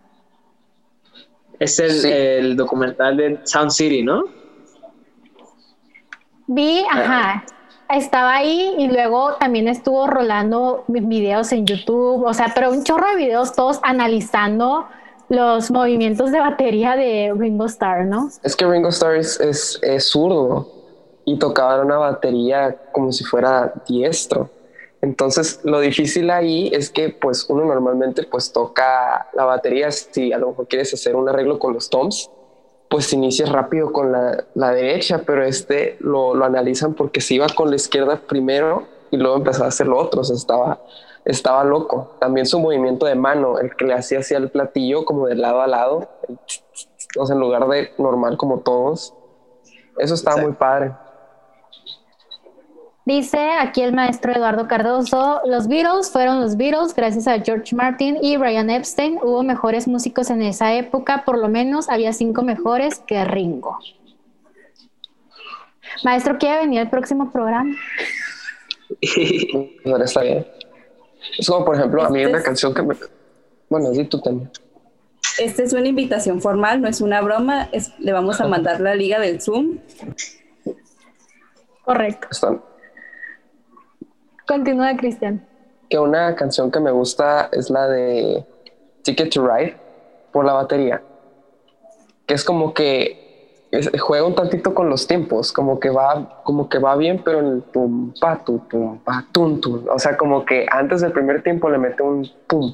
Es 1.60 1.80
el, 1.80 1.92
Sí. 1.92 2.10
el 2.12 2.56
documental 2.56 3.18
de 3.18 3.40
Sound 3.44 3.72
City, 3.72 4.04
¿no? 4.04 4.24
Vi, 6.48 6.84
ajá, 6.92 7.44
estaba 7.90 8.36
ahí 8.36 8.76
y 8.78 8.88
luego 8.88 9.36
también 9.36 9.68
estuvo 9.68 10.08
rolando 10.08 10.84
vi- 10.88 11.02
videos 11.02 11.52
en 11.52 11.66
YouTube, 11.66 12.24
o 12.26 12.34
sea, 12.34 12.52
pero 12.56 12.72
un 12.72 12.84
chorro 12.84 13.08
de 13.10 13.16
videos 13.18 13.54
todos 13.54 13.80
analizando 13.84 14.88
los 15.30 15.70
movimientos 15.70 16.32
de 16.32 16.40
batería 16.40 16.96
de 16.96 17.34
Ringo 17.38 17.66
Starr, 17.66 18.06
¿no? 18.06 18.30
Es 18.42 18.56
que 18.56 18.66
Ringo 18.66 18.90
Starr 18.90 19.18
es, 19.18 19.40
es, 19.40 19.80
es 19.84 20.10
zurdo 20.10 20.68
y 21.26 21.38
tocaba 21.38 21.82
una 21.84 21.98
batería 21.98 22.76
como 22.92 23.12
si 23.12 23.24
fuera 23.24 23.72
diestro. 23.88 24.50
Entonces, 25.02 25.62
lo 25.64 25.80
difícil 25.80 26.30
ahí 26.30 26.70
es 26.74 26.90
que 26.90 27.10
pues 27.10 27.50
uno 27.50 27.64
normalmente 27.64 28.24
pues 28.24 28.52
toca 28.52 29.30
la 29.34 29.46
batería, 29.46 29.92
si 29.92 30.34
a 30.34 30.38
lo 30.38 30.50
mejor 30.50 30.68
quieres 30.68 30.94
hacer 30.94 31.16
un 31.16 31.30
arreglo 31.30 31.58
con 31.58 31.74
los 31.74 31.90
toms, 31.90 32.30
pues 32.90 33.14
inicias 33.14 33.50
rápido 33.50 33.94
con 33.94 34.12
la, 34.12 34.46
la 34.56 34.72
derecha, 34.72 35.22
pero 35.26 35.44
este 35.44 35.96
lo, 36.00 36.34
lo 36.34 36.44
analizan 36.44 36.96
porque 36.96 37.22
se 37.22 37.36
iba 37.36 37.48
con 37.48 37.70
la 37.70 37.76
izquierda 37.76 38.20
primero 38.28 38.88
y 39.12 39.18
luego 39.18 39.38
empezaba 39.38 39.66
a 39.66 39.70
hacer 39.70 39.88
lo 39.88 39.98
otro, 39.98 40.22
o 40.22 40.24
sea, 40.24 40.36
estaba, 40.36 40.82
estaba 41.24 41.64
loco. 41.64 42.16
También 42.20 42.46
su 42.46 42.60
movimiento 42.60 43.06
de 43.06 43.16
mano, 43.16 43.60
el 43.60 43.76
que 43.76 43.86
le 43.86 43.94
hacía 43.94 44.20
hacia 44.20 44.38
el 44.38 44.50
platillo 44.50 45.06
como 45.06 45.28
de 45.28 45.36
lado 45.36 45.62
a 45.62 45.68
lado, 45.68 46.10
o 47.18 47.26
sea, 47.26 47.36
en 47.36 47.40
lugar 47.40 47.68
de 47.68 47.92
normal 47.98 48.38
como 48.38 48.60
todos. 48.60 49.14
Eso 49.98 50.14
estaba 50.14 50.42
Exacto. 50.42 50.50
muy 50.50 50.58
padre. 50.58 50.92
Dice 53.10 53.40
aquí 53.60 53.82
el 53.82 53.92
maestro 53.92 54.32
Eduardo 54.34 54.68
Cardoso, 54.68 55.42
los 55.46 55.68
Beatles 55.68 56.12
fueron 56.12 56.42
los 56.42 56.56
Beatles 56.58 56.94
gracias 56.94 57.28
a 57.28 57.40
George 57.40 57.76
Martin 57.76 58.20
y 58.22 58.38
Brian 58.38 58.70
Epstein. 58.70 59.18
Hubo 59.24 59.42
mejores 59.42 59.88
músicos 59.88 60.30
en 60.30 60.44
esa 60.44 60.76
época, 60.76 61.24
por 61.26 61.40
lo 61.40 61.48
menos 61.50 61.90
había 61.90 62.14
cinco 62.14 62.44
mejores 62.44 63.00
que 63.00 63.26
Ringo. 63.26 63.80
Maestro, 66.04 66.38
¿quiere 66.38 66.60
venir 66.60 66.82
al 66.82 66.92
próximo 66.92 67.32
programa? 67.32 67.76
Ahora 69.88 70.06
está 70.06 70.22
bien. 70.22 70.46
Es 71.40 71.48
como, 71.50 71.66
por 71.66 71.78
ejemplo, 71.78 72.04
a 72.04 72.10
mí 72.12 72.20
Este 72.20 72.30
una 72.30 72.38
es- 72.38 72.46
canción 72.46 72.76
que 72.76 72.84
me... 72.84 72.96
Bueno, 73.70 73.92
sí, 73.92 74.06
tú 74.06 74.22
también. 74.22 74.52
Esta 75.40 75.64
es 75.64 75.74
una 75.74 75.88
invitación 75.88 76.42
formal, 76.44 76.80
no 76.80 76.88
es 76.88 77.02
una 77.02 77.22
broma. 77.22 77.70
es- 77.72 77.92
le 77.98 78.12
vamos 78.14 78.40
a 78.40 78.48
mandar 78.48 78.80
la 78.82 78.94
liga 78.94 79.18
del 79.20 79.42
Zoom. 79.42 79.80
Correcto. 81.84 82.28
Continúa, 84.50 84.98
Cristian. 84.98 85.46
que 85.92 86.00
una 86.00 86.36
canción 86.36 86.72
que 86.72 86.80
me 86.80 86.90
gusta 86.90 87.50
es 87.52 87.70
la 87.70 87.88
de 87.88 88.44
Ticket 89.04 89.32
to 89.32 89.48
Ride 89.48 89.76
por 90.32 90.44
la 90.44 90.54
batería. 90.54 91.04
Que 92.26 92.34
es 92.34 92.44
como 92.44 92.74
que 92.74 93.68
es- 93.72 93.92
juega 94.02 94.26
un 94.26 94.34
tantito 94.34 94.74
con 94.74 94.90
los 94.90 95.06
tiempos, 95.06 95.54
como 95.54 95.80
que 95.80 95.92
va, 95.92 96.42
como 96.44 96.68
que 96.68 96.80
va 96.80 96.96
bien, 96.96 97.22
pero 97.24 97.40
en 97.40 97.46
el 97.48 97.62
pum 97.62 98.12
pa 98.20 98.44
tu 98.44 98.68
pum 98.68 98.98
pa 99.00 99.24
tum 99.32 99.62
tum. 99.62 99.86
O 99.92 100.00
sea, 100.00 100.18
como 100.18 100.46
que 100.46 100.66
antes 100.72 101.02
del 101.02 101.12
primer 101.12 101.44
tiempo 101.44 101.70
le 101.70 101.78
mete 101.78 102.02
un 102.02 102.28
pum, 102.48 102.74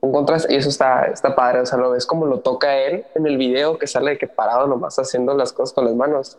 un 0.00 0.12
contraste, 0.12 0.52
y 0.52 0.56
eso 0.56 0.68
está, 0.68 1.06
está 1.06 1.34
padre. 1.34 1.60
O 1.62 1.66
sea, 1.66 1.78
lo 1.78 1.90
ves 1.90 2.06
como 2.06 2.26
lo 2.26 2.38
toca 2.40 2.76
él 2.76 3.04
en 3.16 3.26
el 3.26 3.36
video 3.36 3.76
que 3.78 3.88
sale 3.88 4.12
de 4.12 4.18
que 4.18 4.28
parado 4.28 4.68
nomás 4.68 4.96
haciendo 5.00 5.34
las 5.34 5.52
cosas 5.52 5.72
con 5.74 5.84
las 5.84 5.94
manos. 5.96 6.38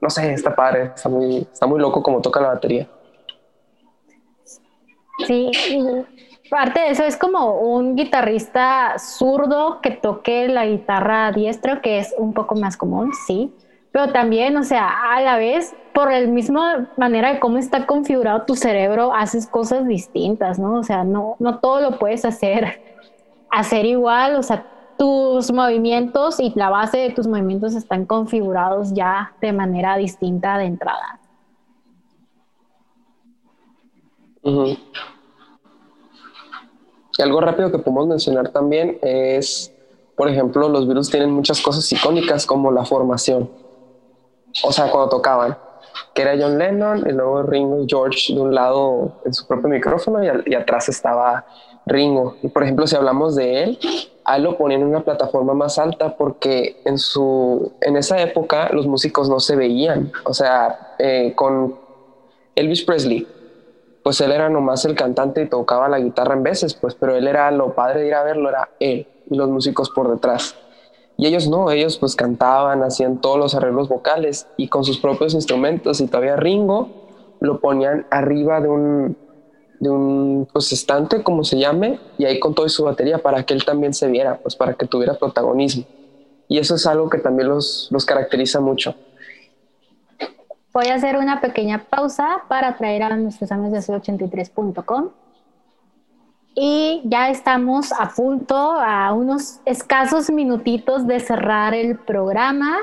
No 0.00 0.08
sé, 0.10 0.32
está 0.32 0.54
padre, 0.54 0.92
está 0.94 1.08
muy, 1.08 1.46
está 1.52 1.66
muy 1.66 1.80
loco 1.80 2.02
como 2.02 2.20
toca 2.20 2.40
la 2.40 2.48
batería. 2.48 2.88
Sí, 5.26 5.50
parte 6.48 6.80
de 6.80 6.90
eso 6.90 7.04
es 7.04 7.16
como 7.16 7.60
un 7.60 7.96
guitarrista 7.96 8.96
zurdo 8.98 9.80
que 9.80 9.90
toque 9.92 10.48
la 10.48 10.66
guitarra 10.66 11.26
a 11.26 11.32
diestro, 11.32 11.80
que 11.80 11.98
es 11.98 12.14
un 12.18 12.32
poco 12.34 12.54
más 12.54 12.76
común, 12.76 13.12
sí, 13.26 13.52
pero 13.92 14.12
también, 14.12 14.56
o 14.56 14.62
sea, 14.62 14.88
a 15.14 15.20
la 15.20 15.36
vez, 15.36 15.74
por 15.92 16.10
la 16.10 16.20
misma 16.26 16.88
manera 16.96 17.32
de 17.32 17.40
cómo 17.40 17.58
está 17.58 17.86
configurado 17.86 18.44
tu 18.46 18.54
cerebro, 18.54 19.12
haces 19.14 19.48
cosas 19.48 19.86
distintas, 19.86 20.58
¿no? 20.58 20.74
O 20.74 20.82
sea, 20.82 21.04
no, 21.04 21.36
no 21.38 21.58
todo 21.58 21.80
lo 21.80 21.98
puedes 21.98 22.24
hacer, 22.24 22.80
hacer 23.50 23.84
igual, 23.86 24.36
o 24.36 24.42
sea, 24.42 24.66
tus 24.96 25.50
movimientos 25.52 26.38
y 26.40 26.52
la 26.56 26.68
base 26.68 26.98
de 26.98 27.10
tus 27.10 27.26
movimientos 27.26 27.74
están 27.74 28.04
configurados 28.06 28.92
ya 28.92 29.34
de 29.40 29.52
manera 29.52 29.96
distinta 29.96 30.58
de 30.58 30.66
entrada. 30.66 31.20
Ujú. 34.42 34.76
Y 37.20 37.22
algo 37.22 37.42
rápido 37.42 37.70
que 37.70 37.78
podemos 37.78 38.06
mencionar 38.06 38.48
también 38.48 38.96
es, 39.02 39.74
por 40.16 40.30
ejemplo, 40.30 40.70
los 40.70 40.88
virus 40.88 41.10
tienen 41.10 41.30
muchas 41.30 41.60
cosas 41.60 41.92
icónicas 41.92 42.46
como 42.46 42.72
la 42.72 42.86
formación. 42.86 43.50
O 44.64 44.72
sea, 44.72 44.90
cuando 44.90 45.10
tocaban, 45.10 45.58
que 46.14 46.22
era 46.22 46.34
John 46.40 46.56
Lennon 46.56 47.04
y 47.06 47.12
luego 47.12 47.42
Ringo 47.42 47.82
y 47.82 47.86
George 47.86 48.32
de 48.32 48.40
un 48.40 48.54
lado 48.54 49.20
en 49.26 49.34
su 49.34 49.46
propio 49.46 49.68
micrófono 49.68 50.20
y 50.46 50.54
atrás 50.54 50.88
estaba 50.88 51.44
Ringo. 51.84 52.36
Y 52.42 52.48
por 52.48 52.62
ejemplo, 52.62 52.86
si 52.86 52.96
hablamos 52.96 53.36
de 53.36 53.64
él, 53.64 53.78
a 54.24 54.38
él 54.38 54.44
lo 54.44 54.56
ponían 54.56 54.80
en 54.80 54.86
una 54.86 55.04
plataforma 55.04 55.52
más 55.52 55.78
alta 55.78 56.16
porque 56.16 56.80
en, 56.86 56.96
su, 56.96 57.74
en 57.82 57.98
esa 57.98 58.18
época 58.22 58.70
los 58.72 58.86
músicos 58.86 59.28
no 59.28 59.40
se 59.40 59.56
veían. 59.56 60.10
O 60.24 60.32
sea, 60.32 60.94
eh, 60.98 61.34
con 61.36 61.76
Elvis 62.54 62.82
Presley, 62.82 63.26
pues 64.02 64.20
él 64.20 64.32
era 64.32 64.48
nomás 64.48 64.84
el 64.84 64.94
cantante 64.94 65.42
y 65.42 65.48
tocaba 65.48 65.88
la 65.88 65.98
guitarra 65.98 66.34
en 66.34 66.42
veces, 66.42 66.74
pues, 66.74 66.94
pero 66.94 67.16
él 67.16 67.28
era 67.28 67.50
lo 67.50 67.74
padre 67.74 68.00
de 68.00 68.06
ir 68.08 68.14
a 68.14 68.22
verlo, 68.22 68.48
era 68.48 68.70
él 68.80 69.06
y 69.28 69.36
los 69.36 69.48
músicos 69.48 69.90
por 69.90 70.10
detrás. 70.10 70.56
Y 71.16 71.26
ellos 71.26 71.48
no, 71.48 71.70
ellos 71.70 71.98
pues 71.98 72.16
cantaban, 72.16 72.82
hacían 72.82 73.20
todos 73.20 73.38
los 73.38 73.54
arreglos 73.54 73.88
vocales 73.88 74.46
y 74.56 74.68
con 74.68 74.84
sus 74.84 74.98
propios 74.98 75.34
instrumentos 75.34 76.00
y 76.00 76.06
todavía 76.06 76.36
Ringo 76.36 76.88
lo 77.40 77.60
ponían 77.60 78.06
arriba 78.10 78.60
de 78.60 78.68
un, 78.68 79.16
de 79.80 79.90
un 79.90 80.48
pues, 80.52 80.72
estante, 80.72 81.22
como 81.22 81.42
se 81.42 81.58
llame, 81.58 81.98
y 82.18 82.26
ahí 82.26 82.38
con 82.38 82.54
toda 82.54 82.68
su 82.68 82.84
batería 82.84 83.18
para 83.18 83.44
que 83.44 83.54
él 83.54 83.64
también 83.64 83.94
se 83.94 84.08
viera, 84.08 84.38
pues 84.38 84.54
para 84.54 84.74
que 84.74 84.86
tuviera 84.86 85.14
protagonismo. 85.14 85.84
Y 86.48 86.58
eso 86.58 86.74
es 86.74 86.86
algo 86.86 87.08
que 87.08 87.18
también 87.18 87.48
los, 87.48 87.88
los 87.90 88.04
caracteriza 88.04 88.60
mucho. 88.60 88.94
Voy 90.72 90.86
a 90.86 90.94
hacer 90.94 91.16
una 91.16 91.40
pequeña 91.40 91.78
pausa 91.78 92.42
para 92.46 92.76
traer 92.76 93.02
a 93.02 93.16
nuestros 93.16 93.50
amigos 93.50 93.86
de 93.86 93.94
83.com. 93.94 95.08
Y 96.54 97.02
ya 97.04 97.30
estamos 97.30 97.92
a 97.92 98.08
punto, 98.08 98.54
a 98.54 99.12
unos 99.12 99.60
escasos 99.64 100.30
minutitos 100.30 101.06
de 101.06 101.18
cerrar 101.18 101.74
el 101.74 101.96
programa. 101.96 102.78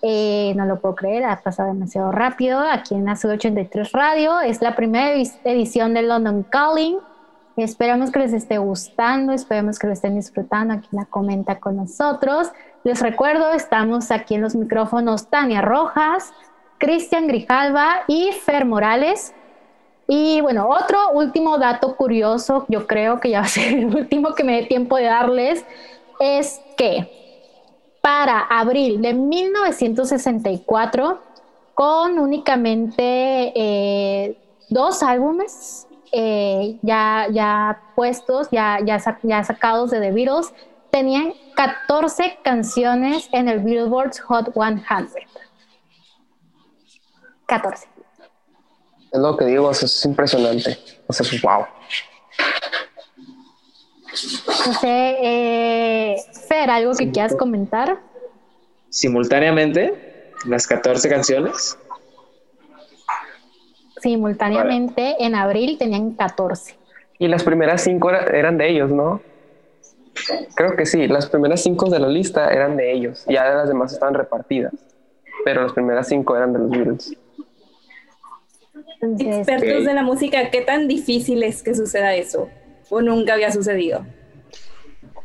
Eh, 0.00 0.54
no 0.56 0.64
lo 0.64 0.80
puedo 0.80 0.94
creer, 0.94 1.24
ha 1.24 1.42
pasado 1.42 1.72
demasiado 1.72 2.12
rápido 2.12 2.60
aquí 2.60 2.94
en 2.94 3.04
la 3.04 3.12
83 3.12 3.92
Radio. 3.92 4.40
Es 4.40 4.62
la 4.62 4.74
primera 4.74 5.12
edición 5.44 5.92
de 5.94 6.02
London 6.02 6.44
Calling. 6.44 6.98
Esperamos 7.56 8.12
que 8.12 8.20
les 8.20 8.32
esté 8.32 8.58
gustando, 8.58 9.32
esperemos 9.32 9.78
que 9.78 9.88
lo 9.88 9.92
estén 9.92 10.14
disfrutando. 10.14 10.74
Aquí 10.74 10.88
la 10.92 11.06
comenta 11.06 11.58
con 11.58 11.76
nosotros. 11.76 12.52
Les 12.84 13.00
recuerdo, 13.00 13.50
estamos 13.52 14.12
aquí 14.12 14.36
en 14.36 14.42
los 14.42 14.54
micrófonos 14.54 15.26
Tania 15.28 15.60
Rojas, 15.60 16.32
Cristian 16.78 17.26
Grijalva 17.26 18.04
y 18.06 18.30
Fer 18.32 18.64
Morales. 18.64 19.34
Y 20.06 20.40
bueno, 20.40 20.68
otro 20.68 21.10
último 21.12 21.58
dato 21.58 21.96
curioso, 21.96 22.64
yo 22.68 22.86
creo 22.86 23.20
que 23.20 23.30
ya 23.30 23.40
va 23.40 23.46
a 23.46 23.48
ser 23.48 23.74
el 23.74 23.94
último 23.94 24.34
que 24.34 24.44
me 24.44 24.60
dé 24.60 24.66
tiempo 24.66 24.96
de 24.96 25.04
darles, 25.04 25.64
es 26.18 26.60
que 26.76 27.10
para 28.00 28.40
abril 28.40 29.02
de 29.02 29.12
1964, 29.12 31.20
con 31.74 32.18
únicamente 32.18 33.52
eh, 33.54 34.36
dos 34.70 35.02
álbumes 35.02 35.86
eh, 36.12 36.78
ya, 36.82 37.28
ya 37.30 37.82
puestos, 37.94 38.48
ya, 38.50 38.78
ya, 38.84 38.98
ya 39.22 39.44
sacados 39.44 39.90
de 39.90 40.00
The 40.00 40.10
Beatles, 40.10 40.52
tenían 40.90 41.34
14 41.54 42.38
canciones 42.42 43.28
en 43.32 43.48
el 43.48 43.60
Billboard's 43.60 44.20
Hot 44.20 44.52
100. 44.54 44.82
14. 47.48 47.88
Es 49.10 49.18
lo 49.18 49.36
que 49.36 49.46
digo, 49.46 49.70
es 49.70 50.04
impresionante. 50.04 50.78
O 51.06 51.12
sea, 51.12 51.26
wow. 51.42 51.66
No 54.66 54.72
sé, 54.74 55.16
eh, 55.22 56.16
Fer, 56.46 56.70
¿algo 56.70 56.92
que 56.92 57.10
quieras 57.10 57.34
comentar? 57.34 57.98
Simultáneamente, 58.90 60.32
las 60.46 60.66
14 60.66 61.08
canciones. 61.08 61.78
Simultáneamente, 64.00 65.16
en 65.18 65.34
abril 65.34 65.78
tenían 65.78 66.12
14. 66.12 66.76
Y 67.18 67.28
las 67.28 67.42
primeras 67.42 67.82
cinco 67.82 68.10
eran 68.10 68.58
de 68.58 68.68
ellos, 68.68 68.90
¿no? 68.90 69.22
Creo 70.54 70.76
que 70.76 70.84
sí, 70.84 71.08
las 71.08 71.28
primeras 71.28 71.62
cinco 71.62 71.88
de 71.88 71.98
la 71.98 72.08
lista 72.08 72.50
eran 72.50 72.76
de 72.76 72.92
ellos, 72.92 73.24
ya 73.26 73.48
las 73.54 73.68
demás 73.68 73.92
estaban 73.92 74.14
repartidas, 74.14 74.72
pero 75.44 75.62
las 75.62 75.72
primeras 75.72 76.08
cinco 76.08 76.36
eran 76.36 76.52
de 76.52 76.58
los 76.58 76.70
Beatles. 76.70 77.16
Expertos 79.00 79.84
de 79.84 79.94
la 79.94 80.02
música, 80.02 80.50
¿qué 80.50 80.62
tan 80.62 80.88
difícil 80.88 81.42
es 81.42 81.62
que 81.62 81.74
suceda 81.74 82.14
eso? 82.14 82.48
¿O 82.90 83.00
nunca 83.00 83.34
había 83.34 83.52
sucedido? 83.52 84.04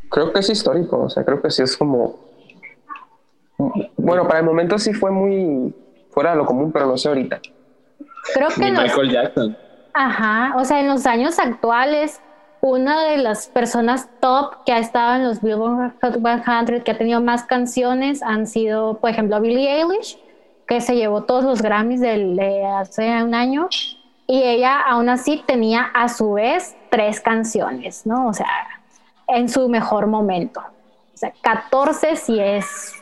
Creo 0.09 0.32
que 0.32 0.39
es 0.39 0.49
histórico, 0.49 0.99
o 0.99 1.09
sea, 1.09 1.24
creo 1.24 1.41
que 1.41 1.49
sí 1.49 1.64
es 1.64 1.76
como... 1.76 2.20
Bueno, 3.97 4.28
para 4.28 4.39
el 4.39 4.45
momento 4.45 4.78
sí 4.78 4.93
fue 4.93 5.11
muy 5.11 5.74
fuera 6.11 6.32
de 6.32 6.38
lo 6.38 6.45
común, 6.45 6.72
pero 6.72 6.86
no 6.86 6.97
sé 6.97 7.07
ahorita. 7.07 7.39
Creo 8.34 8.49
que... 8.49 8.72
Michael 8.72 9.11
Jackson. 9.11 9.57
Ajá, 9.93 10.55
o 10.57 10.66
sea, 10.66 10.80
en 10.80 10.88
los 10.88 11.05
años 11.05 11.39
actuales, 11.39 12.20
una 12.61 13.03
de 13.03 13.18
las 13.18 13.47
personas 13.47 14.09
top 14.22 14.64
que 14.66 14.72
ha 14.72 14.80
estado 14.80 15.16
en 15.16 15.24
los 15.26 15.41
Billboard 15.41 15.93
Hot 16.01 16.66
100, 16.66 16.82
que 16.84 16.91
ha 16.91 16.97
tenido 16.97 17.22
más 17.22 17.43
canciones, 17.43 18.24
han 18.24 18.47
sido, 18.47 18.99
por 18.99 19.09
ejemplo, 19.09 19.39
Billie 19.41 19.82
Eilish, 19.82 20.18
que 20.68 20.82
se 20.82 20.95
llevó 20.95 21.24
todos 21.24 21.43
los 21.43 21.61
Grammys 21.61 21.99
de 21.99 22.66
hace 22.66 23.24
un 23.24 23.34
año 23.34 23.70
y 24.28 24.41
ella 24.43 24.80
aún 24.80 25.09
así 25.09 25.43
tenía 25.45 25.84
a 25.93 26.09
su 26.09 26.34
vez 26.34 26.76
tres 26.89 27.20
canciones, 27.20 28.05
¿no? 28.05 28.28
O 28.28 28.34
sea, 28.34 28.47
en 29.28 29.49
su 29.49 29.68
mejor 29.68 30.07
momento. 30.07 30.61
O 30.61 31.18
sea, 31.18 31.34
14 31.41 32.16
si 32.16 32.39
es 32.39 32.93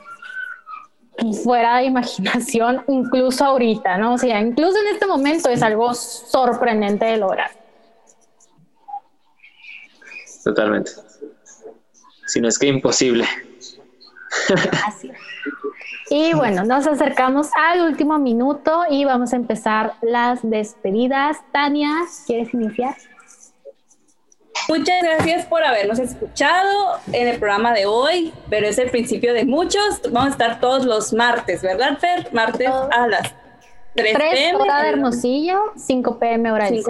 fuera 1.43 1.77
de 1.77 1.85
imaginación, 1.85 2.83
incluso 2.87 3.45
ahorita, 3.45 3.97
¿no? 3.97 4.13
O 4.13 4.17
sea, 4.17 4.39
incluso 4.39 4.77
en 4.79 4.87
este 4.93 5.05
momento 5.05 5.49
es 5.49 5.61
algo 5.61 5.93
sorprendente 5.93 7.05
de 7.05 7.17
lograr. 7.17 7.51
Totalmente. 10.43 10.91
Si 12.25 12.41
no 12.41 12.47
es 12.47 12.57
que 12.57 12.67
imposible. 12.67 13.27
Así. 14.87 15.11
Y 16.09 16.33
bueno, 16.33 16.63
nos 16.65 16.87
acercamos 16.87 17.49
al 17.55 17.81
último 17.81 18.19
minuto 18.19 18.83
y 18.89 19.05
vamos 19.05 19.33
a 19.33 19.37
empezar 19.37 19.93
las 20.01 20.39
despedidas. 20.43 21.37
Tania, 21.51 21.89
¿quieres 22.25 22.53
iniciar? 22.53 22.95
Muchas 24.67 25.01
gracias 25.01 25.45
por 25.45 25.63
habernos 25.63 25.99
escuchado 25.99 26.99
en 27.13 27.27
el 27.27 27.39
programa 27.39 27.73
de 27.73 27.85
hoy, 27.85 28.33
pero 28.49 28.67
es 28.67 28.77
el 28.77 28.89
principio 28.89 29.33
de 29.33 29.45
muchos. 29.45 30.01
Vamos 30.11 30.27
a 30.27 30.31
estar 30.31 30.59
todos 30.59 30.85
los 30.85 31.13
martes, 31.13 31.61
¿verdad, 31.61 31.97
Fer? 31.97 32.27
Martes 32.33 32.69
a 32.69 33.07
las 33.07 33.33
3, 33.95 34.13
3 34.13 34.33
pm. 34.33 34.55
hora 34.57 34.83
de 34.83 34.89
Hermosillo, 34.89 35.59
5 35.75 36.19
pm 36.19 36.51
hora 36.51 36.69
de 36.69 36.83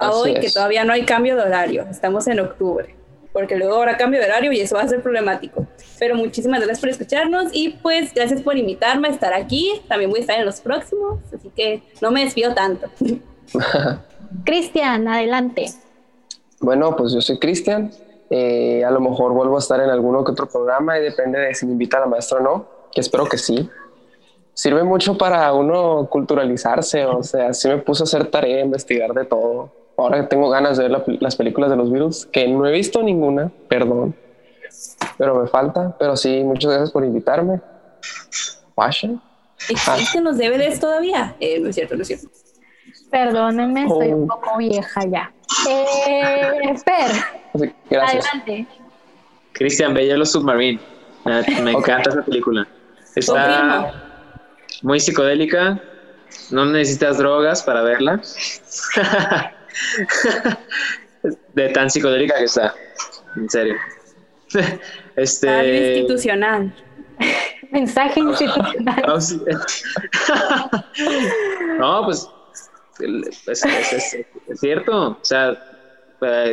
hoy 0.00 0.34
que 0.40 0.50
todavía 0.50 0.84
no 0.84 0.92
hay 0.92 1.04
cambio 1.04 1.36
de 1.36 1.42
horario, 1.42 1.86
estamos 1.90 2.26
en 2.26 2.40
octubre 2.40 3.03
porque 3.34 3.56
luego 3.56 3.74
habrá 3.74 3.96
cambio 3.96 4.20
de 4.20 4.26
horario 4.26 4.52
y 4.52 4.60
eso 4.60 4.76
va 4.76 4.82
a 4.82 4.88
ser 4.88 5.02
problemático. 5.02 5.66
Pero 5.98 6.14
muchísimas 6.14 6.60
gracias 6.60 6.78
por 6.78 6.88
escucharnos 6.88 7.48
y 7.52 7.70
pues 7.70 8.14
gracias 8.14 8.40
por 8.40 8.56
invitarme 8.56 9.08
a 9.08 9.10
estar 9.10 9.34
aquí. 9.34 9.82
También 9.88 10.08
voy 10.08 10.20
a 10.20 10.22
estar 10.22 10.38
en 10.38 10.46
los 10.46 10.60
próximos, 10.60 11.18
así 11.34 11.50
que 11.50 11.82
no 12.00 12.12
me 12.12 12.24
despido 12.24 12.54
tanto. 12.54 12.88
Cristian, 14.44 15.08
adelante. 15.08 15.66
Bueno, 16.60 16.94
pues 16.94 17.12
yo 17.12 17.20
soy 17.20 17.40
Cristian. 17.40 17.90
Eh, 18.30 18.84
a 18.84 18.90
lo 18.92 19.00
mejor 19.00 19.32
vuelvo 19.32 19.56
a 19.56 19.58
estar 19.58 19.80
en 19.80 19.90
alguno 19.90 20.22
que 20.22 20.30
otro 20.30 20.48
programa 20.48 20.96
y 20.96 21.02
depende 21.02 21.40
de 21.40 21.54
si 21.56 21.66
me 21.66 21.72
invita 21.72 21.98
la 21.98 22.06
maestra 22.06 22.38
o 22.38 22.40
no, 22.40 22.68
que 22.92 23.00
espero 23.00 23.26
que 23.26 23.36
sí. 23.36 23.68
Sirve 24.52 24.84
mucho 24.84 25.18
para 25.18 25.52
uno 25.52 26.08
culturalizarse, 26.08 27.04
o 27.04 27.24
sea, 27.24 27.52
sí 27.52 27.66
me 27.66 27.78
puso 27.78 28.04
a 28.04 28.06
hacer 28.06 28.30
tarea, 28.30 28.60
investigar 28.60 29.12
de 29.12 29.24
todo 29.24 29.83
ahora 29.96 30.28
tengo 30.28 30.50
ganas 30.50 30.76
de 30.76 30.88
ver 30.88 31.02
las 31.20 31.36
películas 31.36 31.70
de 31.70 31.76
los 31.76 31.90
Beatles, 31.90 32.26
que 32.26 32.48
no 32.48 32.66
he 32.66 32.72
visto 32.72 33.02
ninguna, 33.02 33.50
perdón, 33.68 34.14
pero 35.18 35.40
me 35.40 35.48
falta. 35.48 35.96
Pero 35.98 36.16
sí, 36.16 36.42
muchas 36.44 36.70
gracias 36.70 36.90
por 36.90 37.04
invitarme. 37.04 37.60
Pasha. 38.74 39.10
¿Existen 39.68 40.24
los 40.24 40.36
DVDs 40.36 40.80
todavía? 40.80 41.36
Eh, 41.40 41.60
no 41.60 41.68
es 41.68 41.74
cierto, 41.74 41.96
no 41.96 42.02
es 42.02 42.08
cierto. 42.08 42.28
Perdónenme, 43.10 43.84
estoy 43.84 44.12
un 44.12 44.24
oh. 44.24 44.34
poco 44.34 44.58
vieja 44.58 45.04
ya. 45.06 45.32
Eh, 45.68 46.74
Fer, 46.84 47.70
gracias. 47.88 48.26
adelante. 48.26 48.66
Cristian 49.52 49.94
Bello 49.94 50.16
los 50.16 50.32
Submarine. 50.32 50.80
Me, 51.24 51.70
encanta 51.70 52.10
esa 52.10 52.22
película. 52.22 52.66
Está 53.14 53.92
muy 54.82 55.00
psicodélica. 55.00 55.80
No 56.50 56.66
necesitas 56.66 57.18
drogas 57.18 57.62
para 57.62 57.82
verla. 57.82 58.20
de 61.54 61.68
tan 61.70 61.90
psicodélica 61.90 62.36
que 62.38 62.44
está. 62.44 62.74
En 63.36 63.48
serio. 63.48 63.76
Este. 65.16 65.96
institucional. 65.98 66.74
Mensaje 67.70 68.20
institucional. 68.20 69.02
no, 71.78 72.04
pues 72.04 72.28
es, 73.46 74.16
cierto. 74.56 75.10
O 75.10 75.18
sea, 75.22 75.56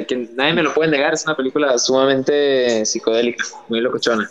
que 0.08 0.30
nadie 0.34 0.54
me 0.54 0.64
lo 0.64 0.74
puede 0.74 0.92
negar. 0.92 1.14
Es 1.14 1.26
una 1.26 1.36
película 1.36 1.78
sumamente 1.78 2.86
psicodélica, 2.86 3.44
muy 3.68 3.82
locochona. 3.82 4.30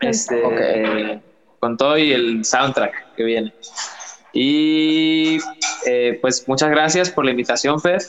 Este, 0.00 1.20
Con 1.60 1.76
todo 1.76 1.98
y 1.98 2.12
el 2.12 2.44
soundtrack 2.44 3.14
que 3.16 3.24
viene. 3.24 3.52
Y 4.32 5.38
eh, 5.86 6.18
pues 6.20 6.46
muchas 6.46 6.70
gracias 6.70 7.10
por 7.10 7.24
la 7.24 7.30
invitación, 7.30 7.80
Fer. 7.80 8.02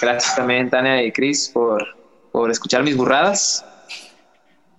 Gracias 0.00 0.36
también, 0.36 0.70
Tania 0.70 1.02
y 1.02 1.12
Cris, 1.12 1.50
por, 1.52 1.96
por 2.32 2.50
escuchar 2.50 2.82
mis 2.82 2.96
burradas. 2.96 3.64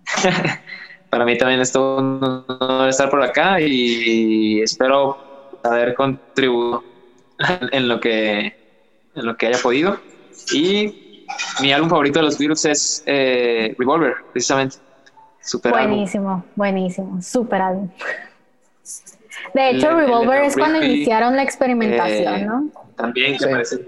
Para 1.10 1.26
mí 1.26 1.38
también 1.38 1.60
es 1.60 1.72
todo 1.72 1.98
un 1.98 2.46
honor 2.48 2.90
estar 2.90 3.10
por 3.10 3.22
acá 3.24 3.60
y 3.60 4.62
espero 4.62 5.18
haber 5.64 5.96
contribuido 5.96 6.84
en 7.72 7.88
lo 7.88 8.00
que, 8.00 8.56
en 9.16 9.26
lo 9.26 9.36
que 9.36 9.48
haya 9.48 9.58
podido. 9.60 10.00
Y 10.54 11.26
mi 11.62 11.74
álbum 11.74 11.90
favorito 11.90 12.20
de 12.20 12.26
los 12.26 12.38
Beatles 12.38 12.66
es 12.66 13.04
eh, 13.06 13.76
Revolver, 13.78 14.16
precisamente. 14.32 14.78
Super 15.42 15.72
buenísimo, 15.72 16.44
buenísimo, 16.56 17.22
super 17.22 17.62
álbum. 17.62 17.90
De 19.54 19.70
hecho, 19.72 19.96
Revolver 19.96 20.44
es 20.44 20.56
cuando 20.56 20.84
iniciaron 20.84 21.36
la 21.36 21.44
experimentación, 21.44 22.36
eh, 22.36 22.46
¿no? 22.46 22.70
También 22.96 23.40
se 23.40 23.48
parece. 23.48 23.86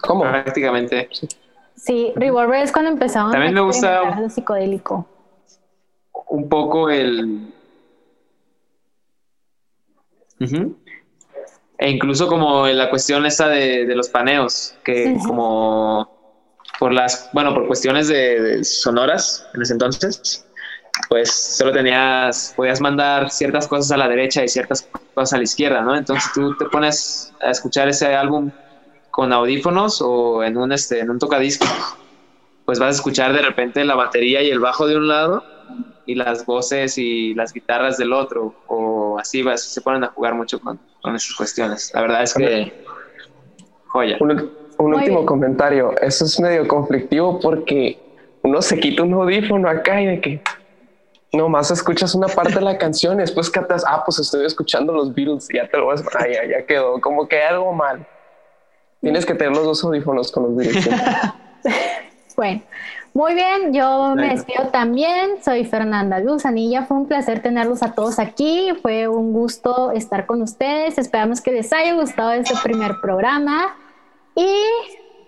¿Cómo? 0.00 0.22
Prácticamente. 0.22 1.08
Sí, 1.76 2.12
Revolver 2.16 2.64
es 2.64 2.72
cuando 2.72 2.90
empezaron 2.90 3.30
también 3.30 3.54
me 3.54 3.60
gusta 3.60 4.20
lo 4.20 4.28
psicodélico. 4.28 5.06
Un 6.28 6.48
poco 6.48 6.90
el. 6.90 7.52
E 11.78 11.90
incluso 11.90 12.26
como 12.26 12.66
la 12.66 12.90
cuestión 12.90 13.24
esta 13.26 13.48
de, 13.48 13.86
los 13.94 14.08
paneos, 14.08 14.74
que 14.84 15.16
como 15.26 16.16
por 16.78 16.92
las, 16.92 17.30
bueno, 17.32 17.54
por 17.54 17.66
cuestiones 17.66 18.08
de 18.08 18.62
sonoras 18.64 19.48
en 19.54 19.62
ese 19.62 19.72
entonces, 19.74 20.47
pues 21.08 21.32
solo 21.32 21.72
tenías, 21.72 22.52
podías 22.56 22.80
mandar 22.80 23.30
ciertas 23.30 23.66
cosas 23.66 23.92
a 23.92 23.96
la 23.96 24.08
derecha 24.08 24.44
y 24.44 24.48
ciertas 24.48 24.88
cosas 25.14 25.32
a 25.34 25.36
la 25.38 25.44
izquierda, 25.44 25.82
¿no? 25.82 25.96
Entonces 25.96 26.30
tú 26.34 26.56
te 26.56 26.66
pones 26.66 27.32
a 27.40 27.50
escuchar 27.50 27.88
ese 27.88 28.14
álbum 28.14 28.50
con 29.10 29.32
audífonos 29.32 30.00
o 30.02 30.44
en 30.44 30.56
un, 30.56 30.72
este, 30.72 31.00
en 31.00 31.10
un 31.10 31.18
tocadisco, 31.18 31.66
pues 32.64 32.78
vas 32.78 32.88
a 32.88 32.96
escuchar 32.96 33.32
de 33.32 33.42
repente 33.42 33.84
la 33.84 33.94
batería 33.94 34.42
y 34.42 34.50
el 34.50 34.60
bajo 34.60 34.86
de 34.86 34.96
un 34.96 35.08
lado 35.08 35.42
y 36.06 36.14
las 36.14 36.46
voces 36.46 36.96
y 36.98 37.34
las 37.34 37.52
guitarras 37.52 37.98
del 37.98 38.12
otro, 38.12 38.54
o 38.66 39.18
así 39.18 39.42
vas, 39.42 39.62
se 39.62 39.80
ponen 39.80 40.04
a 40.04 40.08
jugar 40.08 40.34
mucho 40.34 40.60
con, 40.60 40.78
con 41.02 41.14
esas 41.14 41.34
cuestiones. 41.36 41.90
La 41.94 42.00
verdad 42.00 42.22
es 42.22 42.34
que, 42.34 42.84
joya. 43.88 44.16
Un, 44.20 44.94
último 44.94 45.26
comentario, 45.26 45.94
eso 46.00 46.24
es 46.24 46.38
medio 46.38 46.68
conflictivo 46.68 47.40
porque 47.40 47.98
uno 48.42 48.62
se 48.62 48.78
quita 48.78 49.02
un 49.02 49.14
audífono 49.14 49.68
acá 49.68 50.00
y 50.00 50.06
de 50.06 50.20
que 50.20 50.40
nomás 51.32 51.70
escuchas 51.70 52.14
una 52.14 52.28
parte 52.28 52.54
de 52.54 52.60
la 52.60 52.78
canción 52.78 53.18
y 53.18 53.20
después 53.20 53.50
captas, 53.50 53.84
ah, 53.86 54.02
pues 54.04 54.18
estoy 54.18 54.46
escuchando 54.46 54.92
los 54.92 55.14
Beatles 55.14 55.48
y 55.50 55.56
ya 55.56 55.68
te 55.68 55.76
lo 55.76 55.86
vas, 55.86 56.02
ah, 56.18 56.26
ya, 56.26 56.46
ya 56.46 56.66
quedó, 56.66 57.00
como 57.00 57.28
que 57.28 57.42
algo 57.42 57.72
mal. 57.72 58.06
Tienes 59.00 59.24
que 59.26 59.34
tener 59.34 59.54
los 59.54 59.64
dos 59.64 59.84
audífonos 59.84 60.32
con 60.32 60.44
los 60.44 60.56
Beatles. 60.56 60.88
bueno, 62.36 62.62
muy 63.14 63.34
bien, 63.34 63.72
yo 63.72 64.14
me 64.14 64.28
despido 64.28 64.68
también, 64.68 65.42
soy 65.42 65.64
Fernanda 65.64 66.18
Luz 66.20 66.46
Anilla, 66.46 66.84
fue 66.84 66.96
un 66.96 67.06
placer 67.06 67.42
tenerlos 67.42 67.82
a 67.82 67.92
todos 67.92 68.18
aquí, 68.18 68.70
fue 68.80 69.08
un 69.08 69.32
gusto 69.32 69.92
estar 69.92 70.26
con 70.26 70.42
ustedes, 70.42 70.98
esperamos 70.98 71.40
que 71.40 71.52
les 71.52 71.72
haya 71.72 71.94
gustado 71.94 72.32
este 72.32 72.54
primer 72.62 73.00
programa 73.00 73.76
y 74.34 74.62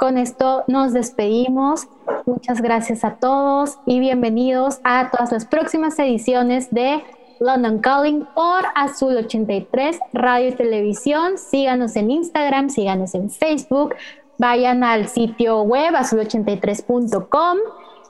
con 0.00 0.16
esto 0.16 0.64
nos 0.66 0.94
despedimos. 0.94 1.86
Muchas 2.24 2.62
gracias 2.62 3.04
a 3.04 3.16
todos 3.16 3.78
y 3.84 4.00
bienvenidos 4.00 4.80
a 4.82 5.10
todas 5.10 5.30
las 5.30 5.44
próximas 5.44 5.98
ediciones 5.98 6.70
de 6.70 7.04
London 7.38 7.80
Calling 7.80 8.26
por 8.34 8.64
Azul 8.74 9.14
83 9.18 10.00
Radio 10.14 10.48
y 10.48 10.52
Televisión. 10.52 11.36
Síganos 11.36 11.96
en 11.96 12.10
Instagram, 12.10 12.70
síganos 12.70 13.14
en 13.14 13.28
Facebook, 13.30 13.94
vayan 14.38 14.84
al 14.84 15.06
sitio 15.06 15.62
web 15.62 15.92
azul83.com 15.92 17.58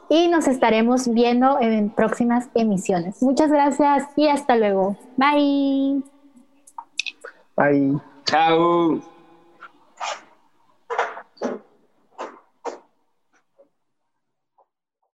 y 0.08 0.28
nos 0.28 0.46
estaremos 0.46 1.12
viendo 1.12 1.60
en 1.60 1.90
próximas 1.90 2.48
emisiones. 2.54 3.20
Muchas 3.20 3.50
gracias 3.50 4.06
y 4.14 4.28
hasta 4.28 4.54
luego. 4.54 4.96
Bye. 5.16 6.02
Bye. 7.56 8.00
Chao. 8.26 9.00